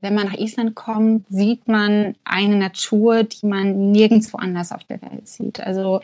wenn 0.00 0.14
man 0.14 0.26
nach 0.26 0.38
Island 0.38 0.76
kommt, 0.76 1.26
sieht 1.28 1.66
man 1.66 2.14
eine 2.24 2.56
Natur, 2.56 3.24
die 3.24 3.46
man 3.46 3.90
nirgendwo 3.90 4.38
anders 4.38 4.70
auf 4.70 4.84
der 4.84 5.02
Welt 5.02 5.26
sieht. 5.26 5.60
Also 5.60 6.00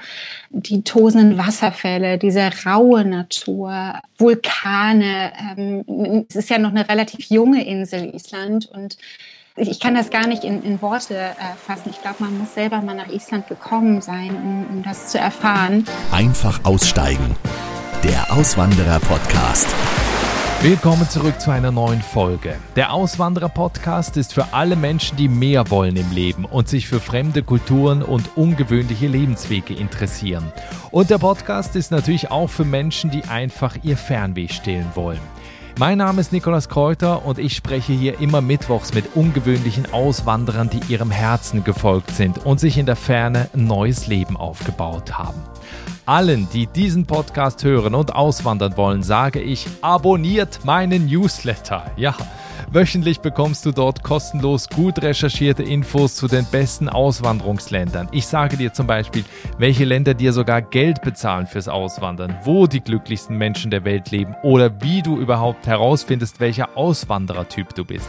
die 0.51 0.83
tosenden 0.83 1.39
Wasserfälle, 1.39 2.19
diese 2.19 2.51
raue 2.67 3.05
Natur, 3.05 4.01
Vulkane. 4.19 5.33
Ähm, 5.57 6.27
es 6.29 6.37
ist 6.37 6.51
ja 6.51 6.59
noch 6.59 6.71
eine 6.71 6.89
relativ 6.89 7.31
junge 7.31 7.65
Insel 7.65 8.15
Island 8.15 8.67
und 8.67 8.97
ich 9.57 9.79
kann 9.79 9.95
das 9.95 10.11
gar 10.11 10.27
nicht 10.27 10.43
in, 10.43 10.65
in 10.65 10.83
Worte 10.83 11.15
äh, 11.15 11.35
fassen. 11.65 11.91
Ich 11.91 12.03
glaube, 12.03 12.17
man 12.19 12.37
muss 12.39 12.55
selber 12.55 12.81
mal 12.81 12.97
nach 12.97 13.09
Island 13.09 13.47
gekommen 13.47 14.01
sein, 14.01 14.31
um, 14.35 14.67
um 14.79 14.83
das 14.83 15.09
zu 15.09 15.19
erfahren. 15.19 15.87
Einfach 16.11 16.65
aussteigen. 16.65 17.37
Der 18.03 18.33
Auswanderer-Podcast. 18.33 19.69
Willkommen 20.65 21.07
zurück 21.11 21.43
zu 21.43 21.51
einer 21.51 21.71
neuen 21.71 22.01
Folge. 22.01 22.57
Der 22.75 22.91
Auswanderer-Podcast 22.95 24.17
ist 24.17 24.33
für 24.33 24.55
alle 24.55 24.77
Menschen, 24.77 25.15
die 25.19 25.29
mehr 25.29 25.69
wollen 25.69 25.95
im 25.95 26.11
Leben 26.11 26.47
und 26.47 26.71
sich 26.71 26.89
für 26.89 27.01
fremde 27.01 27.43
Kulturen 27.43 28.03
und 28.03 28.39
ungewöhnliche 28.39 29.07
Lebenswege 29.07 29.75
interessieren. 29.75 30.51
Und 30.91 31.11
der 31.11 31.19
Podcast 31.19 31.77
ist 31.77 31.91
natürlich 31.91 32.31
auch 32.31 32.49
für 32.49 32.65
Menschen, 32.65 33.11
die 33.11 33.25
einfach 33.25 33.77
ihr 33.83 33.99
Fernweh 33.99 34.49
stillen 34.49 34.91
wollen. 34.95 35.21
Mein 35.79 35.99
Name 35.99 36.23
ist 36.23 36.33
Nikolaus 36.33 36.71
Kräuter 36.71 37.27
und 37.27 37.39
ich 37.39 37.55
spreche 37.55 37.93
hier 37.93 38.19
immer 38.21 38.41
mittwochs 38.41 38.95
mit 38.95 39.15
ungewöhnlichen 39.15 39.93
Auswanderern, 39.93 40.71
die 40.71 40.81
ihrem 40.91 41.11
Herzen 41.11 41.63
gefolgt 41.65 42.13
sind 42.13 42.39
und 42.47 42.59
sich 42.59 42.79
in 42.79 42.87
der 42.87 42.97
Ferne 42.97 43.51
ein 43.53 43.67
neues 43.67 44.07
Leben 44.07 44.39
aufgebaut 44.39 45.19
haben. 45.19 45.43
Allen, 46.07 46.49
die 46.53 46.67
diesen 46.67 47.07
Podcast 47.07 47.65
hören 47.65 47.95
und 47.95 48.15
auswandern 48.15 48.77
wollen, 48.77 49.03
sage 49.03 49.41
ich, 49.41 49.67
abonniert 49.81 50.63
meinen 50.63 51.07
Newsletter. 51.07 51.91
Ja, 51.97 52.15
wöchentlich 52.71 53.21
bekommst 53.21 53.65
du 53.65 53.73
dort 53.73 54.03
kostenlos 54.03 54.69
gut 54.69 55.03
recherchierte 55.03 55.63
Infos 55.63 56.17
zu 56.17 56.29
den 56.29 56.45
besten 56.45 56.91
Auswanderungsländern. 56.91 58.09
Ich 58.13 58.27
sage 58.27 58.59
dir 58.59 58.75
zum 58.75 58.87
Beispiel, 58.87 59.25
welche 59.57 59.87
Länder 59.87 60.13
dir 60.13 60.35
sogar 60.35 60.61
Geld 60.61 61.01
bezahlen 61.01 61.47
fürs 61.47 61.69
Auswandern, 61.69 62.37
wo 62.45 62.67
die 62.67 62.81
glücklichsten 62.83 63.39
Menschen 63.39 63.71
der 63.71 63.87
Welt 63.87 64.11
leben 64.11 64.35
oder 64.43 64.83
wie 64.83 65.01
du 65.01 65.17
überhaupt 65.17 65.67
herausfindest, 65.67 66.39
welcher 66.39 66.77
Auswanderertyp 66.77 67.75
du 67.75 67.87
bist. 67.87 68.09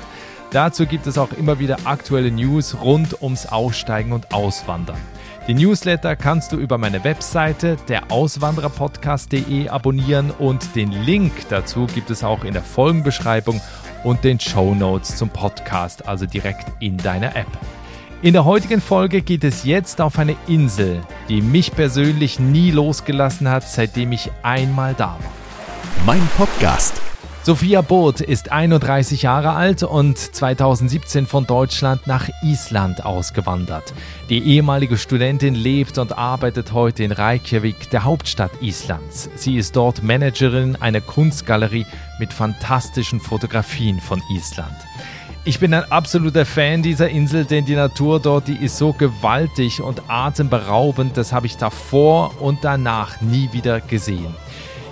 Dazu 0.52 0.86
gibt 0.86 1.08
es 1.08 1.17
auch 1.17 1.31
immer 1.31 1.59
wieder 1.59 1.78
aktuelle 1.86 2.31
News 2.31 2.75
rund 2.81 3.22
ums 3.22 3.45
Aussteigen 3.45 4.12
und 4.12 4.34
Auswandern. 4.34 4.97
Die 5.47 5.53
Newsletter 5.53 6.15
kannst 6.15 6.51
du 6.51 6.57
über 6.57 6.79
meine 6.79 7.03
Webseite 7.03 7.77
der 7.88 8.11
Auswandererpodcast.de 8.11 9.69
abonnieren 9.69 10.31
und 10.31 10.75
den 10.75 10.91
Link 10.91 11.33
dazu 11.49 11.85
gibt 11.85 12.09
es 12.09 12.23
auch 12.23 12.43
in 12.43 12.53
der 12.53 12.63
Folgenbeschreibung 12.63 13.61
und 14.03 14.23
den 14.23 14.39
Show 14.39 14.73
Notes 14.73 15.17
zum 15.17 15.29
Podcast, 15.29 16.07
also 16.07 16.25
direkt 16.25 16.66
in 16.79 16.97
deiner 16.97 17.35
App. 17.35 17.45
In 18.23 18.33
der 18.33 18.45
heutigen 18.45 18.81
Folge 18.81 19.21
geht 19.21 19.43
es 19.43 19.66
jetzt 19.66 20.01
auf 20.01 20.17
eine 20.17 20.35
Insel, 20.47 21.01
die 21.29 21.43
mich 21.43 21.73
persönlich 21.73 22.39
nie 22.39 22.71
losgelassen 22.71 23.47
hat, 23.47 23.69
seitdem 23.69 24.13
ich 24.13 24.31
einmal 24.41 24.95
da 24.95 25.09
war. 25.09 25.19
Mein 26.07 26.27
Podcast 26.38 27.05
Sophia 27.45 27.81
Both 27.83 28.21
ist 28.21 28.51
31 28.51 29.21
Jahre 29.21 29.51
alt 29.51 29.83
und 29.83 30.17
2017 30.17 31.27
von 31.27 31.45
Deutschland 31.45 32.07
nach 32.07 32.27
Island 32.41 33.05
ausgewandert. 33.05 33.93
Die 34.29 34.41
ehemalige 34.43 34.97
Studentin 34.97 35.53
lebt 35.53 35.99
und 35.99 36.17
arbeitet 36.17 36.73
heute 36.73 37.03
in 37.03 37.11
Reykjavik, 37.11 37.91
der 37.91 38.03
Hauptstadt 38.03 38.49
Islands. 38.61 39.29
Sie 39.35 39.57
ist 39.57 39.75
dort 39.75 40.01
Managerin 40.01 40.75
einer 40.77 41.01
Kunstgalerie 41.01 41.85
mit 42.17 42.33
fantastischen 42.33 43.19
Fotografien 43.19 43.99
von 43.99 44.23
Island. 44.31 44.75
Ich 45.43 45.59
bin 45.59 45.71
ein 45.75 45.91
absoluter 45.91 46.47
Fan 46.47 46.81
dieser 46.81 47.09
Insel, 47.09 47.45
denn 47.45 47.66
die 47.66 47.75
Natur 47.75 48.19
dort, 48.19 48.47
die 48.47 48.55
ist 48.55 48.79
so 48.79 48.91
gewaltig 48.91 49.83
und 49.83 50.01
atemberaubend, 50.07 51.16
das 51.16 51.31
habe 51.31 51.45
ich 51.45 51.57
davor 51.57 52.41
und 52.41 52.63
danach 52.63 53.21
nie 53.21 53.49
wieder 53.51 53.81
gesehen. 53.81 54.34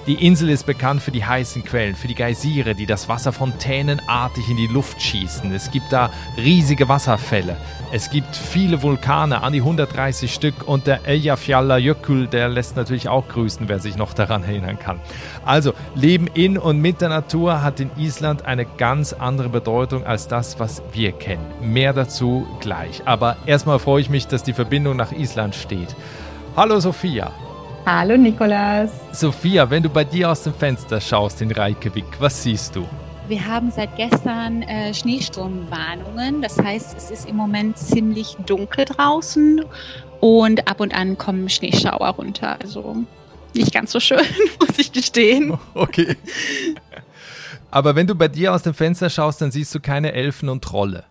Die 0.06 0.16
Insel 0.16 0.50
ist 0.50 0.66
bekannt 0.66 1.02
für 1.02 1.12
die 1.12 1.24
heißen 1.24 1.64
Quellen, 1.64 1.96
für 1.96 2.10
die 2.10 2.16
Geysire, 2.16 2.76
die 2.76 2.86
das 2.86 3.08
Wasser 3.08 3.32
fontänenartig 3.32 4.50
in 4.50 4.58
die 4.58 4.68
Luft 4.68 5.02
schießen. 5.02 5.50
Es 5.54 5.72
gibt 5.72 5.94
da 5.94 6.10
riesige 6.36 6.90
Wasserfälle. 6.90 7.56
Es 7.94 8.10
gibt 8.10 8.36
viele 8.36 8.82
Vulkane, 8.82 9.42
an 9.42 9.54
die 9.54 9.62
130 9.62 10.34
Stück 10.34 10.68
und 10.68 10.88
der 10.88 11.08
Eyjafjallajökull, 11.08 12.28
der 12.28 12.50
lässt 12.50 12.76
natürlich 12.76 13.08
auch 13.08 13.30
grüßen, 13.30 13.70
wer 13.70 13.80
sich 13.80 13.96
noch 13.96 14.14
daran 14.14 14.44
erinnern 14.44 14.78
kann. 14.78 15.00
Also, 15.46 15.74
Leben 15.96 16.28
in 16.28 16.58
und 16.58 16.82
mit 16.82 17.00
der 17.00 17.08
Natur 17.08 17.62
hat 17.62 17.80
in 17.80 17.90
Island 17.96 18.44
eine 18.44 18.66
ganz 18.66 19.14
andere 19.14 19.48
Bedeutung 19.48 20.06
als 20.06 20.28
das, 20.28 20.60
was 20.60 20.84
wir 20.92 21.14
kennen. 21.14 21.46
Mehr 21.62 21.94
dazu 21.94 22.46
gleich. 22.60 23.04
Aber 23.06 23.38
erstmal 23.46 23.80
freue 23.80 24.02
ich 24.02 24.10
mich, 24.10 24.28
dass 24.28 24.44
die 24.44 24.54
Verbindung 24.54 24.98
nach 24.98 25.14
Island 25.14 25.56
steht. 25.56 25.96
Hallo 26.58 26.82
Sophia. 26.82 27.32
Hallo 27.86 28.16
Nikolas. 28.16 28.92
Sophia, 29.12 29.70
wenn 29.70 29.84
du 29.84 29.90
bei 29.90 30.06
dir 30.06 30.32
aus 30.32 30.44
dem 30.44 30.54
Fenster 30.54 31.02
schaust 31.02 31.42
in 31.42 31.52
Reykjavik, 31.52 32.06
was 32.18 32.42
siehst 32.42 32.78
du? 32.78 32.88
Wir 33.28 33.46
haben 33.46 33.72
seit 33.72 33.98
gestern 33.98 34.62
äh, 34.62 34.94
Schneesturmwarnungen. 34.94 36.42
Das 36.42 36.58
heißt, 36.58 36.96
es 36.96 37.12
ist 37.12 37.28
im 37.28 37.36
Moment 37.36 37.78
ziemlich 37.78 38.38
dunkel 38.46 38.86
draußen 38.86 39.66
und 40.22 40.66
ab 40.70 40.80
und 40.80 40.96
an 40.96 41.18
kommen 41.18 41.50
Schneeschauer 41.50 42.08
runter. 42.08 42.58
Also 42.62 43.04
nicht 43.54 43.74
ganz 43.74 43.92
so 43.92 44.00
schön, 44.00 44.26
muss 44.62 44.80
ich 44.80 44.94
gestehen. 44.94 45.58
Okay. 45.74 46.16
Aber 47.70 47.96
wenn 47.96 48.08
du 48.08 48.16
bei 48.16 48.30
dir 48.30 48.54
aus 48.54 48.64
dem 48.64 48.76
Fenster 48.76 49.10
schaust, 49.10 49.42
dann 49.42 49.52
siehst 49.52 49.76
du 49.76 49.82
keine 49.82 50.14
Elfen 50.14 50.48
und 50.48 50.64
Trolle. 50.64 51.04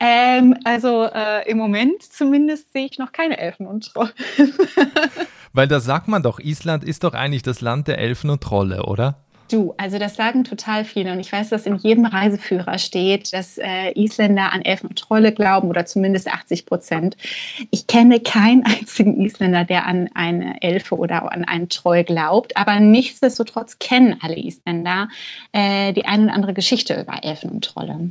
Ähm, 0.00 0.56
also 0.64 1.04
äh, 1.04 1.46
im 1.50 1.58
Moment 1.58 2.02
zumindest 2.02 2.72
sehe 2.72 2.86
ich 2.86 2.98
noch 2.98 3.12
keine 3.12 3.36
Elfen 3.36 3.66
und 3.66 3.92
Trolle. 3.92 4.12
Weil 5.54 5.68
da 5.68 5.80
sagt 5.80 6.08
man 6.08 6.22
doch, 6.22 6.40
Island 6.40 6.84
ist 6.84 7.04
doch 7.04 7.14
eigentlich 7.14 7.42
das 7.42 7.60
Land 7.60 7.88
der 7.88 7.98
Elfen 7.98 8.28
und 8.28 8.42
Trolle, 8.42 8.84
oder? 8.84 9.16
Du, 9.50 9.74
also 9.76 9.98
das 9.98 10.16
sagen 10.16 10.42
total 10.42 10.84
viele 10.84 11.12
und 11.12 11.20
ich 11.20 11.30
weiß, 11.30 11.50
dass 11.50 11.66
in 11.66 11.76
jedem 11.76 12.06
Reiseführer 12.06 12.78
steht, 12.78 13.32
dass 13.32 13.58
äh, 13.58 13.92
Isländer 13.94 14.52
an 14.52 14.62
Elfen 14.62 14.88
und 14.88 14.98
Trolle 14.98 15.32
glauben 15.32 15.68
oder 15.68 15.84
zumindest 15.84 16.28
80 16.28 16.64
Prozent. 16.64 17.16
Ich 17.70 17.86
kenne 17.86 18.20
keinen 18.20 18.64
einzigen 18.64 19.20
Isländer, 19.20 19.64
der 19.64 19.86
an 19.86 20.08
eine 20.14 20.60
Elfe 20.62 20.96
oder 20.96 21.30
an 21.30 21.44
einen 21.44 21.68
Troll 21.68 22.04
glaubt, 22.04 22.56
aber 22.56 22.80
nichtsdestotrotz 22.80 23.78
kennen 23.78 24.16
alle 24.22 24.38
Isländer 24.38 25.08
äh, 25.52 25.92
die 25.92 26.06
eine 26.06 26.24
oder 26.24 26.34
andere 26.34 26.54
Geschichte 26.54 27.00
über 27.00 27.22
Elfen 27.22 27.50
und 27.50 27.64
Trolle. 27.64 28.10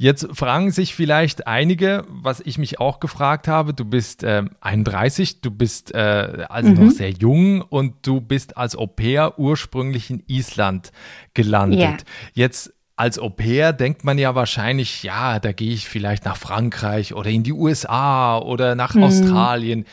Jetzt 0.00 0.28
fragen 0.32 0.70
sich 0.70 0.94
vielleicht 0.94 1.48
einige, 1.48 2.04
was 2.08 2.38
ich 2.38 2.56
mich 2.56 2.78
auch 2.78 3.00
gefragt 3.00 3.48
habe. 3.48 3.74
Du 3.74 3.84
bist 3.84 4.22
äh, 4.22 4.44
31, 4.60 5.40
du 5.40 5.50
bist 5.50 5.92
äh, 5.92 6.46
also 6.48 6.70
mhm. 6.70 6.84
noch 6.86 6.92
sehr 6.92 7.10
jung 7.10 7.62
und 7.62 8.06
du 8.06 8.20
bist 8.20 8.56
als 8.56 8.76
Au 8.76 8.86
pair 8.86 9.40
ursprünglich 9.40 10.08
in 10.08 10.22
Island 10.28 10.92
gelandet. 11.34 11.80
Yeah. 11.80 11.96
Jetzt 12.32 12.72
als 12.94 13.18
Au 13.18 13.28
pair 13.28 13.72
denkt 13.72 14.04
man 14.04 14.18
ja 14.18 14.36
wahrscheinlich, 14.36 15.02
ja, 15.02 15.40
da 15.40 15.50
gehe 15.50 15.72
ich 15.72 15.88
vielleicht 15.88 16.24
nach 16.24 16.36
Frankreich 16.36 17.12
oder 17.14 17.30
in 17.30 17.42
die 17.42 17.52
USA 17.52 18.38
oder 18.38 18.76
nach 18.76 18.94
mhm. 18.94 19.02
Australien. 19.02 19.84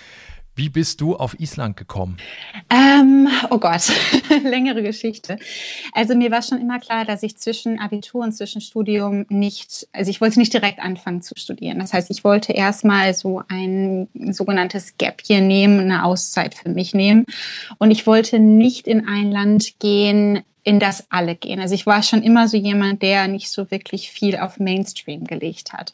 Wie 0.55 0.69
bist 0.69 1.01
du 1.01 1.17
auf 1.17 1.37
Island 1.37 1.75
gekommen? 1.75 2.15
Ähm, 2.69 3.27
oh 3.49 3.57
Gott, 3.57 3.91
längere 4.43 4.83
Geschichte. 4.83 5.37
Also 5.91 6.15
mir 6.15 6.31
war 6.31 6.41
schon 6.41 6.61
immer 6.61 6.79
klar, 6.79 7.03
dass 7.03 7.23
ich 7.23 7.37
zwischen 7.37 7.77
Abitur 7.77 8.23
und 8.23 8.31
zwischen 8.31 8.61
Studium 8.61 9.25
nicht, 9.27 9.85
also 9.91 10.09
ich 10.09 10.21
wollte 10.21 10.39
nicht 10.39 10.53
direkt 10.53 10.79
anfangen 10.79 11.21
zu 11.21 11.33
studieren. 11.35 11.79
Das 11.79 11.91
heißt, 11.91 12.09
ich 12.09 12.23
wollte 12.23 12.53
erstmal 12.53 13.13
so 13.13 13.43
ein 13.49 14.07
sogenanntes 14.31 14.97
Gap 14.97 15.21
hier 15.25 15.41
nehmen, 15.41 15.79
eine 15.79 16.05
Auszeit 16.05 16.55
für 16.55 16.69
mich 16.69 16.93
nehmen. 16.93 17.25
Und 17.77 17.91
ich 17.91 18.07
wollte 18.07 18.39
nicht 18.39 18.87
in 18.87 19.09
ein 19.09 19.31
Land 19.31 19.79
gehen, 19.79 20.41
in 20.63 20.79
das 20.79 21.11
alle 21.11 21.35
gehen. 21.35 21.59
Also 21.59 21.75
ich 21.75 21.85
war 21.85 22.01
schon 22.01 22.23
immer 22.23 22.47
so 22.47 22.55
jemand, 22.55 23.01
der 23.01 23.27
nicht 23.27 23.49
so 23.49 23.69
wirklich 23.71 24.09
viel 24.09 24.37
auf 24.37 24.57
Mainstream 24.57 25.25
gelegt 25.25 25.73
hat 25.73 25.91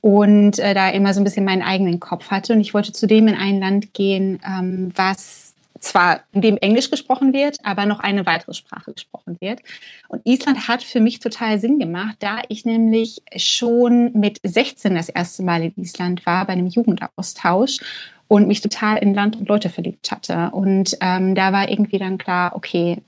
und 0.00 0.58
äh, 0.58 0.74
da 0.74 0.90
immer 0.90 1.14
so 1.14 1.20
ein 1.20 1.24
bisschen 1.24 1.44
meinen 1.44 1.62
eigenen 1.62 2.00
Kopf 2.00 2.30
hatte. 2.30 2.52
Und 2.52 2.60
ich 2.60 2.74
wollte 2.74 2.92
zudem 2.92 3.28
in 3.28 3.34
ein 3.34 3.60
Land 3.60 3.94
gehen, 3.94 4.40
ähm, 4.46 4.92
was 4.94 5.54
zwar 5.80 6.20
in 6.32 6.40
dem 6.40 6.56
Englisch 6.56 6.90
gesprochen 6.90 7.32
wird, 7.32 7.58
aber 7.62 7.86
noch 7.86 8.00
eine 8.00 8.26
weitere 8.26 8.54
Sprache 8.54 8.92
gesprochen 8.92 9.36
wird. 9.40 9.60
Und 10.08 10.22
Island 10.24 10.68
hat 10.68 10.82
für 10.82 11.00
mich 11.00 11.20
total 11.20 11.58
Sinn 11.58 11.78
gemacht, 11.78 12.16
da 12.18 12.42
ich 12.48 12.64
nämlich 12.64 13.22
schon 13.36 14.12
mit 14.12 14.40
16 14.42 14.94
das 14.94 15.08
erste 15.08 15.42
Mal 15.42 15.62
in 15.62 15.72
Island 15.76 16.26
war 16.26 16.46
bei 16.46 16.54
einem 16.54 16.66
Jugendaustausch 16.66 17.78
und 18.26 18.48
mich 18.48 18.60
total 18.60 18.98
in 18.98 19.14
Land 19.14 19.36
und 19.36 19.48
Leute 19.48 19.70
verliebt 19.70 20.10
hatte. 20.10 20.50
Und 20.52 20.96
ähm, 21.00 21.34
da 21.34 21.52
war 21.52 21.70
irgendwie 21.70 21.98
dann 21.98 22.18
klar, 22.18 22.54
okay, 22.54 22.98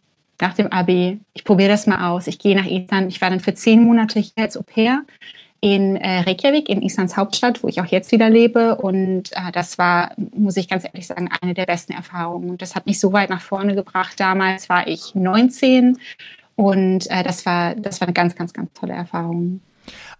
nach 0.40 0.54
dem 0.54 0.68
Abi, 0.68 1.20
ich 1.34 1.44
probiere 1.44 1.68
das 1.68 1.86
mal 1.86 2.08
aus, 2.10 2.26
ich 2.26 2.38
gehe 2.38 2.56
nach 2.56 2.66
Island. 2.66 3.12
Ich 3.12 3.20
war 3.20 3.28
dann 3.28 3.40
für 3.40 3.54
zehn 3.54 3.82
Monate 3.82 4.20
hier 4.20 4.44
als 4.44 4.56
Au 4.56 4.62
pair 4.62 5.02
in 5.60 5.96
äh, 5.96 6.20
Reykjavik, 6.20 6.68
in 6.68 6.82
Islands 6.82 7.16
Hauptstadt, 7.16 7.62
wo 7.62 7.68
ich 7.68 7.80
auch 7.80 7.86
jetzt 7.86 8.12
wieder 8.12 8.30
lebe. 8.30 8.76
Und 8.76 9.32
äh, 9.32 9.52
das 9.52 9.78
war, 9.78 10.12
muss 10.34 10.56
ich 10.56 10.68
ganz 10.68 10.84
ehrlich 10.84 11.06
sagen, 11.06 11.28
eine 11.40 11.54
der 11.54 11.66
besten 11.66 11.92
Erfahrungen. 11.92 12.50
Und 12.50 12.62
das 12.62 12.74
hat 12.74 12.86
mich 12.86 12.98
so 12.98 13.12
weit 13.12 13.30
nach 13.30 13.42
vorne 13.42 13.74
gebracht. 13.74 14.18
Damals 14.18 14.68
war 14.68 14.86
ich 14.86 15.14
19 15.14 15.98
und 16.56 17.10
äh, 17.10 17.22
das, 17.22 17.46
war, 17.46 17.74
das 17.74 18.00
war 18.00 18.08
eine 18.08 18.14
ganz, 18.14 18.34
ganz, 18.34 18.52
ganz 18.52 18.72
tolle 18.72 18.94
Erfahrung. 18.94 19.60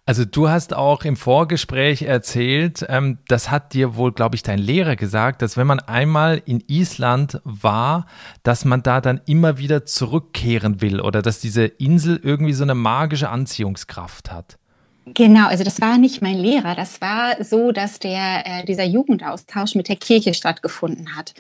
Also 0.07 0.25
du 0.25 0.49
hast 0.49 0.75
auch 0.75 1.05
im 1.05 1.17
Vorgespräch 1.17 2.03
erzählt, 2.03 2.85
ähm, 2.89 3.19
das 3.29 3.51
hat 3.51 3.75
dir 3.75 3.95
wohl, 3.95 4.13
glaube 4.13 4.35
ich, 4.35 4.43
dein 4.43 4.59
Lehrer 4.59 4.97
gesagt, 4.97 5.43
dass 5.43 5.57
wenn 5.57 5.67
man 5.67 5.81
einmal 5.81 6.43
in 6.45 6.65
Island 6.67 7.41
war, 7.45 8.07
dass 8.43 8.65
man 8.65 8.83
da 8.83 9.01
dann 9.01 9.21
immer 9.27 9.59
wieder 9.59 9.85
zurückkehren 9.85 10.81
will 10.81 11.01
oder 11.01 11.23
dass 11.23 11.41
diese 11.41 11.65
Insel 11.65 12.19
irgendwie 12.23 12.55
so 12.55 12.65
eine 12.65 12.75
magische 12.75 13.29
Anziehungskraft 13.29 14.33
hat. 14.33 14.59
Genau, 15.07 15.49
also 15.49 15.65
das 15.65 15.81
war 15.81 15.97
nicht 15.97 16.21
mein 16.21 16.37
Lehrer. 16.37 16.75
Das 16.75 17.01
war 17.01 17.43
so, 17.43 17.73
dass 17.73 17.99
der, 17.99 18.45
äh, 18.45 18.65
dieser 18.67 18.85
Jugendaustausch 18.85 19.75
mit 19.75 19.89
der 19.89 19.97
Kirche 19.97 20.35
stattgefunden 20.35 21.17
hat. 21.17 21.33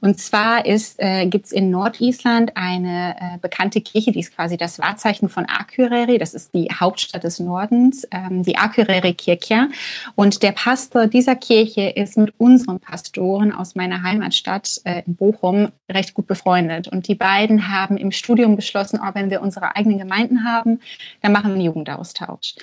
Und 0.00 0.20
zwar 0.20 0.64
äh, 0.64 1.26
gibt 1.26 1.46
es 1.46 1.52
in 1.52 1.70
Nordisland 1.70 2.56
eine 2.56 3.16
äh, 3.18 3.38
bekannte 3.38 3.80
Kirche, 3.80 4.12
die 4.12 4.20
ist 4.20 4.34
quasi 4.34 4.56
das 4.56 4.78
Wahrzeichen 4.78 5.28
von 5.28 5.46
Akureyri. 5.46 6.18
Das 6.18 6.32
ist 6.32 6.54
die 6.54 6.68
Hauptstadt 6.68 7.24
des 7.24 7.40
Nordens, 7.40 8.06
ähm, 8.12 8.44
die 8.44 8.56
Akureyri 8.56 9.14
Kirche. 9.14 9.68
Und 10.14 10.44
der 10.44 10.52
Pastor 10.52 11.08
dieser 11.08 11.34
Kirche 11.34 11.90
ist 11.90 12.16
mit 12.16 12.32
unseren 12.38 12.78
Pastoren 12.78 13.52
aus 13.52 13.74
meiner 13.74 14.04
Heimatstadt 14.04 14.80
äh, 14.84 15.02
in 15.06 15.16
Bochum 15.16 15.72
recht 15.90 16.14
gut 16.14 16.28
befreundet. 16.28 16.86
Und 16.86 17.08
die 17.08 17.16
beiden 17.16 17.68
haben 17.68 17.96
im 17.96 18.12
Studium 18.12 18.54
beschlossen, 18.54 19.00
oh, 19.02 19.10
wenn 19.14 19.28
wir 19.28 19.42
unsere 19.42 19.74
eigenen 19.74 19.98
Gemeinden 19.98 20.44
haben, 20.44 20.80
dann 21.20 21.32
machen 21.32 21.48
wir 21.48 21.54
einen 21.54 21.64
Jugendaustausch. 21.64 22.54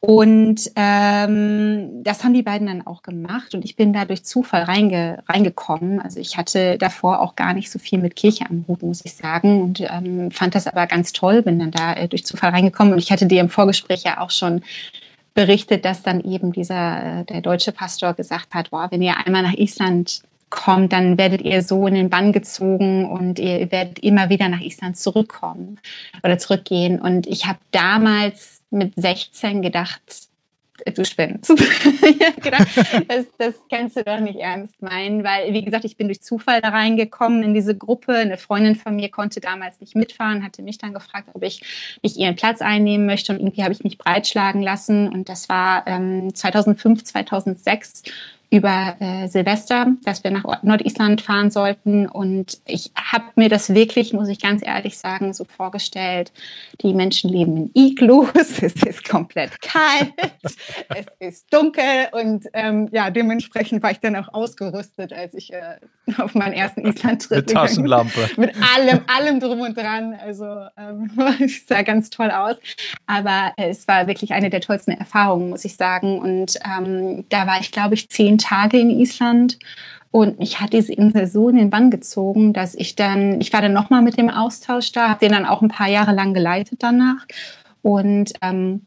Und 0.00 0.70
ähm, 0.76 2.04
das 2.04 2.22
haben 2.22 2.32
die 2.32 2.44
beiden 2.44 2.68
dann 2.68 2.86
auch 2.86 3.02
gemacht 3.02 3.54
und 3.54 3.64
ich 3.64 3.74
bin 3.74 3.92
da 3.92 4.04
durch 4.04 4.24
Zufall 4.24 4.62
reinge 4.62 5.24
reingekommen. 5.28 6.00
Also 6.00 6.20
ich 6.20 6.36
hatte 6.36 6.78
davor 6.78 7.20
auch 7.20 7.34
gar 7.34 7.52
nicht 7.52 7.68
so 7.68 7.80
viel 7.80 7.98
mit 7.98 8.14
Kirche 8.14 8.46
am 8.48 8.64
Hut, 8.68 8.82
muss 8.82 9.04
ich 9.04 9.14
sagen, 9.14 9.60
und 9.60 9.80
ähm, 9.80 10.30
fand 10.30 10.54
das 10.54 10.68
aber 10.68 10.86
ganz 10.86 11.12
toll, 11.12 11.42
bin 11.42 11.58
dann 11.58 11.72
da 11.72 11.94
äh, 11.94 12.06
durch 12.06 12.24
Zufall 12.24 12.50
reingekommen 12.50 12.92
und 12.92 13.00
ich 13.00 13.10
hatte 13.10 13.26
dir 13.26 13.40
im 13.40 13.48
Vorgespräch 13.48 14.04
ja 14.04 14.20
auch 14.20 14.30
schon 14.30 14.62
berichtet, 15.34 15.84
dass 15.84 16.02
dann 16.02 16.20
eben 16.20 16.52
dieser, 16.52 17.20
äh, 17.20 17.24
der 17.24 17.40
deutsche 17.40 17.72
Pastor 17.72 18.14
gesagt 18.14 18.54
hat, 18.54 18.70
boah, 18.70 18.86
wenn 18.92 19.02
ihr 19.02 19.16
einmal 19.26 19.42
nach 19.42 19.54
Island 19.54 20.22
kommt, 20.48 20.92
dann 20.92 21.18
werdet 21.18 21.42
ihr 21.42 21.62
so 21.62 21.88
in 21.88 21.94
den 21.94 22.08
Bann 22.08 22.32
gezogen 22.32 23.04
und 23.10 23.40
ihr 23.40 23.70
werdet 23.72 23.98
immer 23.98 24.30
wieder 24.30 24.48
nach 24.48 24.60
Island 24.60 24.96
zurückkommen 24.96 25.78
oder 26.22 26.38
zurückgehen. 26.38 27.00
Und 27.00 27.26
ich 27.26 27.46
habe 27.46 27.58
damals 27.72 28.57
mit 28.70 28.94
16 28.96 29.62
gedacht, 29.62 30.28
du 30.94 31.04
spinnst. 31.04 31.48
gedacht, 32.42 32.68
das, 33.08 33.26
das 33.36 33.54
kannst 33.70 33.96
du 33.96 34.04
doch 34.04 34.20
nicht 34.20 34.38
ernst 34.38 34.80
meinen, 34.80 35.24
weil, 35.24 35.52
wie 35.52 35.64
gesagt, 35.64 35.84
ich 35.84 35.96
bin 35.96 36.08
durch 36.08 36.22
Zufall 36.22 36.60
da 36.60 36.68
reingekommen 36.68 37.42
in 37.42 37.54
diese 37.54 37.76
Gruppe. 37.76 38.14
Eine 38.14 38.38
Freundin 38.38 38.76
von 38.76 38.96
mir 38.96 39.10
konnte 39.10 39.40
damals 39.40 39.80
nicht 39.80 39.96
mitfahren, 39.96 40.44
hatte 40.44 40.62
mich 40.62 40.78
dann 40.78 40.94
gefragt, 40.94 41.28
ob 41.32 41.42
ich 41.42 41.62
nicht 42.02 42.16
ihren 42.16 42.36
Platz 42.36 42.60
einnehmen 42.60 43.06
möchte 43.06 43.32
und 43.32 43.40
irgendwie 43.40 43.62
habe 43.62 43.72
ich 43.72 43.84
mich 43.84 43.98
breitschlagen 43.98 44.62
lassen 44.62 45.08
und 45.08 45.28
das 45.28 45.48
war 45.48 45.86
ähm, 45.86 46.34
2005, 46.34 47.04
2006 47.04 48.02
über 48.50 48.96
äh, 49.00 49.28
Silvester, 49.28 49.88
dass 50.04 50.24
wir 50.24 50.30
nach 50.30 50.62
Nordisland 50.62 51.20
fahren 51.20 51.50
sollten. 51.50 52.06
Und 52.06 52.58
ich 52.66 52.90
habe 52.94 53.24
mir 53.36 53.48
das 53.48 53.74
wirklich, 53.74 54.12
muss 54.14 54.28
ich 54.28 54.40
ganz 54.40 54.66
ehrlich 54.66 54.96
sagen, 54.96 55.34
so 55.34 55.44
vorgestellt. 55.44 56.32
Die 56.80 56.94
Menschen 56.94 57.30
leben 57.30 57.56
in 57.56 57.70
Iglus, 57.74 58.32
es 58.34 58.82
ist 58.82 59.06
komplett 59.06 59.60
kalt, 59.60 60.12
es 60.42 61.06
ist 61.18 61.52
dunkel 61.52 62.08
und 62.12 62.46
ähm, 62.54 62.88
ja, 62.90 63.10
dementsprechend 63.10 63.82
war 63.82 63.90
ich 63.90 64.00
dann 64.00 64.16
auch 64.16 64.32
ausgerüstet, 64.32 65.12
als 65.12 65.34
ich 65.34 65.52
äh, 65.52 65.76
auf 66.16 66.34
meinen 66.34 66.54
ersten 66.54 66.86
Island-Trip 66.86 67.38
Mit 67.38 67.50
Taschenlampe. 67.50 68.30
Mit 68.36 68.54
allem, 68.76 69.00
allem 69.06 69.40
drum 69.40 69.60
und 69.60 69.76
dran. 69.76 70.14
Also 70.14 70.46
ähm, 70.78 71.10
es 71.44 71.66
sah 71.66 71.82
ganz 71.82 72.08
toll 72.10 72.30
aus. 72.30 72.56
Aber 73.06 73.52
es 73.56 73.86
war 73.86 74.06
wirklich 74.06 74.32
eine 74.32 74.48
der 74.50 74.60
tollsten 74.60 74.92
Erfahrungen, 74.92 75.50
muss 75.50 75.64
ich 75.64 75.76
sagen. 75.76 76.18
Und 76.18 76.58
ähm, 76.64 77.24
da 77.28 77.46
war 77.46 77.60
ich, 77.60 77.72
glaube 77.72 77.94
ich, 77.94 78.08
zehn 78.08 78.37
Tage 78.38 78.78
in 78.78 78.90
Island. 78.90 79.58
Und 80.10 80.38
mich 80.38 80.60
hat 80.60 80.72
diese 80.72 80.94
Insel 80.94 81.26
so 81.26 81.50
in 81.50 81.56
den 81.56 81.70
Bann 81.70 81.90
gezogen, 81.90 82.54
dass 82.54 82.74
ich 82.74 82.96
dann, 82.96 83.40
ich 83.40 83.52
war 83.52 83.60
dann 83.60 83.74
nochmal 83.74 84.02
mit 84.02 84.16
dem 84.16 84.30
Austausch 84.30 84.92
da, 84.92 85.10
habe 85.10 85.20
den 85.20 85.32
dann 85.32 85.44
auch 85.44 85.60
ein 85.60 85.68
paar 85.68 85.88
Jahre 85.88 86.12
lang 86.12 86.32
geleitet 86.32 86.82
danach 86.82 87.26
und 87.82 88.32
ähm, 88.40 88.86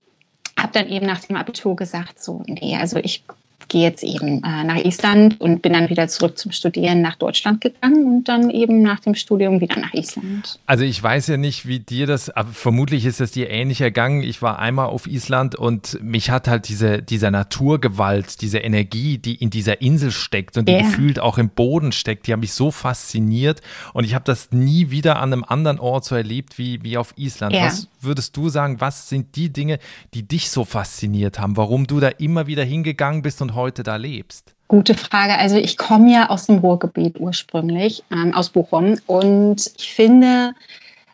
habe 0.57 0.74
dann 0.74 0.89
eben 0.89 1.06
nach 1.06 1.19
dem 1.19 1.36
Abitur 1.36 1.75
gesagt, 1.75 2.21
so, 2.21 2.44
nee, 2.48 2.75
also 2.75 2.98
ich 2.98 3.24
gehe 3.68 3.84
jetzt 3.84 4.04
eben 4.04 4.44
äh, 4.44 4.63
nach 4.63 4.84
Island 4.84 5.40
und 5.40 5.62
bin 5.62 5.74
dann 5.74 5.90
wieder 5.90 6.08
zurück 6.08 6.38
zum 6.38 6.52
Studieren 6.52 7.02
nach 7.02 7.16
Deutschland 7.16 7.62
gegangen 7.62 8.06
und 8.06 8.28
dann 8.28 8.50
eben 8.50 8.81
nach 8.81 9.00
dem 9.00 9.16
Studium 9.16 9.62
wieder 9.62 9.80
nach 9.80 9.94
Island. 9.94 10.60
Also 10.66 10.84
ich 10.84 11.02
weiß 11.02 11.28
ja 11.28 11.38
nicht, 11.38 11.68
wie 11.68 11.80
dir 11.80 12.08
das, 12.08 12.30
aber 12.30 12.50
vermutlich 12.52 13.06
ist 13.06 13.22
es 13.22 13.31
dir 13.31 13.50
ähnlich 13.50 13.81
ergangen. 13.81 14.24
Ich 14.24 14.42
war 14.42 14.60
einmal 14.60 14.88
auf 14.88 15.08
Island 15.08 15.56
und 15.56 16.02
mich 16.02 16.30
hat 16.30 16.48
halt 16.48 16.68
diese, 16.68 17.02
dieser 17.02 17.31
Naturgewalt, 17.31 18.42
diese 18.42 18.60
Energie, 18.60 19.18
die 19.18 19.36
in 19.36 19.50
dieser 19.50 19.81
Insel 19.81 20.12
steckt 20.12 20.58
und 20.58 20.68
die 20.68 20.74
yeah. 20.74 20.84
gefühlt 20.84 21.19
auch 21.19 21.38
im 21.38 21.50
Boden 21.50 21.92
steckt, 21.92 22.28
die 22.28 22.34
haben 22.34 22.42
mich 22.42 22.54
so 22.54 22.72
fasziniert 22.72 23.62
und 23.94 24.04
ich 24.04 24.13
habe 24.16 24.25
das 24.25 24.52
nie 24.52 24.92
wieder 24.92 25.18
an 25.18 25.34
einem 25.34 25.44
anderen 25.44 25.80
Ort 25.80 26.06
so 26.06 26.16
erlebt 26.16 26.58
wie, 26.58 26.84
wie 26.84 26.98
auf 26.98 27.13
Island. 27.18 27.54
Yeah. 27.54 27.66
Was 27.68 27.88
würdest 28.02 28.36
du 28.38 28.50
sagen, 28.50 28.81
was 28.81 29.10
sind 29.10 29.36
die 29.36 29.52
Dinge, 29.52 29.80
die 30.13 30.24
dich 30.24 30.50
so 30.50 30.66
fasziniert 30.66 31.40
haben, 31.40 31.58
warum 31.58 31.88
du 31.88 32.00
da 32.00 32.10
immer 32.10 32.48
wieder 32.48 32.63
hingegangen 32.63 33.22
bist 33.22 33.42
und 33.42 33.50
heute 33.56 33.83
da 33.83 33.95
lebst? 33.95 34.53
Gute 34.68 34.94
Frage. 34.94 35.38
Also 35.38 35.57
ich 35.57 35.77
komme 35.77 36.13
ja 36.13 36.30
aus 36.30 36.45
dem 36.45 36.59
Ruhrgebiet 36.59 37.19
ursprünglich, 37.19 38.03
ähm, 38.12 38.33
aus 38.33 38.50
Bochum. 38.50 38.98
Und 39.06 39.71
ich 39.77 39.94
finde, 39.94 40.53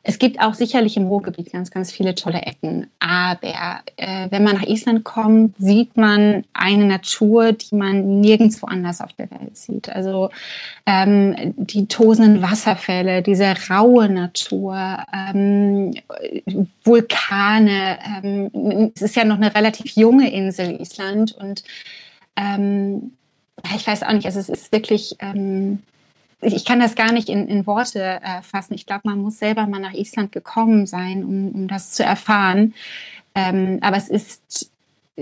es 0.09 0.19
gibt 0.19 0.39
auch 0.39 0.53
sicherlich 0.53 0.95
im 0.95 1.07
Ruhrgebiet 1.07 1.51
ganz, 1.51 1.69
ganz 1.69 1.91
viele 1.91 2.15
tolle 2.15 2.43
Ecken. 2.43 2.87
Aber 2.99 3.81
äh, 3.97 4.27
wenn 4.29 4.41
man 4.41 4.55
nach 4.55 4.65
Island 4.65 5.03
kommt, 5.03 5.53
sieht 5.57 5.97
man 5.97 6.45
eine 6.53 6.85
Natur, 6.85 7.51
die 7.51 7.75
man 7.75 8.21
nirgendwo 8.21 8.67
anders 8.67 9.01
auf 9.01 9.11
der 9.13 9.29
Welt 9.31 9.57
sieht. 9.57 9.89
Also 9.89 10.29
ähm, 10.85 11.53
die 11.57 11.87
tosenden 11.87 12.41
Wasserfälle, 12.41 13.21
diese 13.21 13.53
raue 13.69 14.07
Natur, 14.07 14.99
ähm, 15.13 15.93
Vulkane. 16.85 17.97
Ähm, 18.23 18.91
es 18.95 19.01
ist 19.01 19.15
ja 19.17 19.25
noch 19.25 19.35
eine 19.35 19.53
relativ 19.53 19.97
junge 19.97 20.31
Insel, 20.31 20.79
Island. 20.79 21.33
Und 21.33 21.65
ähm, 22.37 23.11
ich 23.75 23.85
weiß 23.85 24.03
auch 24.03 24.13
nicht, 24.13 24.25
also 24.25 24.39
es 24.39 24.49
ist 24.49 24.71
wirklich, 24.71 25.15
ähm, 25.19 25.79
ich 26.41 26.63
kann 26.63 26.79
das 26.79 26.95
gar 26.95 27.11
nicht 27.11 27.27
in, 27.27 27.47
in 27.47 27.65
Worte 27.65 28.19
äh, 28.23 28.41
fassen. 28.43 28.75
Ich 28.75 28.85
glaube, 28.85 29.01
man 29.05 29.19
muss 29.19 29.39
selber 29.39 29.65
mal 29.67 29.79
nach 29.79 29.93
Island 29.93 30.31
gekommen 30.31 30.85
sein, 30.85 31.25
um, 31.25 31.49
um 31.49 31.67
das 31.67 31.91
zu 31.91 32.03
erfahren. 32.03 32.75
Ähm, 33.33 33.79
aber 33.81 33.97
es 33.97 34.09
ist 34.09 34.71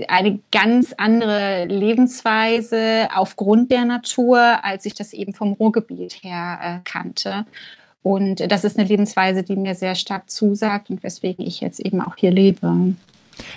eine 0.08 0.38
ganz 0.52 0.92
andere 0.98 1.64
Lebensweise 1.64 3.08
aufgrund 3.14 3.70
der 3.70 3.86
Natur, 3.86 4.62
als 4.62 4.84
ich 4.84 4.94
das 4.94 5.14
eben 5.14 5.32
vom 5.32 5.54
Ruhrgebiet 5.54 6.22
her 6.22 6.58
äh, 6.62 6.78
kannte. 6.84 7.46
Und 8.02 8.52
das 8.52 8.64
ist 8.64 8.78
eine 8.78 8.86
Lebensweise, 8.86 9.42
die 9.42 9.56
mir 9.56 9.74
sehr 9.74 9.94
stark 9.94 10.30
zusagt 10.30 10.90
und 10.90 11.02
weswegen 11.02 11.44
ich 11.44 11.60
jetzt 11.60 11.80
eben 11.80 12.02
auch 12.02 12.16
hier 12.16 12.30
lebe. 12.30 12.94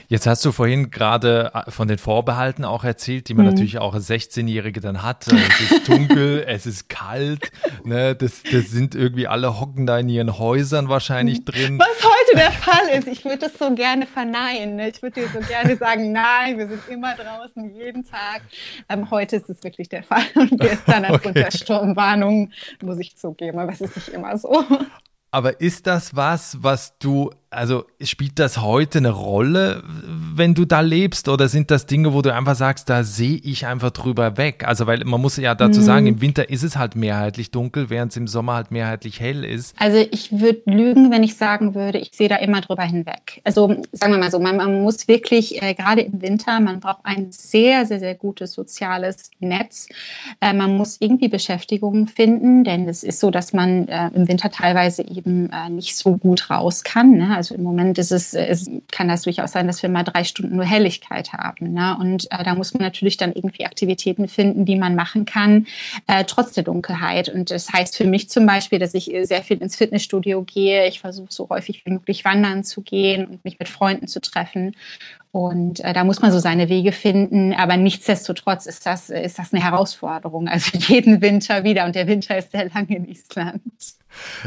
Jetzt 0.08 0.28
hast 0.28 0.44
du 0.46 0.52
vorhin 0.52 0.92
gerade 0.92 1.52
äh, 1.54 1.72
von 1.72 1.88
den 1.88 1.98
Vorbehalten 1.98 2.66
auch 2.66 2.84
erzählt, 2.84 3.30
die 3.30 3.34
man 3.34 3.46
mhm. 3.46 3.52
natürlich 3.52 3.80
auch 3.80 3.94
als 3.94 4.10
16-Jährige 4.10 4.80
dann 4.80 5.04
hat. 5.04 5.28
Es 5.28 5.72
ist 5.72 5.88
dunkel, 5.88 6.44
es 6.48 6.66
ist 6.66 6.90
kalt, 6.90 7.52
ne? 7.84 8.16
das, 8.16 8.44
das 8.44 8.70
sind 8.70 8.96
irgendwie 8.96 9.28
alle 9.28 9.60
hocken 9.60 9.86
da 9.86 10.00
in 10.00 10.10
ihren 10.10 10.38
Häusern 10.38 10.90
wahrscheinlich 10.90 11.46
drin. 11.46 11.80
Was 11.80 12.04
heute 12.04 12.38
der 12.38 12.52
Fall 12.52 12.98
ist, 12.98 13.08
ich 13.08 13.26
würde 13.26 13.40
das 13.40 13.54
so 13.58 13.74
gerne 13.74 14.06
verneinen. 14.06 14.76
Ne? 14.76 14.90
Ich 14.90 15.02
würde 15.02 15.22
dir 15.22 15.28
so 15.30 15.40
gerne 15.40 15.76
sagen, 15.78 16.12
nein, 16.12 16.58
wir 16.58 16.68
sind 16.68 16.88
immer 16.90 17.16
draußen, 17.16 17.76
jeden 17.76 18.06
Tag. 18.06 18.42
Ähm, 18.90 19.10
heute 19.12 19.38
ist 19.38 19.50
es 19.50 19.64
wirklich 19.64 19.90
der 19.90 20.04
Fall 20.04 20.24
und 20.36 20.60
gestern 20.60 21.06
aufgrund 21.06 21.38
okay. 21.38 21.44
der 21.44 21.52
Sturmwarnung, 21.52 22.52
muss 22.82 23.00
ich 23.00 23.18
zugeben, 23.18 23.60
aber 23.60 23.72
es 23.72 23.82
ist 23.82 23.96
nicht 23.96 24.10
immer 24.10 24.38
so. 24.38 24.66
Aber 25.32 25.62
ist 25.62 25.86
das 25.86 26.16
was, 26.16 26.58
was 26.64 26.98
du 26.98 27.30
also 27.52 27.86
spielt 28.02 28.38
das 28.38 28.62
heute 28.62 29.00
eine 29.00 29.10
Rolle, 29.10 29.84
wenn 30.36 30.54
du 30.54 30.66
da 30.66 30.82
lebst, 30.82 31.28
oder 31.30 31.48
sind 31.48 31.72
das 31.72 31.88
Dinge, 31.88 32.14
wo 32.14 32.22
du 32.22 32.34
einfach 32.34 32.56
sagst, 32.56 32.90
da 32.90 33.04
sehe 33.04 33.38
ich 33.38 33.66
einfach 33.66 33.90
drüber 33.90 34.38
weg? 34.38 34.64
Also, 34.68 34.86
weil 34.86 35.04
man 35.04 35.20
muss 35.20 35.38
ja 35.38 35.56
dazu 35.56 35.82
sagen, 35.82 36.06
mhm. 36.06 36.14
im 36.14 36.22
Winter 36.22 36.50
ist 36.50 36.64
es 36.64 36.78
halt 36.78 36.96
mehrheitlich 36.96 37.50
dunkel, 37.50 37.90
während 37.90 38.12
es 38.12 38.18
im 38.18 38.28
Sommer 38.28 38.54
halt 38.54 38.72
mehrheitlich 38.72 39.20
hell 39.20 39.44
ist. 39.44 39.76
Also 39.80 39.98
ich 40.12 40.32
würde 40.32 40.62
lügen, 40.66 41.12
wenn 41.12 41.24
ich 41.24 41.38
sagen 41.38 41.74
würde, 41.74 41.98
ich 41.98 42.12
sehe 42.14 42.30
da 42.30 42.36
immer 42.36 42.62
drüber 42.62 42.84
hinweg. 42.84 43.42
Also 43.44 43.76
sagen 43.94 44.14
wir 44.14 44.20
mal 44.20 44.32
so, 44.32 44.40
man, 44.40 44.58
man 44.58 44.84
muss 44.84 45.08
wirklich, 45.08 45.62
äh, 45.62 45.74
gerade 45.74 46.02
im 46.02 46.22
Winter, 46.22 46.60
man 46.60 46.80
braucht 46.80 47.00
ein 47.04 47.32
sehr, 47.32 47.86
sehr, 47.86 48.00
sehr 48.00 48.16
gutes 48.16 48.54
soziales 48.54 49.32
Netz. 49.40 49.88
Äh, 50.40 50.54
man 50.54 50.78
muss 50.78 50.98
irgendwie 51.00 51.30
Beschäftigung 51.30 52.08
finden, 52.08 52.64
denn 52.64 52.88
es 52.88 53.04
ist 53.04 53.20
so, 53.20 53.32
dass 53.32 53.54
man 53.54 53.88
äh, 53.88 54.10
im 54.14 54.28
Winter 54.28 54.52
teilweise 54.52 55.02
eben 55.02 55.50
äh, 55.50 55.70
nicht 55.70 55.98
so 55.98 56.18
gut 56.18 56.52
raus 56.52 56.84
kann. 56.84 57.14
Ne? 57.14 57.39
Also 57.40 57.56
im 57.56 57.64
Moment 57.64 57.98
ist 57.98 58.12
es, 58.12 58.34
es 58.34 58.70
kann 58.92 59.08
das 59.08 59.22
durchaus 59.22 59.54
sein, 59.54 59.66
dass 59.66 59.82
wir 59.82 59.90
mal 59.90 60.04
drei 60.04 60.26
Stunden 60.26 60.58
nur 60.58 60.66
Helligkeit 60.66 61.32
haben. 61.32 61.72
Ne? 61.72 61.96
Und 61.98 62.30
äh, 62.34 62.44
da 62.44 62.54
muss 62.54 62.74
man 62.74 62.84
natürlich 62.84 63.16
dann 63.16 63.32
irgendwie 63.32 63.66
Aktivitäten 63.66 64.28
finden, 64.28 64.66
die 64.66 64.76
man 64.76 64.94
machen 64.94 65.24
kann, 65.24 65.66
äh, 66.08 66.26
trotz 66.26 66.52
der 66.52 66.66
Dunkelheit. 66.66 67.30
Und 67.30 67.50
das 67.50 67.72
heißt 67.72 67.96
für 67.96 68.04
mich 68.04 68.30
zum 68.30 68.46
Beispiel, 68.46 68.78
dass 68.78 68.94
ich 68.94 69.10
sehr 69.22 69.42
viel 69.42 69.60
ins 69.60 69.78
Fitnessstudio 69.78 70.44
gehe. 70.44 70.86
Ich 70.90 71.00
versuche 71.00 71.32
so 71.32 71.48
häufig 71.48 71.86
wie 71.86 71.92
möglich 71.92 72.26
wandern 72.26 72.66
zu 72.66 72.82
gehen 72.82 73.26
und 73.26 73.46
mich 73.46 73.58
mit 73.58 73.70
Freunden 73.70 74.10
zu 74.10 74.20
treffen. 74.20 74.76
Und 75.32 75.80
äh, 75.82 75.94
da 75.94 76.04
muss 76.04 76.22
man 76.22 76.32
so 76.32 76.40
seine 76.40 76.70
Wege 76.70 76.92
finden. 76.92 77.54
Aber 77.54 77.78
nichtsdestotrotz 77.78 78.66
ist 78.66 78.86
das, 78.86 79.10
ist 79.10 79.38
das 79.38 79.54
eine 79.54 79.64
Herausforderung. 79.64 80.48
Also 80.48 80.78
jeden 80.78 81.22
Winter 81.22 81.64
wieder. 81.64 81.86
Und 81.86 81.96
der 81.96 82.08
Winter 82.08 82.38
ist 82.38 82.52
sehr 82.52 82.70
lang 82.70 82.88
in 82.88 83.06
Island. 83.06 83.62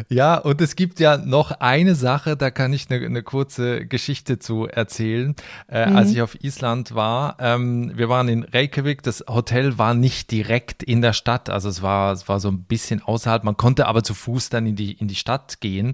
Ja, 0.08 0.36
und 0.36 0.60
es 0.60 0.76
gibt 0.76 1.00
ja 1.00 1.16
noch 1.16 1.52
eine 1.52 1.94
Sache, 1.94 2.36
da 2.36 2.50
kann 2.50 2.72
ich 2.72 2.90
eine, 2.90 3.04
eine 3.04 3.22
kurze 3.22 3.86
Geschichte 3.86 4.38
zu 4.38 4.66
erzählen. 4.66 5.34
Äh, 5.68 5.88
mhm. 5.88 5.96
Als 5.96 6.10
ich 6.10 6.22
auf 6.22 6.42
Island 6.42 6.94
war, 6.94 7.36
ähm, 7.38 7.92
wir 7.94 8.08
waren 8.08 8.28
in 8.28 8.42
Reykjavik, 8.42 9.02
das 9.02 9.24
Hotel 9.28 9.78
war 9.78 9.94
nicht 9.94 10.30
direkt 10.30 10.82
in 10.82 11.00
der 11.00 11.12
Stadt, 11.12 11.48
also 11.48 11.68
es 11.68 11.82
war, 11.82 12.12
es 12.12 12.28
war 12.28 12.40
so 12.40 12.48
ein 12.48 12.64
bisschen 12.64 13.02
außerhalb, 13.02 13.44
man 13.44 13.56
konnte 13.56 13.86
aber 13.86 14.02
zu 14.02 14.14
Fuß 14.14 14.48
dann 14.50 14.66
in 14.66 14.76
die, 14.76 14.92
in 14.92 15.08
die 15.08 15.14
Stadt 15.14 15.60
gehen. 15.60 15.92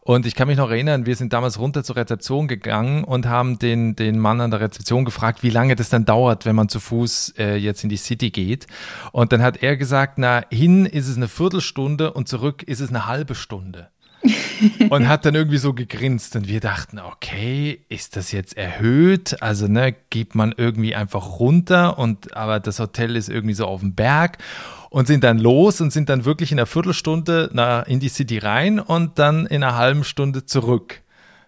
Und 0.00 0.26
ich 0.26 0.34
kann 0.34 0.48
mich 0.48 0.56
noch 0.56 0.70
erinnern, 0.70 1.06
wir 1.06 1.16
sind 1.16 1.32
damals 1.32 1.58
runter 1.58 1.82
zur 1.82 1.96
Rezeption 1.96 2.48
gegangen 2.48 3.04
und 3.04 3.26
haben 3.26 3.58
den, 3.58 3.96
den 3.96 4.18
Mann 4.28 4.42
an 4.42 4.50
der 4.50 4.60
Rezeption 4.60 5.06
gefragt, 5.06 5.42
wie 5.42 5.48
lange 5.48 5.74
das 5.74 5.88
dann 5.88 6.04
dauert, 6.04 6.44
wenn 6.44 6.54
man 6.54 6.68
zu 6.68 6.80
Fuß 6.80 7.34
äh, 7.38 7.56
jetzt 7.56 7.82
in 7.82 7.88
die 7.88 7.96
City 7.96 8.30
geht. 8.30 8.66
Und 9.10 9.32
dann 9.32 9.40
hat 9.40 9.62
er 9.62 9.78
gesagt, 9.78 10.18
na, 10.18 10.42
hin 10.50 10.84
ist 10.84 11.08
es 11.08 11.16
eine 11.16 11.28
Viertelstunde 11.28 12.12
und 12.12 12.28
zurück 12.28 12.62
ist 12.62 12.80
es 12.80 12.90
eine 12.90 13.06
halbe 13.06 13.34
Stunde. 13.34 13.88
und 14.90 15.08
hat 15.08 15.24
dann 15.24 15.34
irgendwie 15.34 15.58
so 15.58 15.72
gegrinst 15.72 16.36
und 16.36 16.48
wir 16.48 16.60
dachten, 16.60 16.98
okay, 16.98 17.80
ist 17.88 18.16
das 18.16 18.32
jetzt 18.32 18.56
erhöht? 18.56 19.40
Also, 19.40 19.66
ne, 19.68 19.94
geht 20.10 20.34
man 20.34 20.52
irgendwie 20.56 20.94
einfach 20.94 21.38
runter 21.38 21.98
und 21.98 22.36
aber 22.36 22.60
das 22.60 22.80
Hotel 22.80 23.16
ist 23.16 23.30
irgendwie 23.30 23.54
so 23.54 23.64
auf 23.64 23.80
dem 23.80 23.94
Berg 23.94 24.38
und 24.90 25.06
sind 25.06 25.24
dann 25.24 25.38
los 25.38 25.80
und 25.80 25.92
sind 25.92 26.08
dann 26.08 26.24
wirklich 26.24 26.52
in 26.52 26.58
einer 26.58 26.66
Viertelstunde 26.66 27.48
nach, 27.52 27.86
in 27.86 28.00
die 28.00 28.08
City 28.08 28.38
rein 28.38 28.80
und 28.80 29.18
dann 29.18 29.46
in 29.46 29.62
einer 29.62 29.76
halben 29.76 30.04
Stunde 30.04 30.44
zurück. 30.44 31.00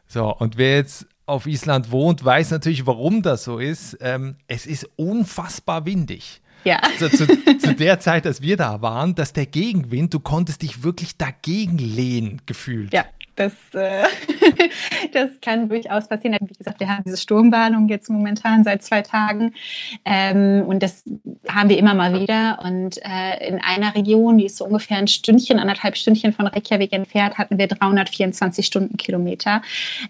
So, 0.06 0.32
und 0.34 0.56
wer 0.56 0.76
jetzt 0.76 1.06
auf 1.30 1.46
Island 1.46 1.90
wohnt, 1.90 2.24
weiß 2.24 2.50
natürlich, 2.50 2.86
warum 2.86 3.22
das 3.22 3.44
so 3.44 3.58
ist. 3.58 3.96
Ähm, 4.00 4.36
es 4.48 4.66
ist 4.66 4.88
unfassbar 4.96 5.86
windig. 5.86 6.40
Ja. 6.64 6.78
Also 6.82 7.08
zu, 7.08 7.26
zu, 7.58 7.74
der 7.74 8.00
Zeit, 8.00 8.26
als 8.26 8.42
wir 8.42 8.56
da 8.56 8.82
waren, 8.82 9.14
dass 9.14 9.32
der 9.32 9.46
Gegenwind, 9.46 10.12
du 10.12 10.20
konntest 10.20 10.62
dich 10.62 10.82
wirklich 10.82 11.16
dagegen 11.16 11.78
lehnen, 11.78 12.42
gefühlt. 12.44 12.92
Ja, 12.92 13.06
das, 13.36 13.52
äh, 13.74 14.04
das 15.12 15.30
kann 15.40 15.68
durchaus 15.68 16.08
passieren. 16.08 16.36
Wie 16.40 16.54
gesagt, 16.54 16.80
wir 16.80 16.88
haben 16.88 17.04
diese 17.04 17.16
Sturmwarnung 17.16 17.88
jetzt 17.88 18.10
momentan 18.10 18.64
seit 18.64 18.82
zwei 18.82 19.02
Tagen 19.02 19.54
ähm, 20.04 20.64
und 20.66 20.82
das 20.82 21.04
haben 21.48 21.68
wir 21.68 21.78
immer 21.78 21.94
mal 21.94 22.20
wieder. 22.20 22.60
Und 22.62 22.98
äh, 22.98 23.48
in 23.48 23.60
einer 23.60 23.94
Region, 23.94 24.38
die 24.38 24.46
ist 24.46 24.56
so 24.56 24.64
ungefähr 24.64 24.98
ein 24.98 25.08
Stündchen, 25.08 25.58
anderthalb 25.58 25.96
Stündchen 25.96 26.32
von 26.32 26.46
Reykjavik 26.46 26.92
entfernt, 26.92 27.38
hatten 27.38 27.58
wir 27.58 27.66
324 27.66 28.66
Stundenkilometer 28.66 29.62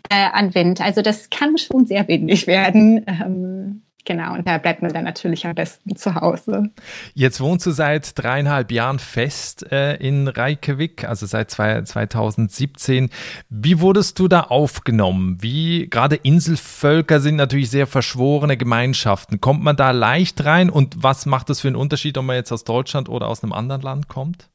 äh, 0.09 0.27
an 0.33 0.55
Wind. 0.55 0.81
Also 0.81 1.03
das 1.03 1.31
kann 1.31 1.57
schon 1.59 1.87
sehr 1.87 2.07
windig 2.09 2.47
werden. 2.47 3.05
Ähm, 3.07 3.83
Genau, 4.05 4.35
und 4.35 4.49
da 4.49 4.59
bleibt 4.59 4.83
man 4.83 4.93
dann 4.93 5.05
natürlich 5.05 5.47
am 5.47 5.55
besten 5.55 5.95
zu 5.95 6.15
Hause. 6.15 6.71
Jetzt 7.15 7.41
wohnst 7.41 7.67
du 7.67 7.71
seit 7.71 8.19
dreieinhalb 8.19 8.73
Jahren 8.73 8.99
fest 8.99 9.71
äh, 9.71 9.97
in 9.97 10.27
Reykjavik, 10.27 11.05
also 11.05 11.27
seit 11.27 11.51
zwei, 11.51 11.83
2017. 11.83 13.11
Wie 13.51 13.81
wurdest 13.81 14.19
du 14.19 14.27
da 14.27 14.43
aufgenommen? 14.43 15.39
Wie, 15.41 15.89
gerade 15.89 16.17
Inselvölker 16.17 17.21
sind 17.21 17.37
natürlich 17.37 17.71
sehr 17.71 17.87
verschworene 17.87 18.57
Gemeinschaften. 18.57 19.41
Kommt 19.41 19.63
man 19.63 19.77
da 19.77 19.91
leicht 19.91 20.45
rein 20.45 20.71
und 20.71 21.03
was 21.03 21.27
macht 21.27 21.51
das 21.51 21.61
für 21.61 21.69
einen 21.69 21.77
Unterschied, 21.77 22.17
ob 22.17 22.25
man 22.25 22.37
jetzt 22.37 22.53
aus 22.53 22.65
Deutschland 22.65 23.09
oder 23.09 23.29
aus 23.29 23.43
einem 23.43 23.53
anderen 23.53 23.83
Land 23.83 24.09
kommt? 24.09 24.49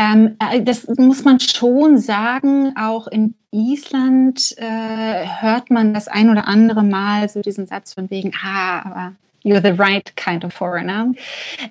Ähm, 0.00 0.36
äh, 0.38 0.62
das 0.62 0.86
muss 0.96 1.24
man 1.24 1.38
schon 1.40 1.98
sagen. 1.98 2.74
Auch 2.76 3.06
in 3.06 3.34
Island 3.50 4.54
äh, 4.56 5.26
hört 5.40 5.70
man 5.70 5.92
das 5.92 6.08
ein 6.08 6.30
oder 6.30 6.48
andere 6.48 6.82
Mal 6.82 7.28
so 7.28 7.42
diesen 7.42 7.66
Satz 7.66 7.92
von 7.92 8.08
wegen, 8.10 8.32
ah, 8.42 8.80
aber 8.80 9.12
you're 9.44 9.60
the 9.60 9.78
right 9.78 10.14
kind 10.16 10.44
of 10.44 10.52
foreigner, 10.52 11.12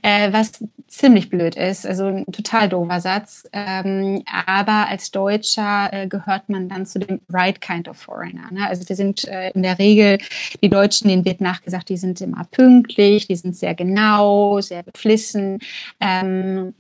äh, 0.02 0.32
was 0.32 0.64
ziemlich 0.88 1.30
blöd 1.30 1.56
ist, 1.56 1.86
also 1.86 2.08
ein 2.08 2.26
total 2.32 2.68
doofer 2.68 3.00
Satz. 3.00 3.48
Ähm, 3.54 4.24
aber 4.26 4.88
als 4.88 5.12
Deutscher 5.12 5.90
äh, 5.92 6.08
gehört 6.08 6.50
man 6.50 6.68
dann 6.68 6.86
zu 6.86 7.00
dem 7.00 7.22
right 7.30 7.62
kind 7.62 7.88
of 7.88 7.98
foreigner. 7.98 8.52
Ne? 8.52 8.68
Also 8.68 8.84
die 8.84 8.96
sind 8.96 9.28
äh, 9.28 9.52
in 9.52 9.64
der 9.64 9.78
Regel, 9.80 10.18
die 10.62 10.70
Deutschen, 10.70 11.10
denen 11.10 11.26
wird 11.26 11.42
nachgesagt, 11.42 11.90
die 11.90 11.98
sind 11.98 12.22
immer 12.22 12.46
pünktlich, 12.52 13.28
die 13.28 13.36
sind 13.36 13.56
sehr 13.56 13.76
genau, 13.76 14.62
sehr 14.62 14.84
beflissen. 14.84 15.60
Ähm, 16.00 16.74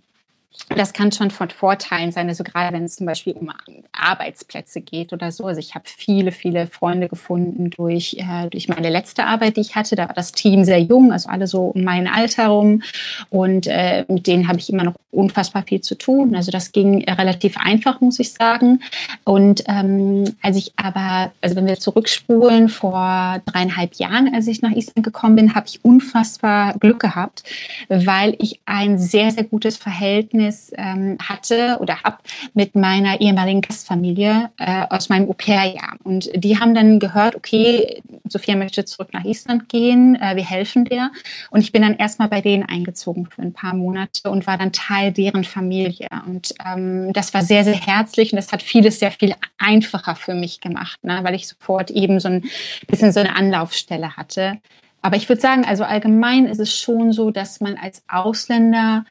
das 0.75 0.93
kann 0.93 1.11
schon 1.11 1.31
von 1.31 1.49
Vorteilen 1.49 2.11
sein, 2.11 2.27
also 2.27 2.43
gerade 2.43 2.75
wenn 2.75 2.83
es 2.83 2.95
zum 2.95 3.05
Beispiel 3.05 3.33
um 3.33 3.51
Arbeitsplätze 3.91 4.81
geht 4.81 5.13
oder 5.13 5.31
so. 5.31 5.45
Also 5.45 5.59
ich 5.59 5.75
habe 5.75 5.85
viele, 5.85 6.31
viele 6.31 6.67
Freunde 6.67 7.07
gefunden 7.07 7.69
durch, 7.69 8.17
äh, 8.19 8.49
durch 8.49 8.67
meine 8.67 8.89
letzte 8.89 9.25
Arbeit, 9.25 9.57
die 9.57 9.61
ich 9.61 9.75
hatte. 9.75 9.95
Da 9.95 10.07
war 10.07 10.15
das 10.15 10.31
Team 10.31 10.63
sehr 10.63 10.79
jung, 10.79 11.11
also 11.11 11.29
alle 11.29 11.47
so 11.47 11.67
um 11.67 11.83
mein 11.83 12.07
Alter 12.07 12.47
rum. 12.47 12.81
Und 13.29 13.67
äh, 13.67 14.05
mit 14.07 14.27
denen 14.27 14.47
habe 14.47 14.59
ich 14.59 14.71
immer 14.71 14.83
noch 14.83 14.95
unfassbar 15.11 15.63
viel 15.63 15.81
zu 15.81 15.95
tun. 15.95 16.35
Also 16.35 16.51
das 16.51 16.71
ging 16.71 17.03
relativ 17.03 17.57
einfach, 17.57 18.01
muss 18.01 18.19
ich 18.19 18.33
sagen. 18.33 18.81
Und 19.23 19.63
ähm, 19.67 20.35
als 20.41 20.57
ich 20.57 20.73
aber, 20.77 21.31
also 21.41 21.55
wenn 21.55 21.65
wir 21.67 21.79
zurückspulen, 21.79 22.69
vor 22.69 23.41
dreieinhalb 23.45 23.95
Jahren, 23.95 24.33
als 24.33 24.47
ich 24.47 24.61
nach 24.61 24.71
Island 24.71 25.03
gekommen 25.03 25.35
bin, 25.35 25.55
habe 25.55 25.67
ich 25.67 25.83
unfassbar 25.83 26.77
Glück 26.77 26.99
gehabt, 26.99 27.43
weil 27.87 28.35
ich 28.39 28.59
ein 28.65 28.99
sehr, 28.99 29.31
sehr 29.31 29.43
gutes 29.43 29.77
Verhältnis 29.77 30.38
Verhältnis 30.39 30.71
ähm, 30.75 31.17
hatte 31.21 31.77
oder 31.79 32.03
habe 32.03 32.17
mit 32.53 32.75
meiner 32.75 33.19
ehemaligen 33.19 33.61
Gastfamilie 33.61 34.49
äh, 34.57 34.85
aus 34.89 35.09
meinem 35.09 35.29
Au-pair-Jahr. 35.29 35.97
Und 36.03 36.29
die 36.33 36.59
haben 36.59 36.73
dann 36.73 36.99
gehört, 36.99 37.35
okay, 37.35 38.01
Sophia 38.27 38.55
möchte 38.55 38.85
zurück 38.85 39.09
nach 39.11 39.25
Island 39.25 39.69
gehen, 39.69 40.15
äh, 40.15 40.35
wir 40.35 40.45
helfen 40.45 40.85
dir. 40.85 41.11
Und 41.51 41.61
ich 41.61 41.71
bin 41.71 41.81
dann 41.81 41.95
erstmal 41.95 42.29
bei 42.29 42.41
denen 42.41 42.63
eingezogen 42.63 43.27
für 43.27 43.41
ein 43.41 43.53
paar 43.53 43.73
Monate 43.73 44.29
und 44.29 44.47
war 44.47 44.57
dann 44.57 44.71
Teil 44.71 45.11
deren 45.11 45.43
Familie. 45.43 46.07
Und 46.25 46.53
ähm, 46.65 47.11
das 47.13 47.33
war 47.33 47.43
sehr, 47.43 47.63
sehr 47.63 47.79
herzlich 47.79 48.31
und 48.31 48.37
das 48.37 48.51
hat 48.51 48.61
vieles 48.61 48.99
sehr 48.99 49.11
viel 49.11 49.35
einfacher 49.57 50.15
für 50.15 50.33
mich 50.33 50.61
gemacht, 50.61 51.03
ne? 51.03 51.19
weil 51.23 51.35
ich 51.35 51.47
sofort 51.47 51.91
eben 51.91 52.19
so 52.19 52.29
ein 52.29 52.43
bisschen 52.87 53.11
so 53.11 53.19
eine 53.19 53.35
Anlaufstelle 53.35 54.15
hatte. 54.15 54.59
Aber 55.01 55.15
ich 55.15 55.29
würde 55.29 55.41
sagen, 55.41 55.63
also 55.65 55.85
allgemein 55.85 56.45
ist 56.45 56.59
es 56.59 56.77
schon 56.77 57.13
so, 57.13 57.31
dass 57.31 57.61
man 57.61 57.77
als 57.77 58.03
Ausländer 58.09 59.05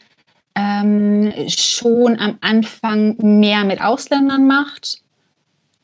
ähm, 0.59 1.33
schon 1.49 2.19
am 2.19 2.38
Anfang 2.41 3.17
mehr 3.19 3.65
mit 3.65 3.81
Ausländern 3.81 4.47
macht. 4.47 5.03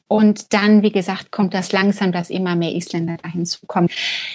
Und 0.07 0.53
dann, 0.53 0.83
wie 0.83 0.93
gesagt, 0.93 1.33
kommt 1.33 1.55
das 1.55 1.73
langsam, 1.73 2.13
dass 2.13 2.29
immer 2.29 2.55
mehr 2.57 2.75
Isländer 2.75 3.17
da 3.21 3.29
hinzukommen. 3.29 3.89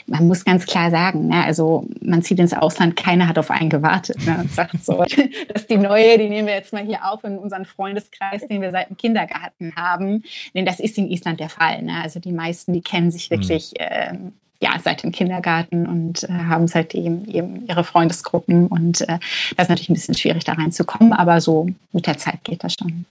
Man 0.07 0.27
muss 0.27 0.43
ganz 0.43 0.65
klar 0.65 0.89
sagen, 0.89 1.27
ne, 1.27 1.45
also 1.45 1.87
man 2.01 2.23
zieht 2.23 2.39
ins 2.39 2.53
Ausland, 2.53 2.95
keiner 2.95 3.27
hat 3.27 3.37
auf 3.37 3.51
einen 3.51 3.69
gewartet 3.69 4.25
ne, 4.25 4.39
und 4.41 4.51
sagt 4.51 4.83
so, 4.83 5.05
dass 5.53 5.67
die 5.67 5.77
neue, 5.77 6.17
die 6.17 6.27
nehmen 6.27 6.47
wir 6.47 6.55
jetzt 6.55 6.73
mal 6.73 6.83
hier 6.83 7.05
auf 7.05 7.23
in 7.23 7.37
unseren 7.37 7.65
Freundeskreis, 7.65 8.47
den 8.47 8.61
wir 8.61 8.71
seit 8.71 8.89
dem 8.89 8.97
Kindergarten 8.97 9.73
haben. 9.75 10.23
Denn 10.55 10.65
das 10.65 10.79
ist 10.79 10.97
in 10.97 11.09
Island 11.09 11.39
der 11.39 11.49
Fall. 11.49 11.83
Ne? 11.83 12.01
Also 12.01 12.19
die 12.19 12.33
meisten, 12.33 12.73
die 12.73 12.81
kennen 12.81 13.11
sich 13.11 13.29
mhm. 13.29 13.35
wirklich. 13.35 13.73
Mhm. 13.79 13.85
Äh, 13.85 14.13
ja, 14.61 14.71
seit 14.83 15.03
dem 15.03 15.11
Kindergarten 15.11 15.87
und 15.87 16.23
äh, 16.23 16.27
haben 16.27 16.67
seitdem 16.67 17.25
eben 17.25 17.65
ihre 17.67 17.83
Freundesgruppen. 17.83 18.67
Und 18.67 19.01
äh, 19.01 19.19
das 19.55 19.65
ist 19.65 19.69
natürlich 19.69 19.89
ein 19.89 19.93
bisschen 19.93 20.15
schwierig, 20.15 20.43
da 20.43 20.53
reinzukommen, 20.53 21.13
aber 21.13 21.39
so 21.39 21.67
mit 21.93 22.07
der 22.07 22.17
Zeit 22.17 22.43
geht 22.43 22.63
das 22.63 22.73
schon. 22.73 23.05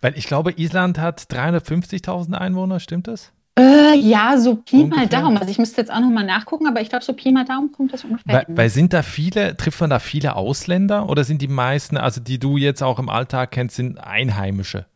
Weil 0.00 0.18
ich 0.18 0.26
glaube, 0.26 0.52
Island 0.56 0.98
hat 0.98 1.20
350.000 1.30 2.34
Einwohner, 2.34 2.80
stimmt 2.80 3.06
das? 3.06 3.30
Äh, 3.58 3.96
ja, 3.98 4.38
so 4.38 4.54
Pi 4.54 4.84
mal 4.84 5.08
Daumen. 5.08 5.36
Also 5.36 5.50
ich 5.50 5.58
müsste 5.58 5.80
jetzt 5.80 5.90
auch 5.90 5.98
nochmal 5.98 6.24
nachgucken, 6.24 6.68
aber 6.68 6.80
ich 6.80 6.90
glaube, 6.90 7.04
so 7.04 7.12
Pi 7.12 7.32
mal 7.32 7.44
Daumen 7.44 7.72
kommt 7.72 7.92
das 7.92 8.04
ungefähr. 8.04 8.44
Weil, 8.46 8.56
weil, 8.56 8.70
sind 8.70 8.92
da 8.92 9.02
viele, 9.02 9.56
trifft 9.56 9.80
man 9.80 9.90
da 9.90 9.98
viele 9.98 10.36
Ausländer 10.36 11.08
oder 11.08 11.24
sind 11.24 11.42
die 11.42 11.48
meisten, 11.48 11.96
also 11.96 12.20
die 12.20 12.38
du 12.38 12.56
jetzt 12.56 12.82
auch 12.82 13.00
im 13.00 13.08
Alltag 13.08 13.50
kennst, 13.50 13.74
sind 13.74 13.98
Einheimische? 13.98 14.86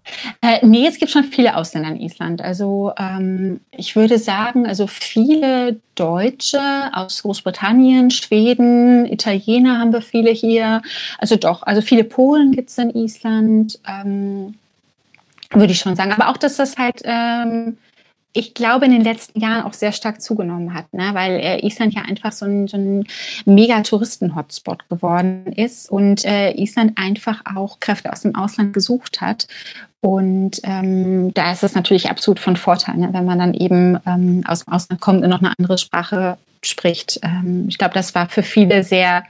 Äh, 0.42 0.64
nee, 0.64 0.86
es 0.86 0.98
gibt 0.98 1.10
schon 1.10 1.24
viele 1.24 1.56
Ausländer 1.56 1.90
in 1.90 2.00
Island. 2.00 2.40
Also 2.40 2.92
ähm, 2.98 3.60
ich 3.72 3.96
würde 3.96 4.18
sagen, 4.18 4.66
also 4.66 4.86
viele 4.86 5.80
Deutsche 5.96 6.60
aus 6.92 7.22
Großbritannien, 7.22 8.12
Schweden, 8.12 9.06
Italiener 9.06 9.80
haben 9.80 9.92
wir 9.92 10.02
viele 10.02 10.30
hier. 10.30 10.82
Also 11.18 11.34
doch, 11.34 11.64
also 11.64 11.80
viele 11.80 12.04
Polen 12.04 12.52
gibt 12.52 12.70
es 12.70 12.78
in 12.78 12.90
Island. 12.90 13.80
Ähm, 13.88 14.54
würde 15.54 15.72
ich 15.72 15.80
schon 15.80 15.96
sagen. 15.96 16.12
Aber 16.12 16.28
auch, 16.28 16.36
dass 16.36 16.56
das 16.56 16.78
halt 16.78 17.02
ähm, 17.04 17.76
ich 18.34 18.54
glaube, 18.54 18.86
in 18.86 18.92
den 18.92 19.04
letzten 19.04 19.40
Jahren 19.40 19.64
auch 19.64 19.74
sehr 19.74 19.92
stark 19.92 20.22
zugenommen 20.22 20.72
hat, 20.72 20.92
ne? 20.92 21.10
weil 21.12 21.32
äh, 21.32 21.66
Island 21.66 21.94
ja 21.94 22.02
einfach 22.02 22.32
so 22.32 22.46
ein, 22.46 22.66
so 22.66 22.76
ein 22.76 23.04
mega 23.44 23.80
Touristen-Hotspot 23.82 24.88
geworden 24.88 25.52
ist 25.54 25.90
und 25.90 26.24
äh, 26.24 26.52
Island 26.52 26.92
einfach 26.96 27.42
auch 27.54 27.78
Kräfte 27.80 28.12
aus 28.12 28.22
dem 28.22 28.34
Ausland 28.34 28.72
gesucht 28.72 29.20
hat. 29.20 29.48
Und 30.00 30.60
ähm, 30.64 31.32
da 31.34 31.52
ist 31.52 31.62
es 31.62 31.74
natürlich 31.74 32.10
absolut 32.10 32.40
von 32.40 32.56
Vorteil, 32.56 32.96
ne? 32.96 33.10
wenn 33.12 33.24
man 33.24 33.38
dann 33.38 33.54
eben 33.54 33.98
ähm, 34.06 34.42
aus 34.46 34.64
dem 34.64 34.72
Ausland 34.72 35.00
kommt 35.00 35.22
und 35.22 35.30
noch 35.30 35.40
eine 35.40 35.52
andere 35.58 35.78
Sprache 35.78 36.38
spricht. 36.64 37.20
Ähm, 37.22 37.66
ich 37.68 37.78
glaube, 37.78 37.94
das 37.94 38.14
war 38.14 38.28
für 38.28 38.42
viele 38.42 38.82
sehr 38.82 39.24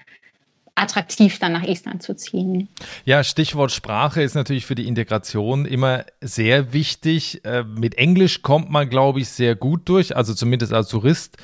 attraktiv, 0.74 1.38
dann 1.38 1.52
nach 1.52 1.64
Island 1.64 2.02
zu 2.02 2.14
ziehen. 2.14 2.68
Ja, 3.04 3.24
Stichwort 3.24 3.72
Sprache 3.72 4.22
ist 4.22 4.34
natürlich 4.34 4.66
für 4.66 4.74
die 4.74 4.88
Integration 4.88 5.66
immer 5.66 6.04
sehr 6.20 6.72
wichtig. 6.72 7.44
Äh, 7.44 7.64
mit 7.64 7.96
Englisch 7.96 8.42
kommt 8.42 8.70
man, 8.70 8.88
glaube 8.88 9.20
ich, 9.20 9.28
sehr 9.28 9.54
gut 9.54 9.88
durch, 9.88 10.16
also 10.16 10.34
zumindest 10.34 10.72
als 10.72 10.88
Tourist. 10.88 11.36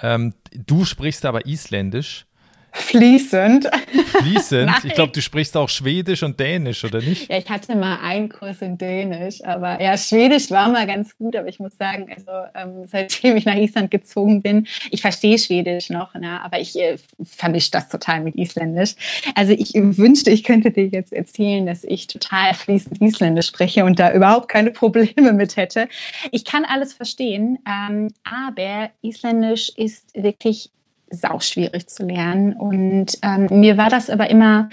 Ähm, 0.00 0.34
du 0.52 0.84
sprichst 0.84 1.26
aber 1.26 1.46
Isländisch. 1.46 2.26
Fließend. 2.72 3.68
Fließend? 4.06 4.70
ich 4.84 4.94
glaube, 4.94 5.12
du 5.12 5.20
sprichst 5.20 5.56
auch 5.56 5.68
Schwedisch 5.68 6.22
und 6.22 6.38
Dänisch, 6.38 6.84
oder 6.84 7.00
nicht? 7.00 7.30
Ja, 7.30 7.38
ich 7.38 7.48
hatte 7.48 7.74
mal 7.74 7.98
einen 8.02 8.28
Kurs 8.28 8.62
in 8.62 8.78
Dänisch, 8.78 9.42
aber 9.44 9.80
ja, 9.80 9.96
Schwedisch 9.96 10.50
war 10.50 10.68
mal 10.68 10.86
ganz 10.86 11.16
gut, 11.16 11.36
aber 11.36 11.48
ich 11.48 11.58
muss 11.58 11.76
sagen, 11.76 12.06
also 12.14 12.30
ähm, 12.54 12.86
seitdem 12.86 13.36
ich 13.36 13.44
nach 13.44 13.56
Island 13.56 13.90
gezogen 13.90 14.42
bin, 14.42 14.66
ich 14.90 15.00
verstehe 15.00 15.38
Schwedisch 15.38 15.90
noch, 15.90 16.14
ne, 16.14 16.40
aber 16.42 16.60
ich 16.60 16.78
äh, 16.78 16.96
vermische 17.22 17.70
das 17.70 17.88
total 17.88 18.20
mit 18.20 18.36
Isländisch. 18.36 18.94
Also 19.34 19.52
ich 19.52 19.72
wünschte, 19.74 20.30
ich 20.30 20.44
könnte 20.44 20.70
dir 20.70 20.86
jetzt 20.86 21.12
erzählen, 21.12 21.66
dass 21.66 21.84
ich 21.84 22.06
total 22.06 22.54
fließend 22.54 23.00
Isländisch 23.00 23.46
spreche 23.46 23.84
und 23.84 23.98
da 23.98 24.12
überhaupt 24.12 24.48
keine 24.48 24.70
Probleme 24.70 25.32
mit 25.32 25.56
hätte. 25.56 25.88
Ich 26.30 26.44
kann 26.44 26.64
alles 26.64 26.92
verstehen, 26.92 27.58
ähm, 27.66 28.08
aber 28.24 28.90
Isländisch 29.02 29.70
ist 29.76 30.14
wirklich 30.14 30.70
sauschwierig 31.10 31.88
zu 31.88 32.04
lernen. 32.04 32.54
Und 32.54 33.18
ähm, 33.22 33.48
mir 33.50 33.76
war 33.76 33.90
das 33.90 34.10
aber 34.10 34.30
immer, 34.30 34.70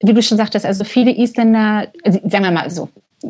wie 0.00 0.14
du 0.14 0.22
schon 0.22 0.38
sagtest, 0.38 0.64
also 0.64 0.84
viele 0.84 1.10
Isländer, 1.10 1.88
also 2.04 2.20
sagen 2.24 2.44
wir 2.44 2.50
mal 2.50 2.70
so, 2.70 2.88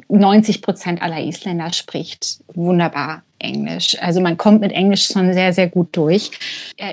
90 0.08 0.62
Prozent 0.62 1.02
aller 1.02 1.20
Isländer 1.20 1.72
spricht 1.72 2.40
wunderbar 2.54 3.22
Englisch. 3.40 3.96
Also 4.00 4.20
man 4.20 4.36
kommt 4.36 4.60
mit 4.60 4.72
Englisch 4.72 5.06
schon 5.06 5.32
sehr, 5.32 5.52
sehr 5.52 5.68
gut 5.68 5.96
durch. 5.96 6.30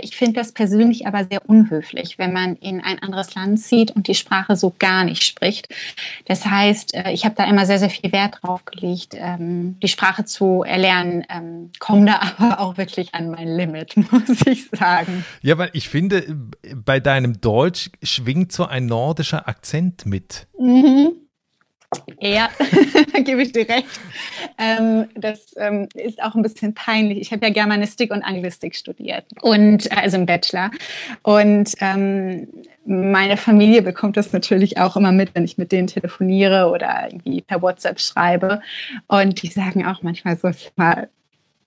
Ich 0.01 0.16
finde 0.16 0.34
das 0.34 0.51
persönlich 0.51 1.06
aber 1.08 1.25
sehr 1.25 1.48
unhöflich, 1.48 2.18
wenn 2.18 2.34
man 2.34 2.56
in 2.56 2.82
ein 2.82 3.00
anderes 3.00 3.36
Land 3.36 3.60
zieht 3.60 3.92
und 3.92 4.08
die 4.08 4.16
Sprache 4.16 4.56
so 4.56 4.74
gar 4.77 5.04
nicht 5.04 5.24
spricht. 5.24 5.70
Das 6.25 6.46
heißt, 6.46 6.96
äh, 6.96 7.12
ich 7.12 7.25
habe 7.25 7.36
da 7.36 7.46
immer 7.46 7.66
sehr, 7.66 7.80
sehr 7.80 7.89
viel 7.89 8.12
Wert 8.12 8.39
drauf 8.42 8.66
gelegt, 8.66 9.16
ähm, 9.16 9.77
die 9.82 9.88
Sprache 9.88 10.25
zu 10.25 10.63
erlernen, 10.63 11.24
ähm, 11.30 11.72
komme 11.80 12.06
da 12.06 12.20
aber 12.38 12.60
auch 12.60 12.77
wirklich 12.77 13.13
an 13.13 13.30
mein 13.30 13.48
Limit, 13.48 13.96
muss 14.12 14.46
ich 14.46 14.70
sagen. 14.70 15.25
Ja, 15.42 15.58
weil 15.58 15.70
ich 15.74 15.89
finde, 15.89 16.24
bei 16.75 17.00
deinem 17.00 17.39
Deutsch 17.42 17.89
schwingt 18.04 18.51
so 18.51 18.66
ein 18.66 18.86
nordischer 18.86 19.48
Akzent 19.48 20.06
mit. 20.06 20.48
Mhm. 20.60 21.27
Ja, 22.20 22.50
gebe 23.24 23.41
ich 23.41 23.53
dir 23.53 23.67
recht. 23.70 23.88
Ähm, 24.58 25.08
das 25.15 25.53
ähm, 25.58 25.88
ist 25.94 26.22
auch 26.22 26.36
ein 26.36 26.41
bisschen 26.41 26.74
peinlich. 26.74 27.20
Ich 27.20 27.32
habe 27.32 27.46
ja 27.46 27.53
Germanistik 27.53 28.12
und 28.12 28.24
Anglistik 28.24 28.75
studiert 28.75 29.25
und 29.41 29.89
äh, 29.91 29.96
also 29.96 30.17
im 30.17 30.25
Bachelor. 30.25 30.72
Und 31.24 31.74
ähm, 31.79 32.48
meine 32.86 33.38
Familie 33.38 33.82
bekommt 33.82 34.17
das 34.17 34.34
natürlich 34.34 34.77
auch 34.79 34.98
immer 34.98 35.12
mit, 35.12 35.34
wenn 35.36 35.46
ich 35.46 35.58
mit 35.58 35.72
denen 35.72 35.88
telefoniere 35.88 36.70
oder 36.70 37.08
irgendwie 37.10 37.41
per 37.41 37.62
WhatsApp 37.62 38.00
schreibe. 38.00 38.62
Und 39.08 39.41
die 39.41 39.48
sagen 39.48 39.86
auch 39.86 40.01
manchmal 40.01 40.38
so, 40.38 40.51
mal, 40.75 41.10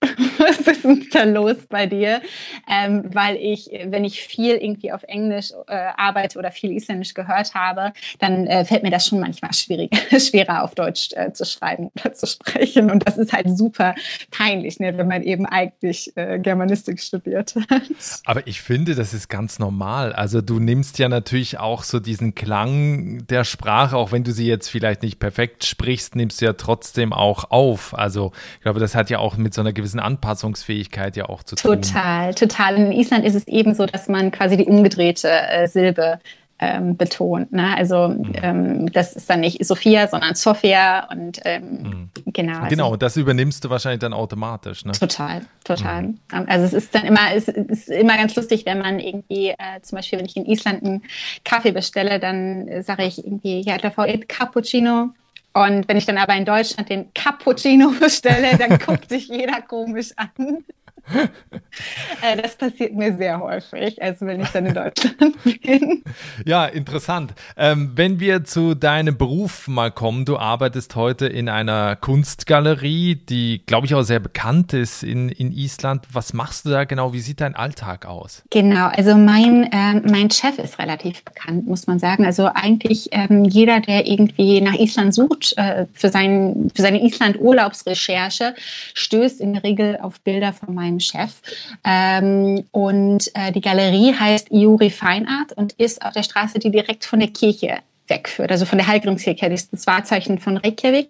was 0.38 0.58
ist 0.60 0.84
denn 0.84 1.06
da 1.12 1.24
los 1.24 1.56
bei 1.68 1.86
dir? 1.86 2.22
Ähm, 2.68 3.04
weil 3.12 3.36
ich, 3.36 3.70
wenn 3.84 4.04
ich 4.04 4.22
viel 4.22 4.56
irgendwie 4.56 4.92
auf 4.92 5.02
Englisch 5.02 5.52
äh, 5.68 5.88
arbeite 5.96 6.38
oder 6.38 6.50
viel 6.50 6.72
Isländisch 6.72 7.14
gehört 7.14 7.54
habe, 7.54 7.92
dann 8.18 8.46
äh, 8.46 8.64
fällt 8.64 8.82
mir 8.82 8.90
das 8.90 9.06
schon 9.06 9.20
manchmal 9.20 9.52
schwierig, 9.52 9.90
schwerer 10.10 10.64
auf 10.64 10.74
Deutsch 10.74 11.10
äh, 11.12 11.32
zu 11.32 11.44
schreiben 11.44 11.90
oder 11.98 12.14
zu 12.14 12.26
sprechen. 12.26 12.90
Und 12.90 13.06
das 13.06 13.18
ist 13.18 13.32
halt 13.32 13.56
super 13.56 13.94
peinlich, 14.30 14.80
ne, 14.80 14.96
wenn 14.96 15.08
man 15.08 15.22
eben 15.22 15.44
eigentlich 15.44 16.16
äh, 16.16 16.38
Germanistik 16.38 17.00
studiert 17.00 17.54
hat. 17.68 17.82
Aber 18.24 18.46
ich 18.46 18.62
finde, 18.62 18.94
das 18.94 19.12
ist 19.12 19.28
ganz 19.28 19.58
normal. 19.58 20.12
Also 20.12 20.40
du 20.40 20.58
nimmst 20.58 20.98
ja 20.98 21.08
natürlich 21.08 21.58
auch 21.58 21.82
so 21.82 22.00
diesen 22.00 22.34
Klang 22.34 23.26
der 23.26 23.44
Sprache, 23.44 23.96
auch 23.96 24.12
wenn 24.12 24.24
du 24.24 24.32
sie 24.32 24.46
jetzt 24.46 24.68
vielleicht 24.68 25.02
nicht 25.02 25.18
perfekt 25.18 25.64
sprichst, 25.64 26.16
nimmst 26.16 26.40
du 26.40 26.46
ja 26.46 26.54
trotzdem 26.54 27.12
auch 27.12 27.50
auf. 27.50 27.96
Also 27.96 28.32
ich 28.54 28.62
glaube, 28.62 28.80
das 28.80 28.94
hat 28.94 29.10
ja 29.10 29.18
auch 29.18 29.36
mit 29.36 29.52
so 29.52 29.60
einer 29.60 29.72
gewissen 29.72 29.89
gewissen 29.90 30.00
Anpassungsfähigkeit 30.00 31.16
ja 31.16 31.28
auch 31.28 31.42
zu 31.42 31.56
tun. 31.56 31.82
Total, 31.82 32.34
total. 32.34 32.76
In 32.76 32.92
Island 32.92 33.24
ist 33.24 33.34
es 33.34 33.46
eben 33.48 33.74
so, 33.74 33.86
dass 33.86 34.08
man 34.08 34.30
quasi 34.30 34.56
die 34.56 34.64
umgedrehte 34.64 35.28
äh, 35.28 35.66
Silbe 35.66 36.20
ähm, 36.60 36.96
betont. 36.96 37.52
Ne? 37.52 37.74
Also 37.76 38.08
mhm. 38.08 38.32
ähm, 38.34 38.92
das 38.92 39.16
ist 39.16 39.30
dann 39.30 39.40
nicht 39.40 39.64
Sophia, 39.64 40.08
sondern 40.08 40.34
Sophia 40.34 41.08
und 41.10 41.40
ähm, 41.44 41.82
mhm. 41.82 42.10
genau. 42.26 42.58
Also, 42.58 42.68
genau, 42.68 42.96
das 42.96 43.16
übernimmst 43.16 43.64
du 43.64 43.70
wahrscheinlich 43.70 44.00
dann 44.00 44.12
automatisch. 44.12 44.84
Ne? 44.84 44.92
Total, 44.92 45.40
total. 45.64 46.02
Mhm. 46.02 46.18
Ähm, 46.32 46.44
also 46.48 46.66
es 46.66 46.72
ist 46.74 46.94
dann 46.94 47.04
immer, 47.04 47.34
es 47.34 47.48
ist 47.48 47.88
immer 47.88 48.16
ganz 48.16 48.36
lustig, 48.36 48.66
wenn 48.66 48.78
man 48.78 49.00
irgendwie, 49.00 49.48
äh, 49.48 49.80
zum 49.82 49.96
Beispiel, 49.96 50.18
wenn 50.18 50.26
ich 50.26 50.36
in 50.36 50.44
Island 50.44 50.84
einen 50.84 51.02
Kaffee 51.44 51.72
bestelle, 51.72 52.20
dann 52.20 52.68
äh, 52.68 52.82
sage 52.82 53.04
ich 53.04 53.24
irgendwie, 53.24 53.62
ja, 53.62 53.78
V 53.90 54.04
Cappuccino 54.28 55.10
und 55.52 55.88
wenn 55.88 55.96
ich 55.96 56.06
dann 56.06 56.18
aber 56.18 56.34
in 56.34 56.44
Deutschland 56.44 56.88
den 56.88 57.12
Cappuccino 57.12 57.90
bestelle, 58.00 58.56
dann 58.56 58.78
guckt 58.78 59.08
sich 59.08 59.28
jeder 59.28 59.60
komisch 59.62 60.12
an. 60.16 60.64
Äh, 62.22 62.36
das 62.36 62.56
passiert 62.56 62.94
mir 62.94 63.16
sehr 63.16 63.40
häufig, 63.40 64.02
also 64.02 64.26
wenn 64.26 64.40
ich 64.40 64.48
dann 64.48 64.66
in 64.66 64.74
Deutschland 64.74 65.42
bin. 65.62 66.02
Ja, 66.44 66.66
interessant. 66.66 67.32
Ähm, 67.56 67.92
wenn 67.94 68.20
wir 68.20 68.44
zu 68.44 68.74
deinem 68.74 69.16
Beruf 69.16 69.68
mal 69.68 69.90
kommen, 69.90 70.24
du 70.24 70.36
arbeitest 70.36 70.96
heute 70.96 71.26
in 71.26 71.48
einer 71.48 71.96
Kunstgalerie, 71.96 73.14
die, 73.14 73.62
glaube 73.64 73.86
ich, 73.86 73.94
auch 73.94 74.02
sehr 74.02 74.20
bekannt 74.20 74.72
ist 74.72 75.02
in, 75.02 75.28
in 75.30 75.52
Island. 75.52 76.06
Was 76.12 76.32
machst 76.32 76.66
du 76.66 76.70
da 76.70 76.84
genau? 76.84 77.12
Wie 77.12 77.20
sieht 77.20 77.40
dein 77.40 77.54
Alltag 77.54 78.04
aus? 78.04 78.42
Genau, 78.50 78.88
also 78.88 79.16
mein, 79.16 79.70
äh, 79.72 80.00
mein 80.00 80.30
Chef 80.30 80.58
ist 80.58 80.78
relativ 80.78 81.24
bekannt, 81.24 81.66
muss 81.66 81.86
man 81.86 81.98
sagen. 81.98 82.26
Also 82.26 82.50
eigentlich 82.52 83.08
ähm, 83.12 83.44
jeder, 83.44 83.80
der 83.80 84.06
irgendwie 84.06 84.60
nach 84.60 84.74
Island 84.74 85.14
sucht 85.14 85.54
äh, 85.56 85.86
für, 85.92 86.10
sein, 86.10 86.70
für 86.74 86.82
seine 86.82 87.02
Island-Urlaubsrecherche, 87.02 88.54
stößt 88.94 89.40
in 89.40 89.54
der 89.54 89.62
Regel 89.62 89.98
auf 90.02 90.20
Bilder 90.20 90.52
von 90.52 90.74
meinem 90.74 90.89
Chef. 90.98 91.34
Ähm, 91.84 92.64
und 92.72 93.30
äh, 93.34 93.52
die 93.52 93.60
Galerie 93.60 94.12
heißt 94.12 94.50
Iuri 94.50 94.90
Fine 94.90 95.28
Art 95.28 95.52
und 95.52 95.74
ist 95.74 96.02
auf 96.02 96.14
der 96.14 96.24
Straße, 96.24 96.58
die 96.58 96.70
direkt 96.70 97.04
von 97.04 97.20
der 97.20 97.28
Kirche 97.28 97.78
wegführt, 98.10 98.50
also 98.50 98.66
von 98.66 98.78
der 98.78 98.86
Heilgrimskirche, 98.86 99.48
das 99.48 99.62
ist 99.62 99.72
das 99.72 99.86
Wahrzeichen 99.86 100.38
von 100.38 100.56
Reykjavik, 100.56 101.08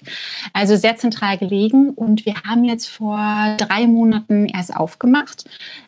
also 0.53 0.77
sehr 0.77 0.97
zentral 0.97 1.39
gelegen. 1.39 1.91
Und 1.91 2.27
wir 2.27 2.35
haben 2.47 2.65
jetzt 2.65 2.89
vor 2.89 3.57
drei 3.59 3.87
Monaten 3.87 4.47
erst 4.47 4.77
aufgemacht. 4.77 5.45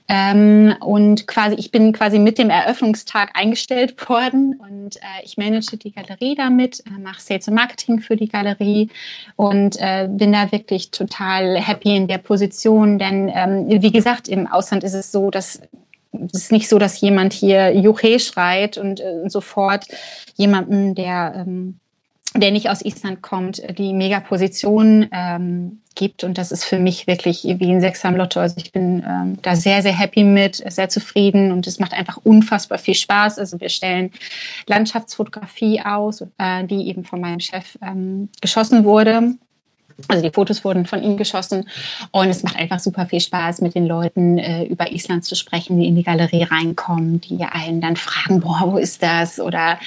Ähm, 0.09 0.75
und 0.81 1.27
quasi, 1.27 1.55
ich 1.57 1.71
bin 1.71 1.93
quasi 1.93 2.19
mit 2.19 2.37
dem 2.37 2.51
Eröffnungstag 2.51 3.31
eingestellt 3.35 3.97
worden 4.09 4.61
und 4.61 4.97
äh, 4.97 5.25
ich 5.25 5.37
manage 5.37 5.77
die 5.77 5.93
Galerie 5.93 6.35
damit, 6.35 6.81
äh, 6.81 7.01
mache 7.01 7.21
Sales 7.21 7.49
und 7.49 7.55
Marketing 7.55 8.01
für 8.01 8.17
die 8.17 8.29
Galerie 8.29 8.91
und 9.37 9.77
äh, 9.79 10.09
bin 10.11 10.33
da 10.33 10.51
wirklich 10.51 10.91
total 10.91 11.57
happy 11.57 11.97
in 11.97 12.09
der 12.09 12.19
Position, 12.19 12.99
denn 12.99 13.31
ähm, 13.33 13.67
wie 13.69 13.93
gesagt, 13.93 14.29
im 14.29 14.47
Ausland 14.47 14.85
ist 14.85 14.95
es 14.95 15.13
so, 15.13 15.31
dass 15.31 15.61
es 16.13 16.45
ist 16.45 16.53
nicht 16.53 16.69
so, 16.69 16.79
dass 16.79 17.01
jemand 17.01 17.33
hier 17.33 17.75
Juche 17.75 18.19
schreit 18.19 18.79
und 18.79 19.01
äh, 19.01 19.29
sofort 19.29 19.87
jemanden, 20.37 20.95
der, 20.95 21.35
ähm, 21.37 21.79
der 22.35 22.51
nicht 22.51 22.69
aus 22.71 22.85
Island 22.85 23.23
kommt, 23.23 23.63
die 23.79 23.93
Megaposition 23.93 25.09
ähm, 25.13 25.81
gibt. 25.95 26.25
Und 26.25 26.39
das 26.39 26.53
ist 26.53 26.65
für 26.65 26.79
mich 26.79 27.07
wirklich 27.07 27.45
wie 27.45 27.71
ein 27.71 27.81
Sechser 27.81 28.09
am 28.09 28.17
Lotto. 28.17 28.41
Also 28.41 28.57
ich 28.59 28.73
bin 28.73 29.03
ähm, 29.07 29.39
da 29.43 29.57
sehr, 29.57 29.83
sehr 29.83 29.99
happy 29.99 30.25
mit, 30.25 30.63
sehr 30.67 30.89
zufrieden 30.89 31.53
und 31.53 31.67
es 31.67 31.79
macht 31.79 31.93
einfach 31.93 32.19
unfassbar 32.19 32.79
viel 32.79 32.95
Spaß. 32.95 33.39
Also 33.39 33.61
wir 33.61 33.69
stellen 33.69 34.11
Landschaftsfotografie 34.67 35.81
aus, 35.83 36.23
äh, 36.39 36.65
die 36.65 36.89
eben 36.89 37.05
von 37.05 37.21
meinem 37.21 37.41
Chef 37.41 37.79
ähm, 37.83 38.29
geschossen 38.41 38.85
wurde. 38.85 39.35
Also 40.09 40.23
die 40.23 40.33
Fotos 40.33 40.65
wurden 40.65 40.87
von 40.87 41.03
ihm 41.03 41.17
geschossen 41.17 41.69
und 42.11 42.29
es 42.29 42.43
macht 42.43 42.57
einfach 42.57 42.79
super 42.79 43.07
viel 43.07 43.21
Spaß, 43.21 43.61
mit 43.61 43.75
den 43.75 43.87
Leuten 43.87 44.39
äh, 44.39 44.65
über 44.65 44.93
Island 44.93 45.25
zu 45.25 45.35
sprechen, 45.35 45.79
die 45.79 45.87
in 45.87 45.97
die 45.97 46.03
Galerie 46.03 46.45
reinkommen, 46.45 47.21
die 47.21 47.43
einen 47.45 47.81
dann 47.81 47.97
fragen, 47.97 48.41
boah, 48.41 48.63
wo 48.67 48.77
ist 48.79 49.03
das? 49.03 49.41
Oder 49.41 49.79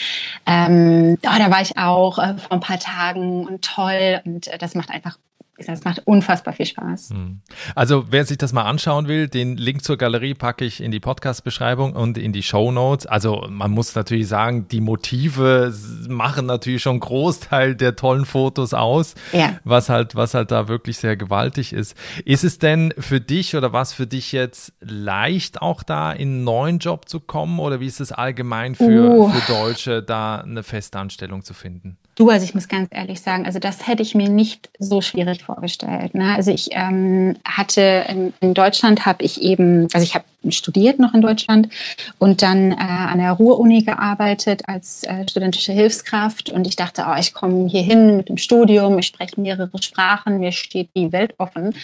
ähm, 0.46 1.18
oh, 1.24 1.38
da 1.38 1.52
war 1.52 1.62
ich 1.62 1.78
auch 1.78 2.18
äh, 2.18 2.36
vor 2.38 2.52
ein 2.52 2.60
paar 2.60 2.80
Tagen 2.80 3.46
und 3.46 3.63
toll 3.63 4.22
und 4.26 4.48
äh, 4.48 4.58
das 4.58 4.76
macht 4.76 4.89
einfach 4.89 5.18
das 5.58 5.84
macht 5.86 6.02
unfassbar 6.06 6.54
viel 6.54 6.65
Spaß. 6.65 7.12
Hm. 7.12 7.39
Also 7.76 8.06
wer 8.10 8.26
sich 8.26 8.38
das 8.38 8.52
mal 8.52 8.63
anschauen 8.63 9.08
will, 9.08 9.28
den 9.28 9.56
Link 9.56 9.84
zur 9.84 9.98
Galerie 9.98 10.34
packe 10.34 10.65
ich 10.65 10.82
in 10.82 10.91
die 10.91 11.00
Podcast-Beschreibung 11.00 11.94
und 11.94 12.18
in 12.18 12.34
die 12.34 12.44
Show 12.44 12.72
Notes. 12.72 13.06
Also 13.06 13.46
man 13.50 13.72
muss 13.72 13.96
natürlich 13.96 14.28
sagen, 14.28 14.68
die 14.68 14.82
Motive 14.82 15.74
machen 16.10 16.46
natürlich 16.46 16.82
schon 16.82 16.94
einen 16.94 17.00
Großteil 17.00 17.76
der 17.76 17.96
tollen 17.96 18.26
Fotos 18.26 18.74
aus, 18.74 19.15
ja. 19.32 19.58
was 19.63 19.89
halt, 19.89 20.15
was 20.15 20.34
halt 20.34 20.52
da 20.52 20.68
wirklich 20.68 20.98
sehr 20.98 21.15
gewaltig 21.15 21.72
ist. 21.72 21.96
Ist 22.26 22.44
es 22.44 22.60
denn 22.60 22.94
für 22.98 23.22
dich 23.22 23.56
oder 23.56 23.72
was 23.72 23.94
für 23.94 24.08
dich 24.08 24.34
jetzt 24.34 24.74
leicht 24.82 25.62
auch 25.62 25.84
da 25.84 26.12
in 26.12 26.30
einen 26.30 26.44
neuen 26.44 26.80
Job 26.80 27.08
zu 27.08 27.22
kommen 27.22 27.60
oder 27.60 27.80
wie 27.80 27.88
ist 27.88 28.02
es 28.02 28.12
allgemein 28.12 28.76
für, 28.76 29.10
uh. 29.10 29.30
für 29.30 29.54
Deutsche 29.54 30.04
da 30.04 30.38
eine 30.38 30.63
Festanstellung 30.63 31.44
zu 31.44 31.54
finden? 31.54 31.98
Du, 32.15 32.30
also 32.30 32.45
ich 32.45 32.56
muss 32.56 32.69
ganz 32.69 32.88
ehrlich 32.91 33.19
sagen, 33.19 33.45
also 33.45 33.60
das 33.60 33.88
hätte 33.88 34.01
ich 34.01 34.15
mir 34.15 34.30
nicht 34.30 34.69
so 34.80 35.01
schwierig 35.01 35.43
vorgestellt. 35.43 36.15
Ne? 36.15 36.34
Also 36.34 36.49
ich 36.49 36.69
ähm, 36.71 37.36
hatte 37.43 38.06
in, 38.08 38.34
in 38.39 38.54
Deutschland 38.54 39.06
habe 39.06 39.21
ich 39.23 39.41
eben, 39.41 39.89
also 39.93 40.04
ich 40.04 40.15
habe 40.15 40.23
studiert 40.49 40.97
noch 40.97 41.13
in 41.13 41.21
Deutschland 41.21 41.69
und 42.17 42.41
dann 42.41 42.71
äh, 42.71 42.75
an 42.75 43.17
der 43.17 43.34
Ruhr-Uni 43.34 43.82
gearbeitet 43.82 44.62
als 44.67 45.04
äh, 45.04 45.28
studentische 45.28 45.73
Hilfskraft 45.73 46.49
und 46.51 46.67
ich 46.67 46.75
dachte, 46.75 47.06
oh, 47.08 47.19
ich 47.19 47.34
komme 47.34 47.67
hier 47.67 47.82
hin 47.82 48.15
mit 48.15 48.30
dem 48.30 48.38
Studium, 48.38 48.97
ich 48.99 49.08
spreche 49.08 49.41
mehrere 49.41 49.69
Sprachen, 49.82 50.39
mir 50.39 50.51
steht 50.51 50.89
die 50.95 51.12
Welt 51.12 51.34
offen. 51.38 51.75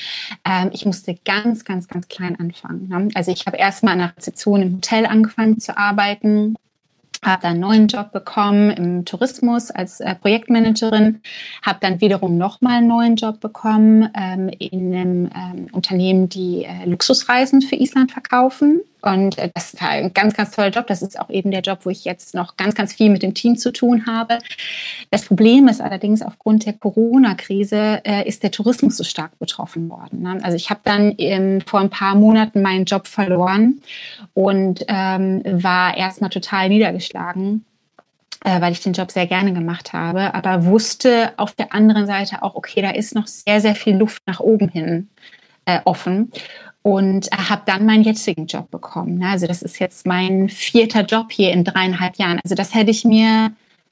Ähm, 0.46 0.70
ich 0.72 0.86
musste 0.86 1.18
ganz, 1.26 1.66
ganz, 1.66 1.88
ganz 1.88 2.08
klein 2.08 2.40
anfangen. 2.40 2.88
Ne? 2.88 3.10
Also 3.16 3.32
ich 3.32 3.46
habe 3.48 3.58
erstmal 3.58 3.94
an 3.94 4.00
der 4.00 4.14
Rezeption 4.16 4.62
im 4.62 4.76
Hotel 4.76 5.06
angefangen 5.06 5.60
zu 5.60 5.78
arbeiten 5.78 6.56
habe 7.24 7.42
dann 7.44 7.52
einen 7.52 7.60
neuen 7.60 7.88
Job 7.88 8.12
bekommen 8.12 8.72
im 8.72 9.06
Tourismus 9.06 9.70
als 9.72 10.00
äh, 10.00 10.16
Projektmanagerin, 10.16 11.22
habe 11.62 11.78
dann 11.82 12.02
wiederum 12.02 12.38
nochmal 12.38 12.78
einen 12.78 12.88
neuen 12.88 13.16
Job 13.16 13.40
bekommen 13.40 14.10
ähm, 14.16 14.50
in 14.58 14.94
einem 14.94 15.30
ähm, 15.36 15.68
Unternehmen, 15.72 16.30
die 16.30 16.66
äh, 16.66 16.86
Luxusreisen 16.86 17.62
für 17.62 17.76
Island 17.76 18.12
verkaufen. 18.12 18.82
Und 19.02 19.38
äh, 19.38 19.50
das 19.54 19.80
war 19.82 19.90
ein 19.90 20.14
ganz, 20.14 20.36
ganz 20.36 20.52
toller 20.52 20.70
Job. 20.70 20.88
Das 20.88 21.02
ist 21.02 21.20
auch 21.20 21.30
eben 21.30 21.52
der 21.52 21.62
Job, 21.62 21.80
wo 21.84 21.90
ich 21.90 22.06
jetzt 22.06 22.34
noch 22.34 22.58
ganz, 22.58 22.76
ganz 22.76 22.94
viel 22.94 23.10
mit 23.10 23.24
dem 23.24 23.34
Team 23.34 23.58
zu 23.58 23.72
tun 23.72 24.06
habe. 24.06 24.40
Das 25.10 25.26
Problem 25.26 25.68
ist 25.68 25.82
allerdings, 25.82 26.22
aufgrund 26.22 26.66
der 26.66 26.74
Corona-Krise 26.74 28.02
äh, 28.04 28.28
ist 28.28 28.44
der 28.44 28.52
Tourismus 28.52 28.98
so 28.98 29.04
stark 29.04 29.38
betroffen 29.40 29.90
worden. 29.90 30.22
Ne? 30.22 30.40
Also 30.44 30.56
ich 30.56 30.70
habe 30.70 30.82
dann 30.84 31.14
ähm, 31.18 31.62
vor 31.62 31.80
ein 31.80 31.90
paar 31.90 32.16
Monaten 32.16 32.62
meinen 32.62 32.86
Job 32.86 33.08
verloren 33.08 33.82
und 34.34 34.86
ähm, 34.88 35.42
war 35.46 35.98
erstmal 35.98 36.30
total 36.30 36.70
niedergeschlagen 36.70 37.66
äh, 38.44 38.60
weil 38.60 38.72
ich 38.72 38.82
den 38.82 38.94
Job 38.94 39.12
sehr 39.12 39.28
gerne 39.28 39.54
gemacht 39.54 39.94
habe, 39.94 40.34
aber 40.34 40.66
wusste 40.66 41.34
auf 41.38 41.54
der 41.54 41.74
anderen 41.74 42.08
Seite 42.08 42.42
auch, 42.42 42.56
okay, 42.56 42.82
da 42.82 42.90
ist 42.90 43.14
noch 43.14 43.28
sehr, 43.28 43.62
sehr 43.62 43.76
viel 43.76 43.96
Luft 43.96 44.24
nach 44.26 44.40
oben 44.40 44.68
hin 44.68 45.10
äh, 45.66 45.80
offen 45.86 46.32
und 46.84 47.30
habe 47.32 47.62
dann 47.66 47.86
meinen 47.86 48.04
jetzigen 48.04 48.48
Job 48.48 48.72
bekommen. 48.72 49.20
Ne? 49.20 49.30
Also 49.30 49.48
das 49.48 49.62
ist 49.62 49.80
jetzt 49.80 50.06
mein 50.06 50.50
vierter 50.50 51.06
Job 51.06 51.32
hier 51.32 51.52
in 51.52 51.64
dreieinhalb 51.64 52.18
Jahren. 52.18 52.40
Also 52.44 52.56
das 52.56 52.74
hätte 52.74 52.92
ich 52.92 53.06
mir 53.06 53.52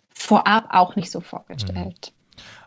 vorab 0.09 0.67
auch 0.71 0.95
nicht 0.95 1.11
so 1.11 1.21
vorgestellt. 1.21 2.13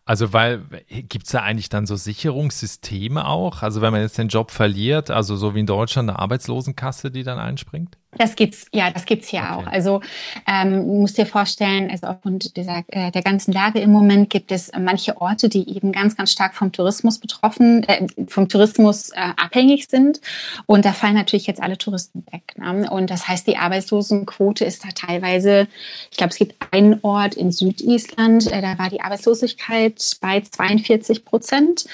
Also, 0.04 0.32
weil 0.32 0.64
gibt 0.88 1.26
es 1.26 1.32
da 1.32 1.42
eigentlich 1.42 1.68
dann 1.68 1.86
so 1.86 1.94
Sicherungssysteme 1.94 3.24
auch? 3.24 3.62
Also, 3.62 3.80
wenn 3.82 3.92
man 3.92 4.00
jetzt 4.00 4.18
den 4.18 4.28
Job 4.28 4.50
verliert, 4.50 5.10
also 5.10 5.36
so 5.36 5.54
wie 5.54 5.60
in 5.60 5.66
Deutschland 5.66 6.10
eine 6.10 6.18
Arbeitslosenkasse, 6.18 7.12
die 7.12 7.22
dann 7.22 7.38
einspringt? 7.38 7.96
Das 8.18 8.36
gibt's, 8.36 8.66
ja, 8.72 8.90
das 8.90 9.06
gibt's 9.06 9.28
hier 9.28 9.40
okay. 9.40 9.52
auch. 9.52 9.66
Also 9.66 10.00
ähm, 10.46 10.86
du 10.86 11.00
musst 11.00 11.16
dir 11.16 11.24
vorstellen, 11.24 11.90
also 11.90 12.08
aufgrund 12.08 12.56
dieser, 12.58 12.84
äh, 12.88 13.10
der 13.10 13.22
ganzen 13.22 13.52
Lage 13.52 13.80
im 13.80 13.90
Moment 13.90 14.28
gibt 14.28 14.52
es 14.52 14.70
manche 14.78 15.18
Orte, 15.18 15.48
die 15.48 15.74
eben 15.74 15.92
ganz, 15.92 16.14
ganz 16.14 16.30
stark 16.30 16.54
vom 16.54 16.72
Tourismus 16.72 17.18
betroffen, 17.18 17.84
äh, 17.84 18.06
vom 18.28 18.50
Tourismus 18.50 19.10
äh, 19.10 19.30
abhängig 19.36 19.88
sind. 19.88 20.20
Und 20.66 20.84
da 20.84 20.92
fallen 20.92 21.14
natürlich 21.14 21.46
jetzt 21.46 21.62
alle 21.62 21.78
Touristen 21.78 22.26
weg. 22.30 22.54
Ne? 22.58 22.90
Und 22.90 23.08
das 23.10 23.28
heißt, 23.28 23.46
die 23.46 23.56
Arbeitslosenquote 23.56 24.66
ist 24.66 24.84
da 24.84 24.90
teilweise, 24.90 25.66
ich 26.10 26.18
glaube, 26.18 26.32
es 26.32 26.38
gibt 26.38 26.54
einen 26.70 26.98
Ort 27.00 27.34
in 27.34 27.50
Südisland, 27.50 28.52
äh, 28.52 28.60
da 28.60 28.78
war 28.78 28.90
die 28.90 29.00
Arbeitslosigkeit 29.00 30.18
bei 30.20 30.42
42 30.42 31.24
Prozent. 31.24 31.86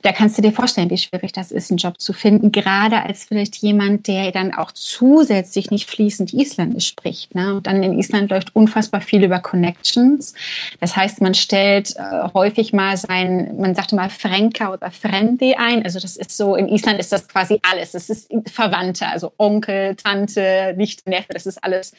Da 0.00 0.12
kannst 0.12 0.38
du 0.38 0.42
dir 0.42 0.52
vorstellen, 0.52 0.88
wie 0.88 0.96
schwierig 0.96 1.32
das 1.32 1.52
ist, 1.52 1.70
einen 1.70 1.78
Job 1.78 2.00
zu 2.00 2.14
finden, 2.14 2.52
gerade 2.52 3.02
als 3.02 3.24
vielleicht 3.24 3.56
jemand, 3.56 4.06
der 4.08 4.32
dann 4.32 4.54
auch 4.54 4.72
zusätzlich 4.72 5.57
sich 5.58 5.70
nicht 5.70 5.90
fließend 5.90 6.32
Isländisch 6.32 6.88
spricht. 6.88 7.34
Ne? 7.34 7.54
Und 7.54 7.66
dann 7.66 7.82
in 7.82 7.98
Island 7.98 8.30
läuft 8.30 8.54
unfassbar 8.54 9.00
viel 9.00 9.24
über 9.24 9.40
Connections. 9.40 10.34
Das 10.80 10.96
heißt, 10.96 11.20
man 11.20 11.34
stellt 11.34 11.96
äh, 11.96 12.28
häufig 12.32 12.72
mal 12.72 12.96
sein, 12.96 13.56
man 13.58 13.74
sagt 13.74 13.92
mal 13.92 14.08
Frenka 14.08 14.72
oder 14.72 14.90
Frendi 14.90 15.54
ein. 15.54 15.82
Also 15.82 15.98
das 15.98 16.16
ist 16.16 16.36
so, 16.36 16.54
in 16.54 16.68
Island 16.68 17.00
ist 17.00 17.12
das 17.12 17.28
quasi 17.28 17.60
alles. 17.68 17.92
Das 17.92 18.08
ist 18.08 18.30
Verwandte, 18.46 19.08
also 19.08 19.32
Onkel, 19.36 19.96
Tante, 19.96 20.74
Nichte, 20.76 21.08
Neffe, 21.10 21.32
das 21.32 21.46
ist 21.46 21.62
alles. 21.64 21.92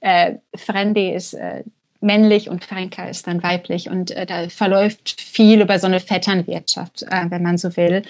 Äh, 0.00 0.34
Frendi 0.54 1.10
ist 1.10 1.34
äh, 1.34 1.64
männlich 2.00 2.48
und 2.48 2.64
Franka 2.64 3.08
ist 3.08 3.26
dann 3.26 3.42
weiblich. 3.42 3.90
Und 3.90 4.12
äh, 4.12 4.24
da 4.24 4.48
verläuft 4.48 5.20
viel 5.20 5.60
über 5.60 5.78
so 5.78 5.86
eine 5.86 6.00
Vetternwirtschaft, 6.00 7.02
äh, 7.02 7.26
wenn 7.28 7.42
man 7.42 7.58
so 7.58 7.76
will. 7.76 8.02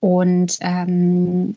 Und 0.00 0.56
ähm, 0.60 1.56